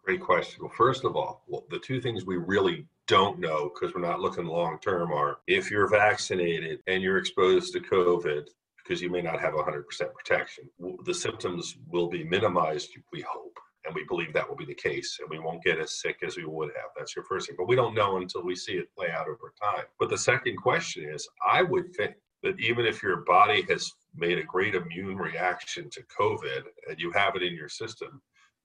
Great 0.05 0.21
question. 0.21 0.63
Well, 0.63 0.73
first 0.77 1.05
of 1.05 1.17
all, 1.17 1.45
well, 1.47 1.65
the 1.71 1.79
two 1.79 2.01
things 2.01 2.27
we 2.27 2.37
really 2.37 2.87
don't 3.07 3.39
know 3.39 3.71
because 3.73 3.95
we're 3.95 4.01
not 4.01 4.21
looking 4.21 4.47
long 4.47 4.79
term 4.81 5.13
are 5.13 5.39
if 5.47 5.71
you're 5.71 5.89
vaccinated 5.89 6.81
and 6.87 7.03
you're 7.03 7.19
exposed 7.19 7.73
to 7.73 7.81
COVID, 7.81 8.49
because 8.77 9.01
you 9.01 9.11
may 9.11 9.23
not 9.23 9.41
have 9.41 9.55
100% 9.55 9.85
protection, 10.13 10.65
the 11.05 11.15
symptoms 11.15 11.77
will 11.89 12.09
be 12.09 12.25
minimized, 12.25 12.91
we 13.13 13.21
hope. 13.21 13.57
And 13.85 13.95
we 13.95 14.05
believe 14.05 14.33
that 14.33 14.49
will 14.49 14.57
be 14.57 14.65
the 14.65 14.75
case, 14.75 15.19
and 15.21 15.29
we 15.29 15.39
won't 15.41 15.63
get 15.65 15.79
as 15.81 16.01
sick 16.01 16.19
as 16.25 16.37
we 16.37 16.45
would 16.45 16.69
have. 16.77 16.91
That's 16.97 17.17
your 17.17 17.25
first 17.25 17.49
thing. 17.49 17.57
But 17.59 17.67
we 17.69 17.75
don't 17.77 17.95
know 17.95 18.19
until 18.19 18.45
we 18.45 18.55
see 18.55 18.75
it 18.75 18.95
play 18.97 19.11
out 19.11 19.27
over 19.29 19.53
time. 19.61 19.85
But 19.99 20.09
the 20.09 20.19
second 20.19 20.57
question 20.57 21.09
is 21.09 21.29
I 21.49 21.63
would 21.63 21.95
think 21.97 22.15
that 22.45 22.59
even 22.61 22.87
if 22.87 23.03
your 23.03 23.19
body 23.19 23.63
has 23.69 23.91
made 24.15 24.39
a 24.39 24.43
great 24.45 24.75
immune 24.75 25.17
reaction 25.17 25.89
to 25.91 26.03
COVID 26.19 26.63
and 26.89 26.99
you 26.99 27.11
have 27.13 27.35
it 27.37 27.43
in 27.43 27.55
your 27.55 27.69
system, 27.69 28.21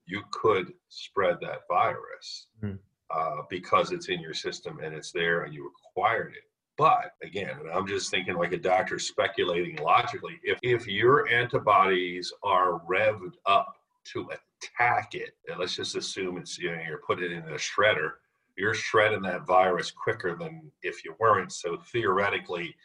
you 0.05 0.22
could 0.32 0.72
spread 0.89 1.38
that 1.41 1.61
virus 1.70 2.47
Mhm. 2.63 2.80
uh, 3.09 3.41
because 3.49 3.91
it's 3.91 4.09
in 4.09 4.20
your 4.20 4.34
system 4.34 4.80
and 4.82 4.95
it's 4.95 5.11
there 5.11 5.43
and 5.43 5.53
you 5.53 5.72
acquired 5.89 6.34
it. 6.36 6.43
But 6.78 7.13
again, 7.24 7.59
and 7.59 7.70
I'm 7.72 7.88
just 7.88 8.11
thinking 8.11 8.36
like 8.36 8.51
a 8.51 8.57
doctor 8.57 8.99
speculating 8.99 9.78
logically, 9.78 10.39
if, 10.43 10.59
if 10.61 10.88
your 10.88 11.28
antibodies 11.30 12.32
are 12.43 12.80
revved 12.82 13.34
up 13.45 13.76
to 14.13 14.30
attack 14.62 15.14
it, 15.14 15.32
and 15.47 15.60
let's 15.60 15.76
just 15.76 15.95
assume 15.95 16.38
it's 16.38 16.58
you 16.58 16.72
know 16.72 16.82
you're 16.88 17.01
putting 17.05 17.32
it 17.32 17.38
in 17.38 17.43
a 17.43 17.58
shredder, 17.58 18.12
you're 18.58 18.74
shredding 18.74 19.22
that 19.22 19.45
virus 19.45 19.91
quicker 19.91 20.36
than 20.36 20.72
if 20.82 21.05
you 21.05 21.16
weren't. 21.20 21.51
So 21.51 21.78
theoretically, 21.91 22.76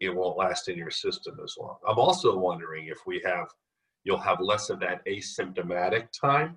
it 0.00 0.14
won't 0.14 0.36
last 0.36 0.68
in 0.68 0.76
your 0.76 0.90
system 0.90 1.38
as 1.42 1.56
long. 1.58 1.76
I'm 1.86 1.98
also 1.98 2.36
wondering 2.36 2.86
if 2.86 2.98
we 3.06 3.20
have, 3.24 3.48
you'll 4.04 4.18
have 4.18 4.40
less 4.40 4.70
of 4.70 4.80
that 4.80 5.04
asymptomatic 5.06 6.08
time. 6.12 6.56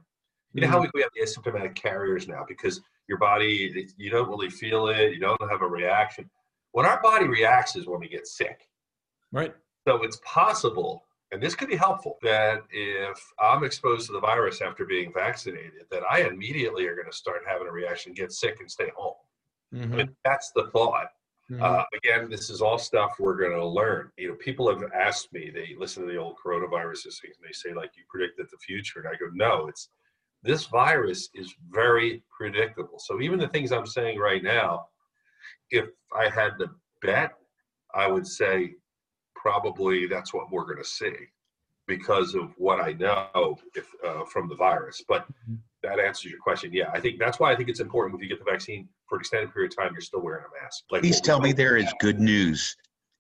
You 0.54 0.62
know 0.62 0.70
how 0.70 0.80
mm. 0.80 0.84
we 0.84 0.90
we 0.96 1.02
have 1.02 1.12
the 1.16 1.24
asymptomatic 1.24 1.76
carriers 1.76 2.28
now 2.28 2.46
because 2.48 2.82
your 3.08 3.18
body, 3.18 3.88
you 3.98 4.10
don't 4.10 4.30
really 4.30 4.50
feel 4.50 4.88
it, 4.88 5.14
you 5.14 5.20
don't 5.20 5.52
have 5.52 5.62
a 5.62 5.68
reaction. 5.68 6.30
When 6.72 6.86
our 6.86 7.02
body 7.02 7.28
reacts 7.28 7.76
is 7.76 7.86
when 7.86 8.00
we 8.00 8.08
get 8.08 8.28
sick. 8.28 8.68
Right. 9.32 9.54
So 9.88 10.04
it's 10.04 10.20
possible, 10.24 11.04
and 11.34 11.42
this 11.42 11.56
could 11.56 11.68
be 11.68 11.76
helpful, 11.76 12.20
that 12.22 12.62
if 12.70 13.20
I'm 13.40 13.64
exposed 13.64 14.06
to 14.06 14.14
the 14.14 14.20
virus 14.20 14.62
after 14.62 14.86
being 14.86 15.12
vaccinated, 15.12 15.86
that 15.90 16.04
I 16.10 16.22
immediately 16.22 16.86
are 16.86 16.96
going 16.96 17.10
to 17.10 17.18
start 17.18 17.42
having 17.48 17.68
a 17.68 17.72
reaction, 17.72 18.14
get 18.14 18.32
sick, 18.32 18.58
and 18.60 18.70
stay 18.70 18.92
home. 18.96 19.16
I 19.74 19.78
Mhm. 19.78 19.96
mean, 19.96 20.16
that's 20.24 20.52
the 20.52 20.70
thought. 20.70 21.08
Mhm. 21.50 21.60
Uh, 21.60 21.86
again, 21.96 22.30
this 22.30 22.52
is 22.52 22.62
all 22.62 22.78
stuff 22.78 23.20
we're 23.20 23.36
going 23.36 23.58
to 23.58 23.66
learn. 23.66 24.12
You 24.16 24.30
know, 24.30 24.36
people 24.36 24.70
have 24.70 24.92
asked 24.94 25.34
me, 25.34 25.50
they 25.50 25.74
listen 25.76 26.06
to 26.06 26.12
the 26.12 26.20
old 26.20 26.38
coronavirus 26.38 27.20
things, 27.20 27.38
and 27.38 27.48
they 27.48 27.52
say, 27.52 27.74
like, 27.74 27.98
you 27.98 28.04
predicted 28.10 28.48
the 28.52 28.58
future. 28.60 29.00
And 29.00 29.08
I 29.10 29.18
go, 29.18 29.32
no, 29.34 29.68
it's 29.68 29.90
this 30.44 30.68
virus 30.68 31.30
is 31.34 31.56
very 31.70 32.22
predictable. 32.30 33.00
So 33.00 33.22
even 33.22 33.40
the 33.40 33.48
things 33.48 33.72
I'm 33.72 33.88
saying 33.88 34.20
right 34.20 34.44
now, 34.44 34.90
if 35.72 35.90
I 36.16 36.30
had 36.30 36.60
to 36.60 36.70
bet, 37.02 37.34
I 37.96 38.08
would 38.08 38.28
say 38.28 38.76
probably 39.44 40.08
that's 40.08 40.34
what 40.34 40.50
we're 40.50 40.64
going 40.64 40.78
to 40.78 40.86
see 40.86 41.14
because 41.86 42.34
of 42.34 42.54
what 42.58 42.80
I 42.80 42.94
know 42.94 43.58
if, 43.76 43.88
uh, 44.08 44.24
from 44.32 44.48
the 44.48 44.56
virus. 44.56 45.04
But 45.06 45.28
that 45.84 46.00
answers 46.00 46.32
your 46.32 46.40
question. 46.40 46.72
Yeah, 46.72 46.90
I 46.94 47.02
think 47.02 47.20
that's 47.20 47.42
why 47.42 47.52
I 47.52 47.56
think 47.58 47.68
it's 47.68 47.82
important 47.82 48.16
if 48.16 48.24
you 48.24 48.30
get 48.30 48.44
the 48.44 48.50
vaccine 48.50 48.88
for 49.10 49.18
an 49.18 49.20
extended 49.22 49.54
period 49.54 49.74
of 49.74 49.78
time, 49.78 49.92
you're 49.92 50.02
still 50.02 50.22
wearing 50.22 50.46
a 50.46 50.64
mask. 50.64 50.86
Like 50.90 51.02
Please 51.02 51.20
tell 51.20 51.42
me 51.42 51.52
there 51.52 51.76
is 51.76 51.94
good 52.00 52.22
news 52.22 52.74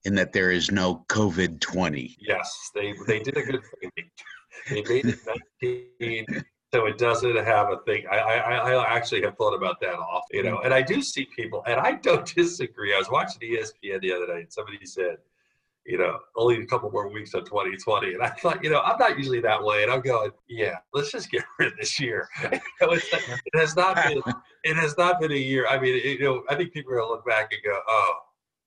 in 0.05 0.15
that 0.15 0.31
there 0.31 0.49
is 0.49 0.71
no 0.71 1.03
COVID 1.09 1.59
20. 1.59 2.15
Yes, 2.21 2.71
they 2.73 2.93
they 3.05 3.19
did 3.19 3.35
a 3.35 3.43
good 3.43 3.61
thing. 3.81 3.91
They, 3.97 4.81
they 4.81 4.89
made 4.89 5.05
it 5.05 5.19
19, 5.61 6.43
so 6.73 6.85
it 6.85 6.97
doesn't 6.97 7.35
have 7.35 7.69
a 7.69 7.79
thing. 7.85 8.05
I, 8.09 8.17
I 8.17 8.71
I 8.71 8.95
actually 8.95 9.23
have 9.23 9.35
thought 9.35 9.53
about 9.53 9.81
that 9.81 9.95
off, 9.95 10.23
you 10.31 10.43
know. 10.43 10.59
And 10.59 10.73
I 10.73 10.81
do 10.81 11.01
see 11.01 11.27
people, 11.35 11.63
and 11.67 11.81
I 11.81 11.93
don't 11.93 12.25
disagree. 12.35 12.93
I 12.93 12.97
was 12.97 13.09
watching 13.11 13.41
ESPN 13.41 13.99
the 13.99 14.13
other 14.13 14.27
night, 14.27 14.43
and 14.43 14.53
somebody 14.53 14.85
said, 14.85 15.17
you 15.85 15.97
know, 15.97 16.17
only 16.37 16.61
a 16.61 16.65
couple 16.65 16.89
more 16.91 17.09
weeks 17.09 17.33
of 17.33 17.43
2020, 17.45 18.13
and 18.13 18.23
I 18.23 18.29
thought, 18.29 18.63
you 18.63 18.69
know, 18.69 18.79
I'm 18.81 18.97
not 18.97 19.17
usually 19.17 19.41
that 19.41 19.61
way, 19.61 19.83
and 19.83 19.91
I'm 19.91 20.01
going, 20.01 20.31
yeah, 20.47 20.77
let's 20.93 21.11
just 21.11 21.29
get 21.29 21.43
rid 21.59 21.73
of 21.73 21.77
this 21.77 21.99
year. 21.99 22.29
You 22.81 22.87
know, 22.87 22.93
it 22.93 23.55
has 23.55 23.75
not 23.75 23.95
been 23.95 24.21
it 24.63 24.75
has 24.75 24.97
not 24.97 25.19
been 25.19 25.31
a 25.31 25.35
year. 25.35 25.67
I 25.67 25.79
mean, 25.79 25.95
you 25.95 26.23
know, 26.23 26.43
I 26.49 26.55
think 26.55 26.73
people 26.73 26.93
are 26.93 26.97
gonna 26.97 27.09
look 27.09 27.25
back 27.25 27.51
and 27.51 27.61
go, 27.63 27.79
oh, 27.87 28.13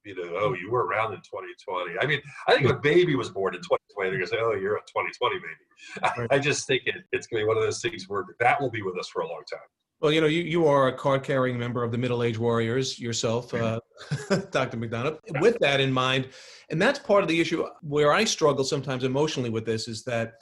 you 0.05 0.15
know, 0.15 0.37
oh, 0.39 0.55
you 0.55 0.71
were 0.71 0.87
around 0.87 1.13
in 1.13 1.19
2020. 1.19 1.99
I 2.01 2.07
mean, 2.07 2.21
I 2.49 2.55
think 2.55 2.69
a 2.69 2.75
baby 2.75 3.17
was 3.17 3.31
born 3.31 3.55
in 3.55 3.61
2020, 3.61 4.11
they're 4.11 4.19
gonna 4.19 4.27
say, 4.29 4.39
oh, 4.41 4.53
you're 4.53 4.77
a 4.77 4.81
2020 4.81 5.37
baby. 5.37 6.19
Right. 6.19 6.29
I 6.31 6.39
just 6.39 6.67
think 6.67 6.83
it, 6.87 6.97
it's 7.13 7.27
gonna 7.27 7.43
be 7.43 7.47
one 7.47 7.57
of 7.57 7.63
those 7.63 7.81
things 7.81 8.05
where 8.09 8.25
that 8.41 8.61
will 8.61 8.71
be 8.71 8.83
with 8.83 8.99
us 8.99 9.09
for 9.09 9.23
a 9.23 9.29
long 9.29 9.43
time. 9.51 9.61
Well, 10.01 10.13
you 10.13 10.21
know, 10.21 10.27
you, 10.27 10.43
you 10.43 10.67
are 10.67 10.89
a 10.89 10.93
card 10.93 11.23
carrying 11.23 11.59
member 11.59 11.83
of 11.83 11.91
the 11.91 11.99
Middle 11.99 12.23
Age 12.23 12.39
Warriors 12.39 12.99
yourself, 12.99 13.53
uh, 13.55 13.81
Dr. 14.51 14.77
McDonough. 14.77 15.19
With 15.41 15.59
that 15.61 15.81
in 15.81 15.91
mind, 15.91 16.29
and 16.69 16.81
that's 16.81 16.99
part 16.99 17.23
of 17.23 17.29
the 17.29 17.41
issue 17.41 17.65
where 17.81 18.13
I 18.13 18.25
struggle 18.25 18.65
sometimes 18.65 19.05
emotionally 19.05 19.49
with 19.49 19.65
this 19.65 19.89
is 19.89 20.05
that, 20.05 20.35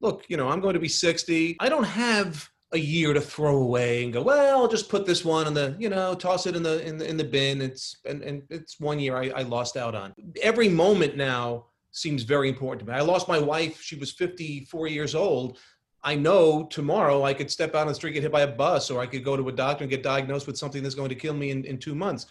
look, 0.00 0.24
you 0.28 0.36
know, 0.36 0.48
I'm 0.48 0.60
going 0.60 0.74
to 0.74 0.80
be 0.80 0.88
60. 0.88 1.56
I 1.58 1.68
don't 1.68 1.84
have 1.84 2.48
a 2.72 2.78
year 2.78 3.12
to 3.12 3.20
throw 3.20 3.56
away 3.56 4.04
and 4.04 4.12
go, 4.12 4.22
well, 4.22 4.62
I'll 4.62 4.68
just 4.68 4.88
put 4.88 5.04
this 5.04 5.24
one 5.24 5.46
in 5.46 5.54
the, 5.54 5.76
you 5.78 5.88
know, 5.88 6.14
toss 6.14 6.46
it 6.46 6.54
in 6.54 6.62
the 6.62 6.86
in 6.86 6.96
the, 6.96 7.08
in 7.08 7.16
the 7.16 7.24
bin. 7.24 7.60
It's 7.60 7.96
and, 8.06 8.22
and 8.22 8.42
it's 8.50 8.78
one 8.80 8.98
year 8.98 9.16
I, 9.16 9.30
I 9.30 9.42
lost 9.42 9.76
out 9.76 9.94
on. 9.94 10.14
Every 10.40 10.68
moment 10.68 11.16
now 11.16 11.66
seems 11.90 12.22
very 12.22 12.48
important 12.48 12.86
to 12.86 12.92
me. 12.92 12.98
I 12.98 13.02
lost 13.02 13.28
my 13.28 13.38
wife. 13.38 13.82
She 13.82 13.96
was 13.96 14.12
54 14.12 14.86
years 14.86 15.14
old. 15.14 15.58
I 16.04 16.16
know 16.16 16.64
tomorrow 16.64 17.22
I 17.22 17.32
could 17.32 17.50
step 17.50 17.74
out 17.74 17.82
on 17.82 17.88
the 17.88 17.94
street, 17.94 18.10
and 18.10 18.14
get 18.14 18.22
hit 18.24 18.32
by 18.32 18.42
a 18.42 18.46
bus, 18.46 18.90
or 18.90 19.00
I 19.00 19.06
could 19.06 19.24
go 19.24 19.36
to 19.36 19.48
a 19.48 19.52
doctor 19.52 19.84
and 19.84 19.90
get 19.90 20.02
diagnosed 20.02 20.46
with 20.46 20.58
something 20.58 20.82
that's 20.82 20.96
going 20.96 21.10
to 21.10 21.14
kill 21.14 21.34
me 21.34 21.50
in, 21.50 21.64
in 21.64 21.78
two 21.78 21.94
months. 21.94 22.26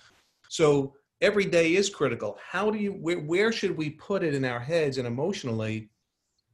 So 0.50 0.96
every 1.22 1.46
day 1.46 1.76
is 1.76 1.90
critical. 1.90 2.38
How 2.46 2.70
do 2.70 2.78
you, 2.78 2.92
where, 2.92 3.20
where 3.20 3.52
should 3.52 3.78
we 3.78 3.92
put 3.92 4.24
it 4.24 4.36
in 4.36 4.44
our 4.44 4.60
heads 4.60 4.98
and 4.98 5.08
emotionally 5.08 5.90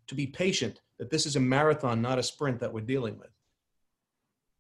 to 0.06 0.16
be 0.16 0.28
patient 0.28 0.82
that 1.00 1.10
this 1.10 1.26
is 1.26 1.36
a 1.36 1.40
marathon, 1.40 2.02
not 2.02 2.20
a 2.20 2.24
sprint 2.24 2.60
that 2.60 2.72
we're 2.72 2.82
dealing 2.82 3.18
with? 3.18 3.30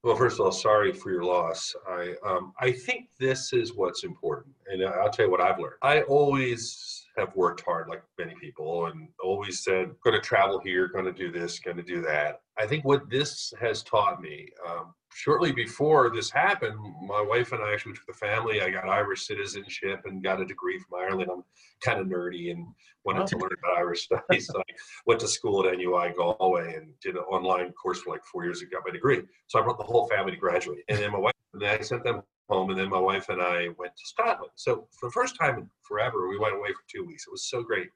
Well, 0.03 0.15
first 0.15 0.39
of 0.39 0.45
all, 0.45 0.51
sorry 0.51 0.93
for 0.93 1.11
your 1.11 1.23
loss. 1.23 1.75
I 1.87 2.13
um, 2.25 2.53
I 2.59 2.71
think 2.71 3.09
this 3.19 3.51
is 3.51 3.73
what's 3.73 4.03
important, 4.03 4.55
and 4.71 4.85
I'll 4.85 5.09
tell 5.09 5.25
you 5.25 5.31
what 5.31 5.41
I've 5.41 5.59
learned. 5.59 5.75
I 5.81 6.03
always 6.03 7.05
have 7.17 7.35
worked 7.35 7.61
hard, 7.61 7.89
like 7.89 8.03
many 8.17 8.35
people, 8.39 8.85
and 8.85 9.09
always 9.21 9.63
said, 9.63 9.91
"Going 10.03 10.13
to 10.15 10.21
travel 10.21 10.59
here, 10.59 10.87
going 10.87 11.05
to 11.05 11.11
do 11.11 11.31
this, 11.31 11.59
going 11.59 11.77
to 11.77 11.83
do 11.83 12.01
that." 12.03 12.41
I 12.59 12.65
think 12.65 12.85
what 12.85 13.09
this 13.09 13.53
has 13.59 13.83
taught 13.83 14.21
me. 14.21 14.49
Um, 14.67 14.93
shortly 15.13 15.51
before 15.51 16.09
this 16.09 16.29
happened, 16.31 16.77
my 17.07 17.21
wife 17.21 17.51
and 17.51 17.63
I 17.63 17.73
actually 17.73 17.93
took 17.93 18.05
the 18.07 18.13
family. 18.13 18.61
I 18.61 18.69
got 18.69 18.89
Irish 18.89 19.25
citizenship 19.25 20.01
and 20.05 20.23
got 20.23 20.41
a 20.41 20.45
degree 20.45 20.79
from 20.79 20.99
Ireland. 20.99 21.29
I'm 21.31 21.43
kind 21.81 21.99
of 21.99 22.07
nerdy 22.07 22.51
and 22.51 22.67
wanted 23.03 23.27
to 23.27 23.37
learn 23.37 23.51
about 23.63 23.77
Irish 23.77 24.03
studies. 24.03 24.47
So 24.47 24.59
I 24.59 24.73
went 25.05 25.19
to 25.21 25.27
school 25.27 25.67
at 25.67 25.77
NUI 25.77 26.13
Galway 26.15 26.75
and 26.75 26.93
did 27.01 27.15
an 27.15 27.23
online 27.23 27.71
course 27.73 28.01
for 28.01 28.11
like 28.11 28.23
four 28.25 28.43
years 28.43 28.61
and 28.61 28.71
got 28.71 28.83
my 28.85 28.91
degree. 28.91 29.21
So 29.47 29.59
I 29.59 29.63
brought 29.63 29.77
the 29.77 29.83
whole 29.83 30.07
family 30.07 30.31
to 30.31 30.37
graduate. 30.37 30.83
And 30.89 30.99
then 30.99 31.11
my 31.11 31.19
wife, 31.19 31.33
and 31.53 31.61
then 31.61 31.77
I 31.79 31.81
sent 31.81 32.03
them 32.03 32.21
home, 32.49 32.69
and 32.69 32.79
then 32.79 32.89
my 32.89 32.99
wife 32.99 33.29
and 33.29 33.41
I 33.41 33.69
went 33.77 33.95
to 33.95 34.05
Scotland. 34.05 34.51
So 34.55 34.87
for 34.99 35.09
the 35.09 35.13
first 35.13 35.37
time 35.39 35.57
in 35.57 35.69
forever, 35.83 36.27
we 36.27 36.37
went 36.37 36.55
away 36.55 36.69
for 36.69 36.83
two 36.87 37.05
weeks. 37.05 37.25
It 37.27 37.31
was 37.31 37.49
so 37.49 37.61
great. 37.61 37.89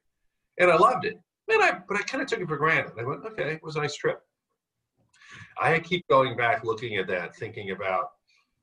And 0.59 0.72
I 0.72 0.76
loved 0.76 1.05
it. 1.05 1.20
And 1.47 1.62
I, 1.62 1.80
but 1.88 1.97
I 1.97 2.03
kind 2.03 2.22
of 2.22 2.30
took 2.30 2.39
it 2.39 2.47
for 2.47 2.57
granted. 2.57 2.93
I 2.99 3.03
went, 3.03 3.26
okay, 3.26 3.53
it 3.53 3.64
was 3.64 3.76
a 3.76 3.82
nice 3.82 3.95
trip. 3.95 4.22
I 5.59 5.79
keep 5.79 6.07
going 6.07 6.36
back, 6.36 6.63
looking 6.63 6.97
at 6.97 7.07
that, 7.07 7.36
thinking 7.36 7.71
about 7.71 8.11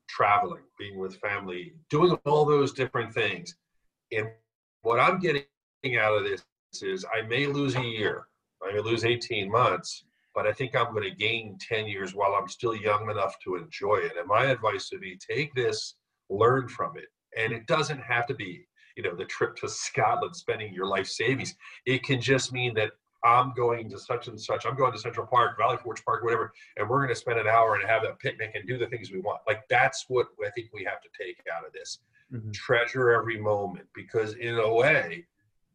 traveling, 0.07 0.63
being 0.77 0.97
with 0.97 1.17
family, 1.17 1.73
doing 1.89 2.17
all 2.25 2.45
those 2.45 2.73
different 2.73 3.13
things. 3.13 3.55
And 4.11 4.27
what 4.81 4.99
I'm 4.99 5.19
getting 5.19 5.43
out 5.97 6.17
of 6.17 6.23
this 6.23 6.43
is 6.81 7.05
I 7.13 7.21
may 7.27 7.45
lose 7.45 7.75
a 7.75 7.81
year, 7.81 8.27
I 8.63 8.73
may 8.73 8.79
lose 8.79 9.05
18 9.05 9.49
months, 9.51 10.03
but 10.35 10.47
I 10.47 10.53
think 10.53 10.75
I'm 10.75 10.93
going 10.93 11.09
to 11.09 11.15
gain 11.15 11.57
10 11.59 11.87
years 11.87 12.13
while 12.13 12.33
I'm 12.33 12.47
still 12.47 12.75
young 12.75 13.09
enough 13.09 13.35
to 13.43 13.55
enjoy 13.55 13.97
it. 13.97 14.13
And 14.17 14.27
my 14.27 14.45
advice 14.45 14.89
would 14.91 15.01
be 15.01 15.17
take 15.17 15.53
this, 15.53 15.95
learn 16.29 16.67
from 16.67 16.97
it. 16.97 17.05
And 17.37 17.53
it 17.53 17.67
doesn't 17.67 18.01
have 18.01 18.25
to 18.27 18.33
be, 18.33 18.65
you 18.95 19.03
know, 19.03 19.15
the 19.15 19.25
trip 19.25 19.55
to 19.57 19.69
Scotland, 19.69 20.35
spending 20.35 20.73
your 20.73 20.85
life 20.85 21.07
savings. 21.07 21.55
It 21.85 22.03
can 22.03 22.21
just 22.21 22.53
mean 22.53 22.73
that 22.75 22.91
I'm 23.23 23.53
going 23.53 23.89
to 23.89 23.99
such 23.99 24.27
and 24.27 24.39
such. 24.39 24.65
I'm 24.65 24.75
going 24.75 24.93
to 24.93 24.99
Central 24.99 25.27
Park, 25.27 25.57
Valley 25.57 25.77
Forge 25.77 26.03
Park, 26.05 26.23
whatever, 26.23 26.53
and 26.77 26.87
we're 26.89 26.99
going 26.99 27.09
to 27.09 27.15
spend 27.15 27.39
an 27.39 27.47
hour 27.47 27.75
and 27.75 27.87
have 27.87 28.03
a 28.03 28.13
picnic 28.13 28.51
and 28.55 28.67
do 28.67 28.77
the 28.77 28.87
things 28.87 29.11
we 29.11 29.19
want. 29.19 29.41
Like 29.47 29.67
that's 29.69 30.05
what 30.07 30.27
I 30.45 30.49
think 30.51 30.69
we 30.73 30.83
have 30.85 31.01
to 31.01 31.09
take 31.21 31.41
out 31.53 31.65
of 31.65 31.73
this. 31.73 31.99
Mhm. 32.31 32.53
Treasure 32.53 33.11
every 33.11 33.39
moment 33.39 33.87
because, 33.93 34.35
in 34.35 34.57
a 34.59 34.73
way, 34.73 35.25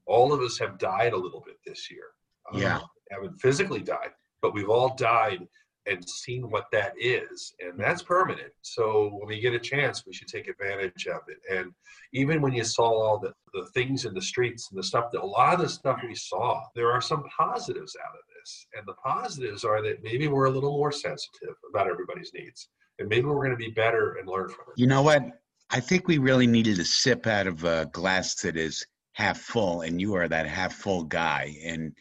all 0.07 0.33
of 0.33 0.41
us 0.41 0.59
have 0.59 0.79
died 0.79 1.13
a 1.13 1.17
little 1.17 1.41
bit 1.41 1.59
this 1.67 1.91
year. 1.91 2.13
Um, 2.51 2.61
Yeah. 2.61 2.81
haven't 3.11 3.39
physically 3.41 3.81
died, 3.83 4.13
but 4.41 4.55
we've 4.55 4.71
all 4.71 4.95
died 4.95 5.47
and 5.87 6.09
seen 6.09 6.51
what 6.51 6.67
that 6.73 6.95
is, 6.99 7.55
and 7.61 7.79
that's 7.79 8.03
permanent. 8.03 8.53
So 8.63 9.11
when 9.19 9.29
we 9.29 9.41
get 9.41 9.55
a 9.55 9.59
chance, 9.59 10.05
we 10.07 10.13
should 10.13 10.29
take 10.29 10.49
advantage 10.49 11.07
of 11.07 11.21
it. 11.29 11.39
And 11.55 11.73
even 12.13 12.41
when 12.41 12.53
you 12.53 12.65
saw 12.65 12.85
all 12.85 13.19
the, 13.19 13.33
the 13.53 13.67
things 13.75 14.05
in 14.05 14.15
the 14.15 14.23
streets 14.23 14.71
and 14.71 14.79
the 14.79 14.83
stuff 14.83 15.11
that 15.13 15.23
a 15.23 15.27
lot 15.27 15.55
of 15.55 15.61
the 15.61 15.69
stuff 15.69 16.01
we 16.03 16.15
saw, 16.15 16.61
there 16.75 16.91
are 16.91 17.01
some 17.01 17.25
positives 17.37 17.97
out 18.03 18.15
of 18.15 18.23
this. 18.35 18.67
And 18.77 18.87
the 18.87 18.95
positives 19.05 19.65
are 19.65 19.83
that 19.83 20.03
maybe 20.03 20.29
we're 20.29 20.47
a 20.47 20.51
little 20.51 20.73
more 20.73 20.93
sensitive 20.93 21.55
about 21.71 21.89
everybody's 21.89 22.33
needs. 22.33 22.69
And 22.99 23.09
maybe 23.09 23.27
we're 23.27 23.45
going 23.45 23.51
to 23.51 23.57
be 23.57 23.71
better 23.71 24.17
and 24.17 24.29
learn 24.29 24.49
from 24.49 24.67
it. 24.69 24.81
You 24.81 24.87
know 24.87 25.03
what? 25.03 25.23
I 25.71 25.81
think 25.81 26.07
we 26.07 26.19
really 26.19 26.47
needed 26.47 26.79
a 26.79 26.85
sip 26.85 27.27
out 27.27 27.47
of 27.47 27.65
a 27.65 27.87
glass 27.93 28.37
that 28.43 28.57
is 28.57 28.87
half 29.13 29.39
full, 29.39 29.81
and 29.81 30.01
you 30.01 30.15
are 30.15 30.29
that 30.29 30.47
half 30.47 30.75
full 30.75 31.05
guy. 31.05 31.57
And 31.65 31.93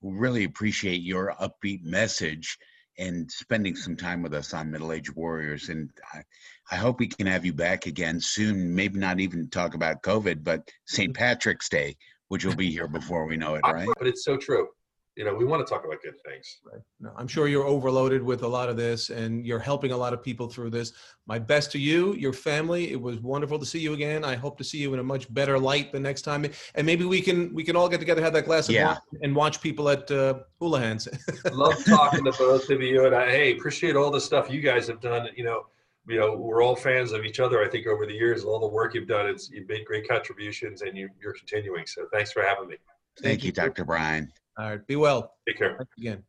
we 0.00 0.16
really 0.16 0.44
appreciate 0.44 1.02
your 1.02 1.34
upbeat 1.40 1.82
message 1.84 2.58
and 3.00 3.30
spending 3.30 3.74
some 3.74 3.96
time 3.96 4.22
with 4.22 4.34
us 4.34 4.52
on 4.54 4.70
Middle 4.70 4.92
Age 4.92 5.12
Warriors. 5.16 5.70
And 5.70 5.90
I, 6.14 6.22
I 6.70 6.76
hope 6.76 7.00
we 7.00 7.08
can 7.08 7.26
have 7.26 7.44
you 7.44 7.54
back 7.54 7.86
again 7.86 8.20
soon. 8.20 8.74
Maybe 8.74 8.98
not 9.00 9.18
even 9.18 9.48
talk 9.48 9.74
about 9.74 10.02
COVID, 10.02 10.44
but 10.44 10.70
St. 10.86 11.12
Mm-hmm. 11.12 11.18
Patrick's 11.18 11.68
Day. 11.68 11.96
which 12.28 12.44
will 12.44 12.54
be 12.54 12.70
here 12.70 12.86
before 12.86 13.26
we 13.26 13.36
know 13.36 13.56
it, 13.56 13.62
right? 13.64 13.88
But 13.98 14.06
it's 14.06 14.24
so 14.24 14.36
true. 14.36 14.68
You 15.16 15.24
know, 15.24 15.34
we 15.34 15.44
want 15.44 15.66
to 15.66 15.70
talk 15.70 15.84
about 15.84 16.00
good 16.02 16.14
things. 16.24 16.60
Right. 16.64 16.80
No, 17.00 17.12
I'm 17.16 17.26
sure 17.26 17.48
you're 17.48 17.66
overloaded 17.66 18.22
with 18.22 18.42
a 18.42 18.48
lot 18.48 18.68
of 18.68 18.76
this 18.76 19.10
and 19.10 19.44
you're 19.44 19.58
helping 19.58 19.90
a 19.90 19.96
lot 19.96 20.12
of 20.12 20.22
people 20.22 20.48
through 20.48 20.70
this. 20.70 20.92
My 21.26 21.38
best 21.38 21.72
to 21.72 21.78
you, 21.78 22.14
your 22.14 22.32
family. 22.32 22.92
It 22.92 23.00
was 23.00 23.18
wonderful 23.18 23.58
to 23.58 23.66
see 23.66 23.80
you 23.80 23.92
again. 23.92 24.24
I 24.24 24.36
hope 24.36 24.56
to 24.58 24.64
see 24.64 24.78
you 24.78 24.94
in 24.94 25.00
a 25.00 25.02
much 25.02 25.32
better 25.34 25.58
light 25.58 25.92
the 25.92 26.00
next 26.00 26.22
time. 26.22 26.46
And 26.76 26.86
maybe 26.86 27.04
we 27.04 27.20
can 27.20 27.52
we 27.52 27.64
can 27.64 27.74
all 27.76 27.88
get 27.88 27.98
together, 27.98 28.22
have 28.22 28.32
that 28.34 28.46
glass 28.46 28.68
of 28.68 28.76
Yeah. 28.76 28.86
wine 28.86 28.98
and 29.22 29.34
watch 29.34 29.60
people 29.60 29.88
at 29.88 30.10
uh, 30.10 30.40
Houlihan's. 30.60 31.08
Love 31.52 31.84
talking 31.84 32.24
to 32.24 32.32
both 32.32 32.70
of 32.70 32.80
you, 32.80 33.06
and 33.06 33.14
I 33.14 33.30
hey, 33.30 33.52
appreciate 33.56 33.96
all 33.96 34.10
the 34.10 34.20
stuff 34.20 34.48
you 34.50 34.60
guys 34.60 34.86
have 34.86 35.00
done. 35.00 35.28
You 35.36 35.44
know, 35.44 35.66
you 36.08 36.18
know, 36.18 36.34
we're 36.34 36.62
all 36.62 36.76
fans 36.76 37.12
of 37.12 37.24
each 37.24 37.40
other. 37.40 37.62
I 37.62 37.68
think 37.68 37.86
over 37.86 38.06
the 38.06 38.14
years, 38.14 38.44
all 38.44 38.60
the 38.60 38.66
work 38.66 38.94
you've 38.94 39.08
done, 39.08 39.26
it's 39.26 39.50
you've 39.50 39.68
made 39.68 39.84
great 39.84 40.08
contributions, 40.08 40.82
and 40.82 40.96
you, 40.96 41.08
you're 41.20 41.34
continuing. 41.34 41.86
So 41.86 42.06
thanks 42.12 42.32
for 42.32 42.42
having 42.42 42.68
me. 42.68 42.76
Thank 43.22 43.44
you, 43.44 43.52
Dr. 43.52 43.84
Brian. 43.84 44.32
All 44.60 44.70
right. 44.70 44.86
Be 44.86 44.96
well. 44.96 45.34
Take 45.48 45.58
care. 45.58 45.76
Thanks 45.76 45.92
again. 45.98 46.22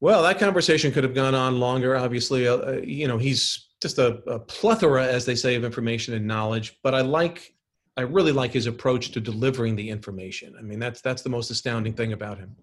Well, 0.00 0.22
that 0.22 0.38
conversation 0.38 0.92
could 0.92 1.04
have 1.04 1.14
gone 1.14 1.34
on 1.34 1.60
longer. 1.60 1.96
Obviously, 1.96 2.48
uh, 2.48 2.56
uh, 2.56 2.80
you 2.82 3.06
know, 3.06 3.18
he's 3.18 3.68
just 3.82 3.98
a, 3.98 4.18
a 4.26 4.38
plethora, 4.38 5.06
as 5.06 5.24
they 5.24 5.34
say, 5.34 5.54
of 5.54 5.64
information 5.64 6.14
and 6.14 6.26
knowledge. 6.26 6.78
But 6.82 6.94
I 6.94 7.02
like, 7.02 7.54
I 7.96 8.02
really 8.02 8.32
like 8.32 8.52
his 8.52 8.66
approach 8.66 9.10
to 9.12 9.20
delivering 9.20 9.76
the 9.76 9.88
information. 9.88 10.54
I 10.58 10.62
mean, 10.62 10.78
that's 10.78 11.00
that's 11.00 11.22
the 11.22 11.28
most 11.28 11.50
astounding 11.50 11.92
thing 11.92 12.12
about 12.12 12.38
him. 12.38 12.56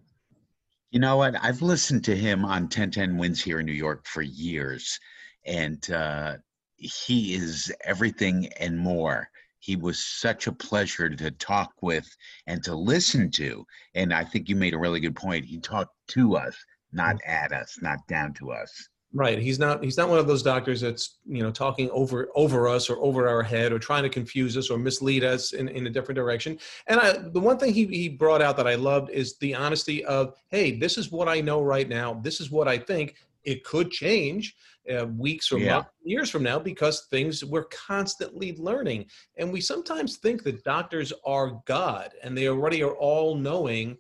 You 0.92 1.00
know 1.00 1.18
what? 1.18 1.36
I've 1.42 1.62
listened 1.62 2.04
to 2.06 2.16
him 2.16 2.44
on 2.44 2.64
1010 2.64 3.18
Wins 3.18 3.42
here 3.42 3.60
in 3.60 3.66
New 3.66 3.74
York 3.74 4.08
for 4.08 4.22
years, 4.22 5.00
and 5.46 5.90
uh, 5.92 6.38
he 6.78 7.36
is 7.36 7.72
everything 7.84 8.50
and 8.60 8.78
more. 8.78 9.30
He 9.60 9.76
was 9.76 10.04
such 10.04 10.48
a 10.48 10.52
pleasure 10.52 11.10
to 11.10 11.32
talk 11.32 11.72
with 11.82 12.08
and 12.46 12.64
to 12.64 12.76
listen 12.76 13.32
to. 13.32 13.66
And 13.96 14.14
I 14.14 14.24
think 14.24 14.50
you 14.50 14.56
made 14.56 14.74
a 14.74 14.80
really 14.80 15.00
good 15.00 15.16
point. 15.16 15.46
He 15.46 15.60
talked 15.60 15.94
to 16.10 16.36
us, 16.36 16.56
not 16.92 17.16
mm. 17.16 17.28
at 17.28 17.52
us, 17.52 17.78
not 17.82 18.00
down 18.08 18.34
to 18.36 18.52
us. 18.52 18.90
Right. 19.14 19.40
He's 19.40 19.58
not 19.58 19.84
he's 19.84 19.98
not 19.98 20.10
one 20.10 20.20
of 20.20 20.28
those 20.28 20.44
doctors 20.44 20.82
that's, 20.82 21.18
you 21.26 21.42
know, 21.42 21.50
talking 21.50 21.90
over 21.92 22.28
over 22.36 22.68
us 22.68 22.90
or 22.90 22.98
over 22.98 23.28
our 23.28 23.42
head 23.42 23.72
or 23.72 23.80
trying 23.80 24.04
to 24.04 24.10
confuse 24.10 24.58
us 24.58 24.70
or 24.70 24.78
mislead 24.78 25.24
us 25.24 25.54
in, 25.54 25.70
in 25.70 25.88
a 25.88 25.90
different 25.90 26.18
direction. 26.18 26.60
And 26.88 27.00
I 27.00 27.14
the 27.14 27.40
one 27.40 27.58
thing 27.58 27.74
he, 27.74 27.86
he 27.86 28.10
brought 28.10 28.42
out 28.42 28.58
that 28.58 28.68
I 28.68 28.76
loved 28.76 29.10
is 29.10 29.38
the 29.38 29.56
honesty 29.56 30.04
of, 30.04 30.36
hey, 30.50 30.78
this 30.78 30.98
is 30.98 31.10
what 31.10 31.30
I 31.30 31.40
know 31.40 31.62
right 31.62 31.88
now. 31.88 32.16
This 32.16 32.42
is 32.42 32.52
what 32.52 32.68
I 32.68 32.78
think. 32.78 33.16
It 33.46 33.64
could 33.64 33.92
change 33.92 34.56
uh, 34.92 35.06
weeks 35.08 35.52
or 35.52 35.60
Yeah. 35.60 35.76
months, 35.76 35.90
years 36.04 36.30
from 36.30 36.44
now 36.44 36.60
because 36.60 37.08
things 37.10 37.44
we're 37.44 37.66
constantly 37.66 38.56
learning. 38.58 39.06
And 39.38 39.52
we 39.52 39.62
sometimes 39.62 40.18
think 40.18 40.44
that 40.44 40.64
doctors 40.64 41.12
are 41.26 41.62
God 41.66 42.14
and 42.24 42.38
they 42.38 42.48
already 42.48 42.84
are 42.84 42.96
all 42.96 43.36
knowing 43.36 43.98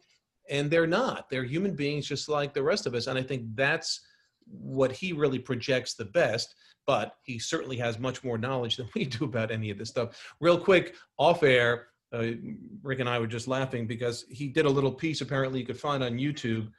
and 0.49 0.71
they're 0.71 0.87
not. 0.87 1.29
They're 1.29 1.43
human 1.43 1.75
beings 1.75 2.07
just 2.07 2.29
like 2.29 2.53
the 2.53 2.63
rest 2.63 2.85
of 2.85 2.93
us. 2.95 3.07
And 3.07 3.17
I 3.17 3.23
think 3.23 3.43
that's 3.55 4.01
what 4.45 4.91
he 4.91 5.11
really 5.13 5.39
projects 5.39 5.93
the 5.95 6.05
best 6.05 6.55
but 6.87 7.17
he 7.23 7.37
certainly 7.37 7.75
has 7.77 7.99
much 7.99 8.23
more 8.23 8.37
knowledge 8.37 8.77
than 8.77 8.87
we 8.95 9.05
do 9.05 9.25
about 9.25 9.51
any 9.51 9.69
of 9.69 9.77
this 9.77 9.89
stuff 9.89 10.33
real 10.39 10.57
quick 10.57 10.95
off 11.17 11.43
air 11.43 11.87
uh, 12.13 12.31
rick 12.81 12.99
and 12.99 13.09
i 13.09 13.19
were 13.19 13.27
just 13.27 13.47
laughing 13.47 13.85
because 13.85 14.25
he 14.29 14.47
did 14.47 14.65
a 14.65 14.69
little 14.69 14.91
piece 14.91 15.21
apparently 15.21 15.59
you 15.59 15.65
could 15.65 15.79
find 15.79 16.03
on 16.03 16.13
youtube 16.13 16.69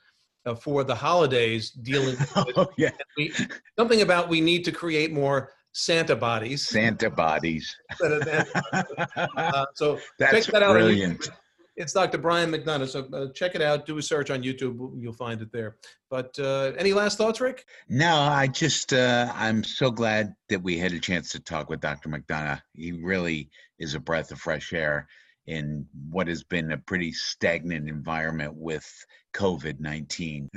uh, 0.46 0.54
for 0.54 0.84
the 0.84 0.94
holidays 0.94 1.70
dealing 1.70 2.16
with 2.36 2.56
Oh, 2.56 2.68
yeah. 2.76 2.90
we, 3.16 3.32
something 3.78 4.02
about 4.02 4.28
we 4.28 4.40
need 4.40 4.64
to 4.64 4.72
create 4.72 5.12
more 5.12 5.50
santa 5.72 6.16
bodies 6.16 6.66
Santa 6.66 7.10
bodies. 7.10 7.74
instead 7.90 8.12
of 8.12 8.24
that. 8.24 9.28
Uh, 9.36 9.66
so 9.74 9.98
That's 10.18 10.46
check 10.46 10.52
that 10.54 10.62
out 10.62 10.72
brilliant. 10.72 11.28
It's 11.76 11.92
Dr. 11.92 12.18
Brian 12.18 12.50
McDonough. 12.50 12.88
So 12.88 13.08
uh, 13.12 13.32
check 13.34 13.54
it 13.54 13.62
out. 13.62 13.86
Do 13.86 13.98
a 13.98 14.02
search 14.02 14.30
on 14.30 14.42
YouTube. 14.42 15.00
You'll 15.00 15.12
find 15.12 15.40
it 15.40 15.52
there. 15.52 15.76
But 16.10 16.36
uh, 16.40 16.72
any 16.76 16.92
last 16.92 17.18
thoughts, 17.18 17.40
Rick? 17.40 17.66
No, 17.88 18.16
I 18.16 18.48
just 18.48 18.92
uh, 18.92 19.30
I'm 19.36 19.62
so 19.62 19.88
glad 19.92 20.34
that 20.48 20.60
we 20.60 20.76
had 20.76 20.90
a 20.92 20.98
chance 20.98 21.28
to 21.30 21.40
talk 21.40 21.68
with 21.70 21.78
Dr. 21.80 22.08
McDonough. 22.08 22.60
He 22.74 22.90
really 22.90 23.48
is 23.78 23.94
a 23.94 24.00
breath 24.00 24.32
of 24.32 24.40
fresh 24.40 24.72
air 24.72 25.06
in 25.48 25.86
what 26.10 26.28
has 26.28 26.42
been 26.44 26.72
a 26.72 26.78
pretty 26.78 27.12
stagnant 27.12 27.88
environment 27.88 28.54
with 28.54 28.86
COVID 29.34 29.80
nineteen. 29.80 30.48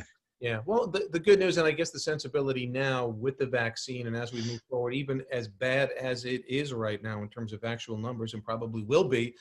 Yeah. 0.41 0.59
Well, 0.65 0.87
the, 0.87 1.07
the 1.11 1.19
good 1.19 1.39
news, 1.39 1.57
and 1.57 1.67
I 1.67 1.71
guess 1.71 1.91
the 1.91 1.99
sensibility 1.99 2.65
now 2.65 3.07
with 3.07 3.37
the 3.37 3.45
vaccine, 3.45 4.07
and 4.07 4.15
as 4.17 4.33
we 4.33 4.41
move 4.41 4.61
forward, 4.69 4.93
even 4.95 5.23
as 5.31 5.47
bad 5.47 5.91
as 5.91 6.25
it 6.25 6.43
is 6.49 6.73
right 6.73 7.01
now 7.01 7.21
in 7.21 7.29
terms 7.29 7.53
of 7.53 7.63
actual 7.63 7.97
numbers, 7.97 8.33
and 8.33 8.43
probably 8.43 8.81
will 8.81 9.03
be, 9.03 9.35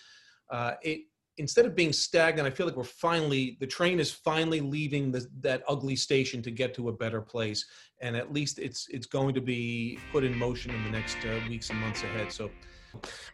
uh, 0.51 0.73
it 0.83 1.01
instead 1.39 1.65
of 1.65 1.75
being 1.75 1.93
stagnant, 1.93 2.47
I 2.47 2.51
feel 2.51 2.67
like 2.67 2.77
we're 2.77 2.85
finally 2.85 3.57
the 3.61 3.67
train 3.67 3.99
is 3.99 4.13
finally 4.13 4.61
leaving 4.61 5.11
the, 5.11 5.27
that 5.41 5.63
ugly 5.67 5.97
station 5.97 6.43
to 6.43 6.51
get 6.51 6.75
to 6.75 6.91
a 6.91 6.93
better 6.93 7.23
place, 7.23 7.65
and 8.03 8.15
at 8.15 8.31
least 8.31 8.59
it's 8.59 8.87
it's 8.91 9.07
going 9.07 9.35
to 9.35 9.41
be 9.41 9.99
put 10.13 10.23
in 10.23 10.37
motion 10.37 10.71
in 10.75 10.85
the 10.85 10.91
next 10.91 11.17
uh, 11.25 11.41
weeks 11.49 11.71
and 11.71 11.79
months 11.81 12.03
ahead. 12.03 12.31
So, 12.31 12.51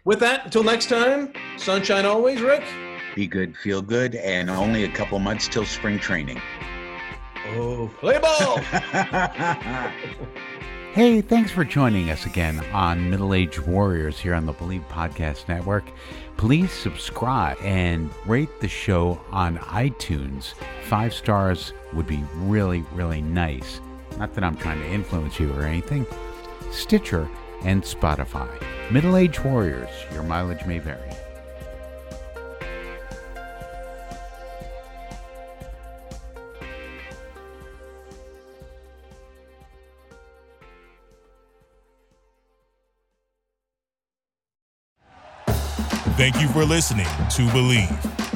with 0.04 0.20
that, 0.20 0.46
until 0.46 0.62
next 0.62 0.88
time, 0.88 1.32
sunshine 1.56 2.04
always, 2.04 2.40
Rick. 2.40 2.64
Be 3.14 3.26
good, 3.26 3.56
feel 3.56 3.82
good, 3.82 4.14
and 4.16 4.50
only 4.50 4.84
a 4.84 4.90
couple 4.90 5.18
months 5.18 5.48
till 5.48 5.64
spring 5.64 5.98
training. 5.98 6.40
Oh, 7.54 7.90
play 8.00 8.18
ball. 8.18 8.60
Hey, 10.96 11.20
thanks 11.20 11.50
for 11.50 11.62
joining 11.62 12.08
us 12.08 12.24
again 12.24 12.58
on 12.72 13.10
Middle 13.10 13.34
Age 13.34 13.60
Warriors 13.60 14.18
here 14.18 14.32
on 14.32 14.46
the 14.46 14.54
Bleav 14.54 14.82
Podcast 14.88 15.46
Network. 15.46 15.84
Please 16.38 16.72
subscribe 16.72 17.58
and 17.60 18.08
rate 18.24 18.48
the 18.62 18.68
show 18.68 19.20
on 19.30 19.58
iTunes. 19.58 20.54
Five 20.84 21.12
stars 21.12 21.74
would 21.92 22.06
be 22.06 22.24
really, 22.36 22.82
really 22.94 23.20
nice. 23.20 23.82
Not 24.16 24.32
that 24.32 24.42
I'm 24.42 24.56
trying 24.56 24.80
to 24.80 24.88
influence 24.88 25.38
you 25.38 25.52
or 25.52 25.64
anything. 25.64 26.06
Stitcher 26.70 27.28
and 27.66 27.82
Spotify. 27.82 28.48
Middle 28.92 29.16
Age 29.16 29.42
Warriors, 29.42 29.90
your 30.12 30.22
mileage 30.22 30.64
may 30.66 30.78
vary. 30.78 31.10
Thank 46.16 46.40
you 46.40 46.48
for 46.48 46.64
listening 46.64 47.04
to 47.04 47.42
Bleav. 47.48 48.25